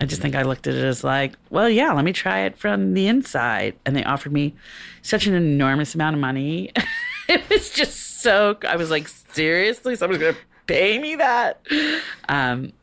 I 0.00 0.04
just 0.04 0.20
think 0.20 0.34
I 0.34 0.42
looked 0.42 0.66
at 0.66 0.74
it 0.74 0.84
as 0.84 1.02
like, 1.02 1.32
well, 1.48 1.68
yeah, 1.68 1.92
let 1.92 2.04
me 2.04 2.12
try 2.12 2.40
it 2.40 2.58
from 2.58 2.92
the 2.92 3.08
inside. 3.08 3.74
And 3.86 3.96
they 3.96 4.04
offered 4.04 4.32
me 4.32 4.54
such 5.00 5.26
an 5.26 5.34
enormous 5.34 5.94
amount 5.94 6.14
of 6.14 6.20
money. 6.20 6.70
it 7.28 7.48
was 7.48 7.70
just 7.70 8.20
so. 8.20 8.58
I 8.68 8.76
was 8.76 8.90
like, 8.90 9.08
seriously, 9.08 9.96
someone's 9.96 10.22
gonna 10.22 10.36
pay 10.66 10.98
me 10.98 11.16
that? 11.16 11.66
Um, 12.28 12.74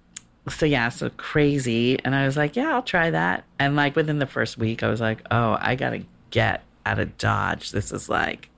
so 0.49 0.65
yeah, 0.65 0.89
so 0.89 1.11
crazy. 1.11 2.03
And 2.03 2.15
I 2.15 2.25
was 2.25 2.35
like, 2.35 2.55
yeah, 2.55 2.73
I'll 2.73 2.83
try 2.83 3.11
that. 3.11 3.43
And 3.59 3.75
like 3.75 3.95
within 3.95 4.17
the 4.17 4.25
first 4.25 4.57
week, 4.57 4.81
I 4.81 4.89
was 4.89 4.99
like, 4.99 5.21
oh, 5.29 5.57
I 5.59 5.75
gotta 5.75 6.03
get 6.31 6.63
out 6.87 6.97
of 6.97 7.17
Dodge. 7.19 7.69
This 7.69 7.91
is 7.91 8.09
like 8.09 8.49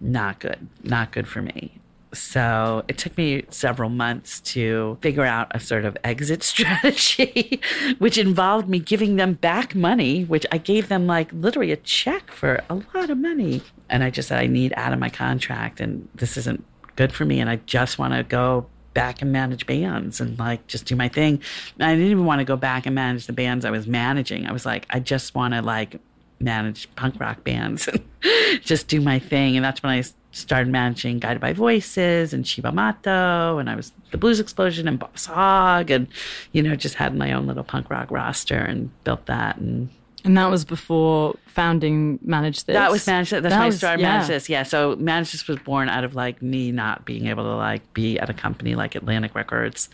not 0.00 0.40
good, 0.40 0.68
not 0.82 1.12
good 1.12 1.28
for 1.28 1.42
me. 1.42 1.77
So 2.12 2.84
it 2.88 2.98
took 2.98 3.16
me 3.16 3.44
several 3.50 3.90
months 3.90 4.40
to 4.40 4.98
figure 5.00 5.24
out 5.24 5.48
a 5.54 5.60
sort 5.60 5.84
of 5.84 5.96
exit 6.04 6.42
strategy, 6.52 7.60
which 7.98 8.18
involved 8.18 8.68
me 8.68 8.78
giving 8.78 9.16
them 9.16 9.34
back 9.34 9.74
money, 9.74 10.24
which 10.24 10.46
I 10.50 10.58
gave 10.58 10.88
them 10.88 11.06
like 11.06 11.32
literally 11.32 11.72
a 11.72 11.76
check 11.76 12.30
for 12.30 12.62
a 12.68 12.82
lot 12.94 13.10
of 13.10 13.18
money. 13.18 13.62
And 13.88 14.02
I 14.02 14.10
just 14.10 14.28
said, 14.28 14.38
I 14.38 14.46
need 14.46 14.72
out 14.76 14.92
of 14.92 14.98
my 14.98 15.10
contract 15.10 15.80
and 15.80 16.08
this 16.14 16.36
isn't 16.36 16.64
good 16.96 17.12
for 17.12 17.24
me. 17.24 17.40
And 17.40 17.48
I 17.48 17.56
just 17.66 17.98
want 17.98 18.14
to 18.14 18.22
go 18.22 18.66
back 18.94 19.22
and 19.22 19.30
manage 19.30 19.64
bands 19.66 20.20
and 20.20 20.36
like 20.38 20.66
just 20.66 20.84
do 20.86 20.96
my 20.96 21.08
thing. 21.08 21.40
I 21.78 21.94
didn't 21.94 22.10
even 22.10 22.24
want 22.24 22.40
to 22.40 22.44
go 22.44 22.56
back 22.56 22.86
and 22.86 22.94
manage 22.94 23.26
the 23.26 23.32
bands 23.32 23.64
I 23.64 23.70
was 23.70 23.86
managing. 23.86 24.46
I 24.46 24.52
was 24.52 24.66
like, 24.66 24.86
I 24.90 24.98
just 24.98 25.34
want 25.34 25.54
to 25.54 25.62
like 25.62 26.00
manage 26.40 26.88
punk 26.96 27.18
rock 27.20 27.42
bands 27.44 27.88
and 27.88 28.04
just 28.62 28.88
do 28.88 29.00
my 29.00 29.18
thing. 29.18 29.56
And 29.56 29.64
that's 29.64 29.82
when 29.82 29.92
I 29.92 30.02
started 30.32 30.70
managing 30.70 31.18
Guided 31.18 31.40
by 31.40 31.52
Voices 31.52 32.32
and 32.32 32.46
Cibo 32.46 32.70
Matto, 32.70 33.58
and 33.58 33.68
I 33.68 33.74
was 33.74 33.92
the 34.10 34.18
Blues 34.18 34.38
Explosion 34.40 34.86
and 34.86 34.98
Boss 34.98 35.26
Hog, 35.26 35.90
and 35.90 36.06
you 36.52 36.62
know, 36.62 36.76
just 36.76 36.94
had 36.96 37.16
my 37.16 37.32
own 37.32 37.46
little 37.46 37.64
punk 37.64 37.90
rock 37.90 38.10
roster 38.10 38.56
and 38.56 38.90
built 39.04 39.26
that. 39.26 39.56
And 39.56 39.88
And 40.24 40.36
that 40.36 40.50
was 40.50 40.64
before 40.64 41.36
founding 41.46 42.18
Manage 42.22 42.64
This. 42.64 42.74
that 42.74 42.90
was 42.90 43.06
managed. 43.06 43.32
That's 43.32 43.42
That 43.42 43.50
when 43.50 43.60
I 43.62 43.66
was- 43.66 43.78
started 43.78 44.02
yeah. 44.02 44.12
manage 44.12 44.28
this. 44.28 44.48
Yeah, 44.48 44.62
so 44.62 44.94
manage 44.96 45.32
this 45.32 45.46
was 45.48 45.58
born 45.60 45.88
out 45.88 46.04
of 46.04 46.14
like 46.14 46.40
me 46.42 46.70
not 46.72 47.04
being 47.04 47.26
able 47.26 47.44
to 47.44 47.56
like 47.56 47.92
be 47.94 48.18
at 48.18 48.30
a 48.30 48.34
company 48.34 48.74
like 48.76 48.94
Atlantic 48.94 49.34
Records. 49.34 49.88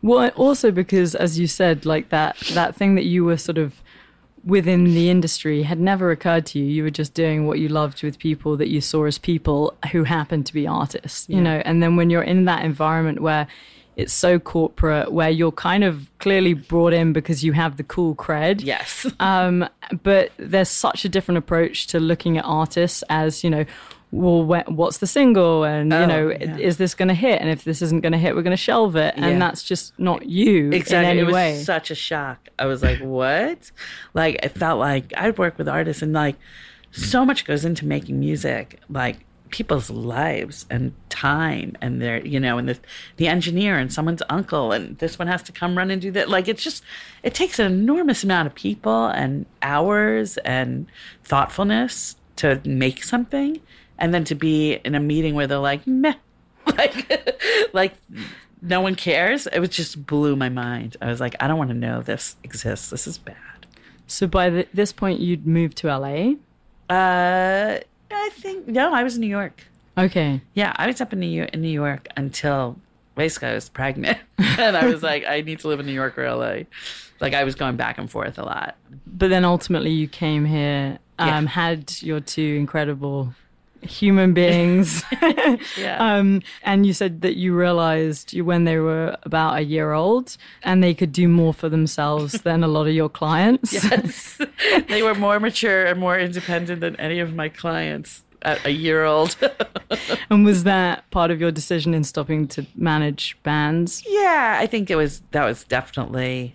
Well, 0.00 0.28
also 0.36 0.70
because, 0.70 1.14
as 1.16 1.38
you 1.40 1.46
said, 1.48 1.84
like 1.84 2.08
that 2.10 2.36
that 2.54 2.74
thing 2.76 2.94
that 2.94 3.04
you 3.04 3.24
were 3.24 3.36
sort 3.36 3.58
of 3.58 3.80
within 4.44 4.84
the 4.84 5.10
industry 5.10 5.62
had 5.62 5.78
never 5.80 6.10
occurred 6.10 6.46
to 6.46 6.58
you. 6.58 6.64
You 6.64 6.82
were 6.84 6.90
just 6.90 7.14
doing 7.14 7.46
what 7.46 7.58
you 7.58 7.68
loved 7.68 8.02
with 8.02 8.18
people 8.18 8.56
that 8.56 8.68
you 8.68 8.80
saw 8.80 9.04
as 9.04 9.18
people 9.18 9.74
who 9.92 10.04
happened 10.04 10.46
to 10.46 10.52
be 10.54 10.66
artists, 10.66 11.28
you 11.28 11.40
know. 11.40 11.62
And 11.64 11.82
then 11.82 11.96
when 11.96 12.10
you're 12.10 12.22
in 12.22 12.44
that 12.46 12.64
environment 12.64 13.20
where 13.20 13.46
it's 13.96 14.12
so 14.12 14.38
corporate, 14.38 15.10
where 15.12 15.28
you're 15.28 15.50
kind 15.50 15.82
of 15.82 16.08
clearly 16.20 16.54
brought 16.54 16.92
in 16.92 17.12
because 17.12 17.42
you 17.42 17.52
have 17.52 17.76
the 17.78 17.82
cool 17.82 18.14
cred, 18.14 18.62
Yes. 18.64 19.06
um, 19.18 19.68
but 20.04 20.30
there's 20.36 20.68
such 20.68 21.04
a 21.04 21.08
different 21.08 21.38
approach 21.38 21.88
to 21.88 21.98
looking 21.98 22.38
at 22.38 22.44
artists 22.44 23.02
as 23.08 23.42
you 23.42 23.50
know 23.50 23.64
well 24.10 24.42
wh- 24.44 24.68
what's 24.70 24.98
the 24.98 25.06
single 25.06 25.64
and 25.64 25.92
you 25.92 25.98
Oh, 25.98 26.06
know 26.06 26.30
yeah. 26.30 26.56
is 26.56 26.78
this 26.78 26.94
going 26.94 27.08
to 27.08 27.14
hit 27.14 27.40
and 27.40 27.50
if 27.50 27.64
this 27.64 27.82
isn't 27.82 28.00
going 28.00 28.12
to 28.12 28.18
hit 28.18 28.34
we're 28.34 28.42
going 28.42 28.56
to 28.56 28.56
shelve 28.56 28.96
it 28.96 29.14
and 29.16 29.24
Yeah. 29.32 29.38
that's 29.38 29.62
just 29.62 29.98
not 29.98 30.26
you 30.26 30.70
exactly. 30.72 30.96
in 30.98 31.04
it 31.04 31.20
any 31.20 31.22
was 31.24 31.34
way 31.34 31.62
such 31.62 31.90
a 31.90 31.94
shock. 31.94 32.48
I 32.58 32.66
was 32.66 32.82
like, 32.82 32.98
what? 33.00 33.70
Like, 34.14 34.40
it 34.42 34.48
felt 34.58 34.80
like 34.80 35.12
I'd 35.16 35.36
work 35.38 35.58
with 35.58 35.68
artists 35.68 36.02
and 36.02 36.12
like 36.12 36.36
so 36.90 37.24
much 37.24 37.44
goes 37.44 37.64
into 37.64 37.84
making 37.86 38.18
music, 38.18 38.80
like 38.88 39.18
people's 39.50 39.88
lives 39.90 40.66
and 40.70 40.92
time 41.08 41.76
and 41.80 42.02
their, 42.02 42.26
you 42.26 42.40
know, 42.40 42.58
and 42.58 42.68
the, 42.68 42.78
the 43.16 43.28
engineer 43.28 43.78
and 43.78 43.92
someone's 43.92 44.22
uncle 44.28 44.72
and 44.72 44.98
this 44.98 45.18
one 45.18 45.28
has 45.28 45.42
to 45.44 45.52
come 45.52 45.76
run 45.78 45.90
and 45.90 46.02
do 46.02 46.10
that. 46.10 46.28
Like, 46.28 46.48
it's 46.48 46.62
just, 46.62 46.82
it 47.22 47.32
takes 47.34 47.58
an 47.58 47.66
enormous 47.66 48.24
amount 48.24 48.46
of 48.46 48.54
people 48.54 49.06
and 49.06 49.46
hours 49.62 50.36
and 50.38 50.86
thoughtfulness 51.22 52.16
to 52.36 52.60
make 52.64 53.04
something. 53.04 53.60
And 53.98 54.14
then 54.14 54.24
to 54.24 54.34
be 54.34 54.74
in 54.84 54.94
a 54.94 55.00
meeting 55.00 55.34
where 55.34 55.46
they're 55.46 55.58
like, 55.58 55.86
meh, 55.86 56.14
like, 56.66 57.28
like 57.72 57.94
no 58.62 58.80
one 58.80 58.94
cares. 58.94 59.46
It 59.48 59.58
was 59.60 59.70
just 59.70 60.06
blew 60.06 60.36
my 60.36 60.48
mind. 60.48 60.96
I 61.02 61.06
was 61.06 61.20
like, 61.20 61.34
I 61.40 61.48
don't 61.48 61.58
want 61.58 61.70
to 61.70 61.76
know 61.76 62.02
this 62.02 62.36
exists. 62.44 62.90
This 62.90 63.06
is 63.06 63.18
bad. 63.18 63.36
so 64.06 64.26
by 64.26 64.50
the, 64.50 64.66
this 64.72 64.92
point 64.92 65.20
you'd 65.20 65.46
moved 65.46 65.76
to 65.78 65.88
la 65.88 66.32
Uh, 66.94 67.80
I 68.10 68.28
think 68.32 68.66
no. 68.68 68.92
I 68.94 69.02
was 69.02 69.16
in 69.16 69.20
New 69.20 69.26
York. 69.28 69.64
okay 69.96 70.40
Yeah, 70.54 70.72
I 70.76 70.86
was 70.86 71.00
up 71.00 71.12
in 71.12 71.20
New 71.20 71.26
York, 71.26 71.50
in 71.52 71.60
New 71.60 71.68
York 71.68 72.08
until 72.16 72.78
basically 73.16 73.48
I 73.48 73.54
was 73.54 73.68
pregnant, 73.68 74.18
and 74.38 74.76
I 74.76 74.86
was 74.86 75.02
like, 75.02 75.24
I 75.26 75.40
need 75.42 75.58
to 75.60 75.68
live 75.68 75.80
in 75.80 75.86
New 75.86 75.92
York 75.92 76.16
or 76.18 76.30
LA. 76.30 76.62
Like 77.20 77.34
I 77.34 77.44
was 77.44 77.54
going 77.56 77.76
back 77.76 77.98
and 77.98 78.08
forth 78.10 78.38
a 78.38 78.44
lot. 78.44 78.76
but 79.06 79.28
then 79.28 79.44
ultimately 79.44 79.90
you 79.90 80.06
came 80.08 80.44
here 80.44 80.98
um, 81.18 81.28
Yeah. 81.28 81.40
had 81.50 82.00
your 82.00 82.20
two 82.20 82.56
incredible 82.60 83.34
human 83.82 84.32
beings 84.34 85.02
Yeah. 85.78 85.96
um, 86.00 86.42
and 86.62 86.84
you 86.84 86.92
said 86.92 87.20
that 87.22 87.36
you 87.36 87.54
realized 87.54 88.32
you, 88.32 88.44
when 88.44 88.64
they 88.64 88.78
were 88.78 89.16
about 89.22 89.56
a 89.58 89.62
year 89.62 89.92
old 89.92 90.36
and 90.62 90.82
they 90.82 90.94
could 90.94 91.12
do 91.12 91.28
more 91.28 91.54
for 91.54 91.68
themselves 91.68 92.32
than 92.42 92.64
a 92.64 92.68
lot 92.68 92.86
of 92.86 92.94
your 92.94 93.08
clients 93.08 93.72
Yes. 93.72 94.40
they 94.88 95.02
were 95.02 95.14
more 95.14 95.38
mature 95.40 95.84
and 95.86 95.98
more 96.00 96.18
independent 96.18 96.80
than 96.80 96.96
any 96.96 97.20
of 97.20 97.34
my 97.34 97.48
clients 97.48 98.24
at 98.42 98.64
a 98.64 98.70
year 98.70 99.04
old. 99.04 99.36
And 100.30 100.44
was 100.44 100.62
that 100.64 101.10
part 101.10 101.32
of 101.32 101.40
your 101.40 101.50
decision 101.50 101.92
in 101.92 102.04
stopping 102.04 102.46
to 102.48 102.64
manage 102.76 103.36
bands? 103.42 104.04
Yeah, 104.06 104.58
I 104.60 104.66
think 104.66 104.90
it 104.90 104.96
was 104.96 105.22
that 105.32 105.44
was 105.44 105.64
definitely 105.64 106.54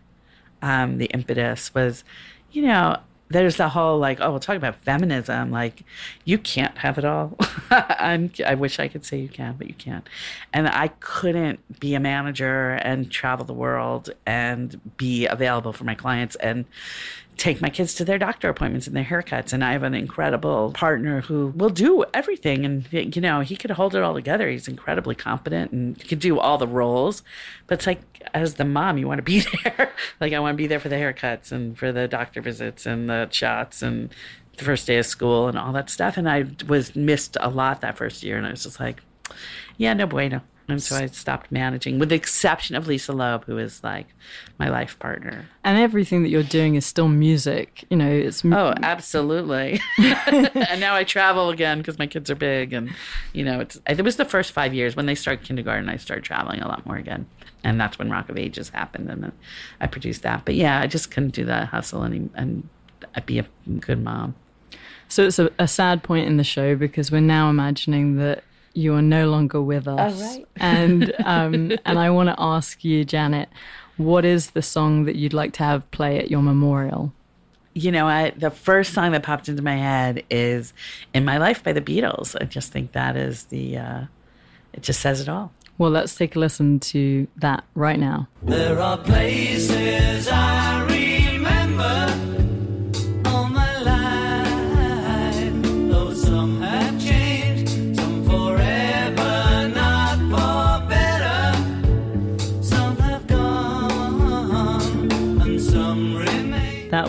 um, 0.62 0.98
the 0.98 1.08
impetus 1.08 1.74
was, 1.74 2.06
you 2.54 2.62
know, 2.62 2.98
there's 3.30 3.58
the 3.58 3.70
whole 3.70 3.98
like, 3.98 4.20
oh, 4.22 4.32
we'll 4.32 4.40
talk 4.40 4.56
about 4.58 4.76
feminism. 4.76 5.52
Like, 5.52 5.84
you 6.24 6.38
can't 6.38 6.78
have 6.80 6.98
it 6.98 7.06
all. 7.06 7.36
I'm, 7.72 8.32
I 8.46 8.56
wish 8.56 8.80
I 8.80 8.88
could 8.88 9.06
say 9.06 9.18
you 9.18 9.30
can, 9.30 9.56
but 9.58 9.68
you 9.68 9.74
can't. 9.74 10.08
And 10.52 10.68
I 10.68 10.90
couldn't 11.00 11.80
be 11.80 11.96
a 11.96 12.00
manager 12.00 12.72
and 12.72 13.12
travel 13.12 13.46
the 13.46 13.54
world 13.54 14.12
and 14.26 14.80
be 14.98 15.26
available 15.26 15.74
for 15.74 15.84
my 15.84 15.96
clients 15.96 16.36
and 16.36 16.66
take 17.38 17.62
my 17.62 17.70
kids 17.70 17.94
to 17.96 18.06
their 18.06 18.18
doctor 18.18 18.50
appointments 18.50 18.88
and 18.88 18.96
their 18.96 19.04
haircuts. 19.04 19.54
And 19.54 19.64
I 19.64 19.72
have 19.74 19.84
an 19.84 19.94
incredible 19.94 20.72
partner 20.72 21.22
who 21.22 21.48
will 21.56 21.70
do 21.70 22.06
everything. 22.14 22.66
And, 22.66 22.88
you 22.92 23.22
know, 23.22 23.42
he 23.42 23.56
could 23.56 23.72
hold 23.72 23.96
it 23.96 24.04
all 24.04 24.14
together. 24.14 24.50
He's 24.50 24.68
incredibly 24.68 25.16
competent 25.16 25.72
and 25.72 26.02
he 26.02 26.08
could 26.08 26.20
do 26.20 26.40
all 26.40 26.58
the 26.58 26.68
roles. 26.68 27.24
But 27.68 27.76
it's 27.76 27.88
like, 27.88 28.02
as 28.34 28.56
the 28.56 28.66
mom, 28.66 28.98
you 28.98 29.08
want 29.08 29.20
to 29.20 29.24
be 29.24 29.44
there. 29.64 29.92
like, 30.20 30.34
I 30.34 30.40
want 30.40 30.54
to 30.54 30.58
be 30.58 30.68
there 30.68 30.80
for 30.80 30.90
the 30.90 30.96
haircuts 30.96 31.52
and 31.52 31.78
for 31.78 31.92
the 31.92 32.08
doctor 32.08 32.42
visits 32.42 32.86
and 32.86 33.10
the 33.10 33.30
shots 33.32 33.82
and 33.82 34.14
the 34.58 34.64
first 34.64 34.86
day 34.86 34.98
of 34.98 35.06
school 35.06 35.48
and 35.48 35.58
all 35.58 35.74
that 35.74 35.90
stuff. 35.90 36.18
And 36.18 36.30
I 36.30 36.46
was 36.68 36.96
missed 36.96 37.38
a 37.40 37.50
lot 37.50 37.82
that 37.82 37.98
first 37.98 38.24
year. 38.24 38.38
And 38.38 38.46
I 38.46 38.52
was 38.52 38.64
just 38.64 38.80
like, 38.80 39.02
yeah, 39.78 39.94
no 39.94 40.06
bueno. 40.06 40.42
And 40.74 40.84
so 40.84 40.96
I 40.98 41.06
stopped 41.08 41.52
managing, 41.52 42.00
with 42.00 42.10
the 42.10 42.16
exception 42.16 42.76
of 42.76 42.88
Lisa 42.88 43.14
Loeb, 43.14 43.46
who 43.46 43.58
is 43.58 43.84
like 43.84 44.08
my 44.60 44.70
life 44.70 45.00
partner. 45.00 45.46
And 45.64 45.78
everything 45.78 46.24
that 46.24 46.30
you're 46.30 46.44
doing 46.44 46.76
is 46.76 46.86
still 46.86 47.08
music. 47.08 47.86
You 47.90 47.98
know, 47.98 48.10
it's 48.12 48.44
m- 48.44 48.54
Oh, 48.54 48.74
absolutely. 48.84 49.80
and 49.98 50.80
now 50.82 50.96
I 50.96 51.04
travel 51.04 51.50
again 51.50 51.78
because 51.78 51.98
my 52.00 52.08
kids 52.08 52.30
are 52.30 52.36
big, 52.36 52.74
and 52.74 52.92
you 53.34 53.44
know, 53.46 53.60
it's. 53.62 53.80
It 53.88 54.02
was 54.04 54.18
the 54.18 54.26
first 54.26 54.52
five 54.52 54.74
years 54.74 54.96
when 54.96 55.06
they 55.06 55.16
started 55.16 55.46
kindergarten. 55.46 55.88
I 55.90 55.98
started 55.98 56.24
traveling 56.26 56.62
a 56.62 56.68
lot 56.68 56.86
more 56.86 56.98
again, 56.98 57.26
and 57.64 57.80
that's 57.80 57.98
when 57.98 58.10
Rock 58.10 58.30
of 58.30 58.38
Ages 58.38 58.70
happened, 58.70 59.10
and 59.10 59.32
I 59.80 59.88
produced 59.88 60.24
that. 60.24 60.44
But 60.46 60.56
yeah, 60.56 60.80
I 60.80 60.88
just 60.88 61.12
couldn't 61.12 61.34
do 61.34 61.46
that 61.46 61.70
hustle 61.70 62.04
and 62.04 62.30
and 62.36 62.68
I'd 63.16 63.26
be 63.26 63.40
a 63.40 63.46
good 63.80 64.02
mom. 64.04 64.36
so 65.08 65.26
it's 65.28 65.38
a, 65.40 65.52
a 65.60 65.68
sad 65.68 66.04
point 66.04 66.26
in 66.28 66.38
the 66.38 66.44
show 66.44 66.76
because 66.76 67.12
we're 67.12 67.20
now 67.22 67.50
imagining 67.50 68.16
that 68.18 68.44
you 68.74 68.94
are 68.96 69.02
no 69.02 69.30
longer 69.30 69.62
with 69.62 69.88
us. 69.88 70.22
Oh, 70.22 70.26
right. 70.26 70.48
and 70.58 71.14
um, 71.26 71.72
and 71.86 72.00
I 72.00 72.10
want 72.10 72.30
to 72.30 72.36
ask 72.38 72.84
you, 72.84 73.06
Janet, 73.06 73.50
what 73.98 74.26
is 74.26 74.52
the 74.52 74.62
song 74.62 75.06
that 75.06 75.16
you'd 75.16 75.34
like 75.34 75.54
to 75.54 75.64
have 75.64 75.90
play 75.92 76.20
at 76.20 76.32
your 76.32 76.42
memorial? 76.42 77.14
You 77.74 77.92
know, 77.92 78.08
I 78.08 78.32
the 78.32 78.52
first 78.52 78.94
song 78.94 79.12
that 79.12 79.24
popped 79.24 79.50
into 79.50 79.62
my 79.62 79.78
head 79.78 80.24
is 80.30 80.74
"In 81.14 81.26
My 81.26 81.38
Life" 81.38 81.64
by 81.64 81.74
the 81.74 81.82
Beatles. 81.82 82.36
I 82.40 82.46
just 82.46 82.72
think 82.72 82.92
that 82.92 83.16
is 83.16 83.46
the. 83.46 83.78
Uh, 83.78 84.02
it 84.74 84.82
just 84.82 85.02
says 85.02 85.22
it 85.22 85.30
all. 85.30 85.52
Well, 85.78 85.92
let's 85.92 86.16
take 86.16 86.36
a 86.36 86.40
listen 86.40 86.80
to 86.80 87.28
that 87.38 87.64
right 87.74 88.00
now. 88.00 88.28
There 88.44 88.80
are 88.80 88.98
places 88.98 90.28
I 90.28 90.53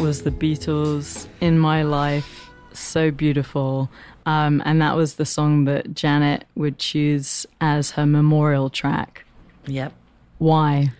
was 0.04 0.22
the 0.22 0.30
Beatles 0.30 1.28
in 1.40 1.58
my 1.58 1.82
life. 1.82 2.50
So 2.74 3.10
beautiful. 3.10 3.88
Um, 4.26 4.60
and 4.66 4.82
that 4.82 4.96
was 4.96 5.14
the 5.14 5.24
song 5.24 5.64
that 5.64 5.94
Janet 5.94 6.44
would 6.56 6.78
choose 6.78 7.46
as 7.62 7.92
her 7.92 8.04
memorial 8.04 8.68
track. 8.68 9.24
Yep. 9.64 9.94
Why? 10.36 10.92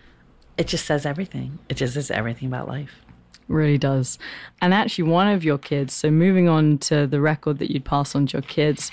It 0.57 0.65
just 0.65 0.87
says 0.87 1.05
everything. 1.05 1.59
It 1.69 1.75
just 1.75 1.93
says 1.93 2.09
everything 2.09 2.47
about 2.47 2.67
life. 2.67 2.95
Really 3.47 3.77
does. 3.77 4.17
And 4.59 4.73
actually, 4.73 5.03
one 5.03 5.27
of 5.27 5.43
your 5.43 5.59
kids, 5.59 5.93
so 5.93 6.09
moving 6.09 6.49
on 6.49 6.79
to 6.79 7.05
the 7.05 7.21
record 7.21 7.59
that 7.59 7.69
you'd 7.69 7.85
pass 7.85 8.15
on 8.15 8.25
to 8.25 8.37
your 8.37 8.41
kids, 8.41 8.89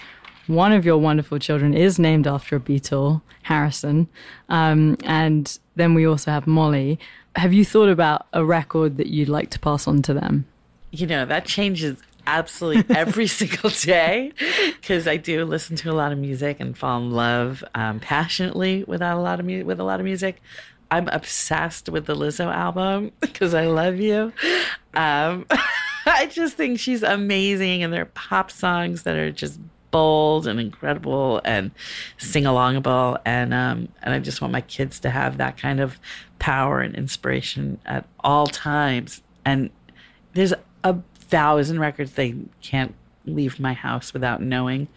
one 0.47 0.73
of 0.73 0.85
your 0.85 0.99
wonderful 0.99 1.39
children 1.39 1.73
is 1.73 1.99
named 1.99 2.27
after 2.27 2.57
a 2.57 2.61
Beatle, 2.61 3.23
Harrison. 3.45 4.09
Um, 4.51 4.99
and 5.05 5.59
then 5.77 5.95
we 5.95 6.07
also 6.07 6.33
have 6.33 6.47
Molly. 6.47 6.99
Have 7.37 7.53
you 7.53 7.65
thought 7.65 7.89
about 7.89 8.27
a 8.33 8.45
record 8.45 8.97
that 8.99 9.07
you'd 9.09 9.29
like 9.29 9.51
to 9.51 9.59
pass 9.59 9.87
on 9.89 10.03
to 10.03 10.15
them? 10.15 10.47
you 10.93 11.07
know 11.07 11.25
that 11.25 11.47
changes 11.47 11.97
absolutely 12.27 12.95
every 12.97 13.27
single 13.27 13.71
day 13.71 14.33
because 14.81 15.09
I 15.09 15.17
do 15.17 15.45
listen 15.45 15.75
to 15.77 15.91
a 15.91 15.95
lot 15.95 16.13
of 16.13 16.19
music 16.19 16.61
and 16.61 16.77
fall 16.79 16.99
in 17.01 17.11
love 17.11 17.65
um, 17.75 17.99
passionately 17.99 18.85
without 18.85 19.19
a 19.19 19.21
lot 19.21 19.41
of 19.41 19.47
mu- 19.47 19.65
with 19.65 19.81
a 19.81 19.85
lot 19.85 19.99
of 19.99 20.05
music. 20.05 20.41
I'm 20.91 21.09
obsessed 21.09 21.89
with 21.89 22.05
the 22.07 22.15
Lizzo 22.15 22.55
album 22.55 23.13
because 23.21 23.55
I 23.55 23.67
love 23.67 23.99
you. 23.99 24.33
Um, 24.95 25.47
I 26.07 26.27
just 26.31 26.57
think 26.57 26.79
she's 26.79 27.03
amazing, 27.03 27.83
and 27.83 27.93
they're 27.93 28.07
pop 28.07 28.51
songs 28.51 29.05
that 29.05 29.17
are 29.17 29.33
just 29.33 29.59
bold 29.93 30.49
and 30.49 30.59
incredible 30.59 31.41
and 31.45 31.71
sing 32.19 32.45
alongable. 32.45 33.21
And 33.25 33.55
um, 33.55 33.89
and 34.03 34.13
I 34.13 34.19
just 34.19 34.41
want 34.41 34.51
my 34.51 34.63
kids 34.63 34.99
to 35.01 35.11
have 35.11 35.37
that 35.39 35.57
kind 35.57 35.79
of 35.79 36.01
power 36.41 36.81
and 36.81 36.97
inspiration 36.97 37.79
at 37.87 38.05
all 38.25 38.49
times. 38.49 39.23
And 39.45 39.71
there's 40.33 40.53
a 40.83 40.99
thousand 41.15 41.79
records 41.79 42.13
they 42.13 42.35
can't 42.61 42.95
leave 43.25 43.61
my 43.61 43.73
house 43.73 44.13
without 44.13 44.43
knowing 44.43 44.89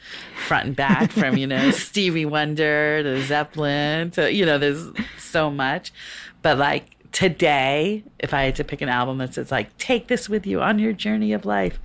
front 0.47 0.65
and 0.65 0.75
back 0.75 1.11
from 1.11 1.37
you 1.37 1.45
know 1.45 1.69
Stevie 1.87 2.25
Wonder 2.25 3.03
to 3.03 3.21
Zeppelin 3.21 4.09
to 4.11 4.33
you 4.33 4.45
know 4.47 4.57
there's 4.57 4.89
so 5.19 5.51
much 5.51 5.93
but 6.41 6.57
like 6.57 6.97
today 7.11 8.03
if 8.17 8.33
I 8.33 8.45
had 8.45 8.55
to 8.55 8.63
pick 8.63 8.81
an 8.81 8.89
album 8.89 9.19
that 9.19 9.35
says 9.35 9.51
like 9.51 9.77
take 9.77 10.07
this 10.07 10.27
with 10.27 10.47
you 10.47 10.59
on 10.59 10.79
your 10.79 10.91
journey 10.91 11.33
of 11.33 11.45
life 11.45 11.79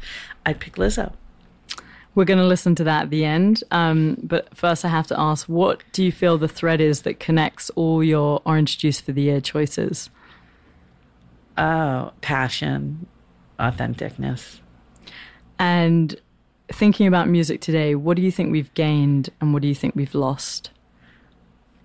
I'd 0.46 0.60
pick 0.60 0.76
Lizzo 0.76 1.12
We're 2.14 2.24
going 2.24 2.38
to 2.38 2.46
listen 2.46 2.74
to 2.76 2.84
that 2.84 3.04
at 3.04 3.10
the 3.10 3.24
end. 3.24 3.62
Um, 3.70 4.16
but 4.22 4.56
first, 4.56 4.84
I 4.84 4.88
have 4.88 5.06
to 5.08 5.18
ask 5.18 5.46
what 5.46 5.82
do 5.92 6.04
you 6.04 6.10
feel 6.10 6.38
the 6.38 6.48
thread 6.48 6.80
is 6.80 7.02
that 7.02 7.20
connects 7.20 7.70
all 7.70 8.02
your 8.02 8.42
Orange 8.44 8.78
Juice 8.78 9.00
for 9.00 9.12
the 9.12 9.28
Ears 9.28 9.42
choices? 9.42 10.10
oh 11.60 12.12
passion 12.20 13.06
authenticness 13.58 14.60
And 15.58 16.18
thinking 16.72 17.06
about 17.06 17.28
music 17.28 17.60
today, 17.60 17.94
what 17.94 18.16
do 18.16 18.22
you 18.22 18.32
think 18.32 18.50
we've 18.50 18.72
gained 18.74 19.28
and 19.40 19.52
what 19.52 19.60
do 19.60 19.68
you 19.68 19.74
think 19.74 19.94
we've 19.94 20.14
lost? 20.14 20.70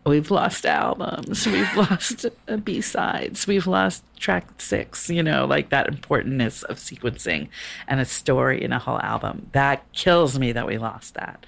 We've 0.05 0.29
lost 0.29 0.65
albums. 0.67 1.47
We've 1.47 1.75
lost 1.77 2.25
uh, 2.47 2.57
B 2.57 2.81
sides. 2.81 3.47
We've 3.47 3.65
lost 3.65 4.03
track 4.19 4.61
six, 4.61 5.09
you 5.09 5.23
know, 5.23 5.45
like 5.45 5.69
that 5.69 5.87
importance 5.87 6.61
of 6.63 6.77
sequencing 6.77 7.49
and 7.87 7.99
a 7.99 8.05
story 8.05 8.63
in 8.63 8.71
a 8.71 8.79
whole 8.79 8.99
album. 8.99 9.49
That 9.53 9.91
kills 9.93 10.37
me 10.37 10.51
that 10.51 10.67
we 10.67 10.77
lost 10.77 11.15
that. 11.15 11.45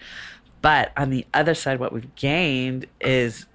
But 0.62 0.92
on 0.98 1.12
the 1.12 1.26
other 1.34 1.54
side, 1.54 1.80
what 1.80 1.94
we've 1.94 2.14
gained 2.16 2.88
is 3.00 3.46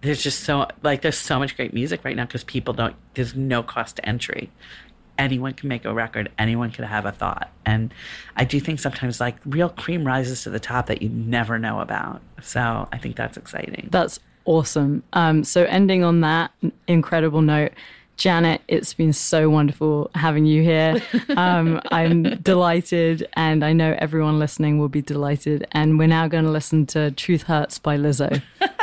there's 0.00 0.22
just 0.22 0.40
so, 0.40 0.66
like, 0.82 1.02
there's 1.02 1.18
so 1.18 1.38
much 1.38 1.56
great 1.56 1.72
music 1.72 2.04
right 2.04 2.16
now 2.16 2.24
because 2.24 2.44
people 2.44 2.74
don't, 2.74 2.96
there's 3.14 3.34
no 3.34 3.62
cost 3.62 3.96
to 3.96 4.08
entry. 4.08 4.50
Anyone 5.18 5.52
can 5.52 5.68
make 5.68 5.84
a 5.84 5.92
record, 5.92 6.30
anyone 6.38 6.70
can 6.70 6.84
have 6.86 7.04
a 7.04 7.12
thought. 7.12 7.50
And 7.66 7.92
I 8.36 8.44
do 8.44 8.58
think 8.58 8.80
sometimes, 8.80 9.20
like, 9.20 9.36
real 9.44 9.68
cream 9.68 10.06
rises 10.06 10.42
to 10.44 10.50
the 10.50 10.58
top 10.58 10.86
that 10.86 11.02
you 11.02 11.10
never 11.10 11.58
know 11.58 11.80
about. 11.80 12.22
So 12.40 12.88
I 12.90 12.98
think 12.98 13.16
that's 13.16 13.36
exciting. 13.36 13.88
That's 13.92 14.18
awesome. 14.50 15.04
Um, 15.12 15.44
so, 15.44 15.64
ending 15.64 16.02
on 16.02 16.22
that 16.22 16.50
incredible 16.88 17.40
note, 17.40 17.72
Janet, 18.16 18.60
it's 18.66 18.92
been 18.92 19.12
so 19.12 19.48
wonderful 19.48 20.10
having 20.14 20.44
you 20.44 20.62
here. 20.62 21.00
Um, 21.36 21.80
I'm 21.92 22.22
delighted, 22.40 23.26
and 23.34 23.64
I 23.64 23.72
know 23.72 23.96
everyone 23.98 24.38
listening 24.40 24.78
will 24.78 24.88
be 24.88 25.00
delighted. 25.00 25.66
And 25.72 25.98
we're 25.98 26.08
now 26.08 26.26
going 26.26 26.44
to 26.44 26.50
listen 26.50 26.84
to 26.86 27.12
Truth 27.12 27.44
Hurts 27.44 27.78
by 27.78 27.96
Lizzo. 27.96 28.42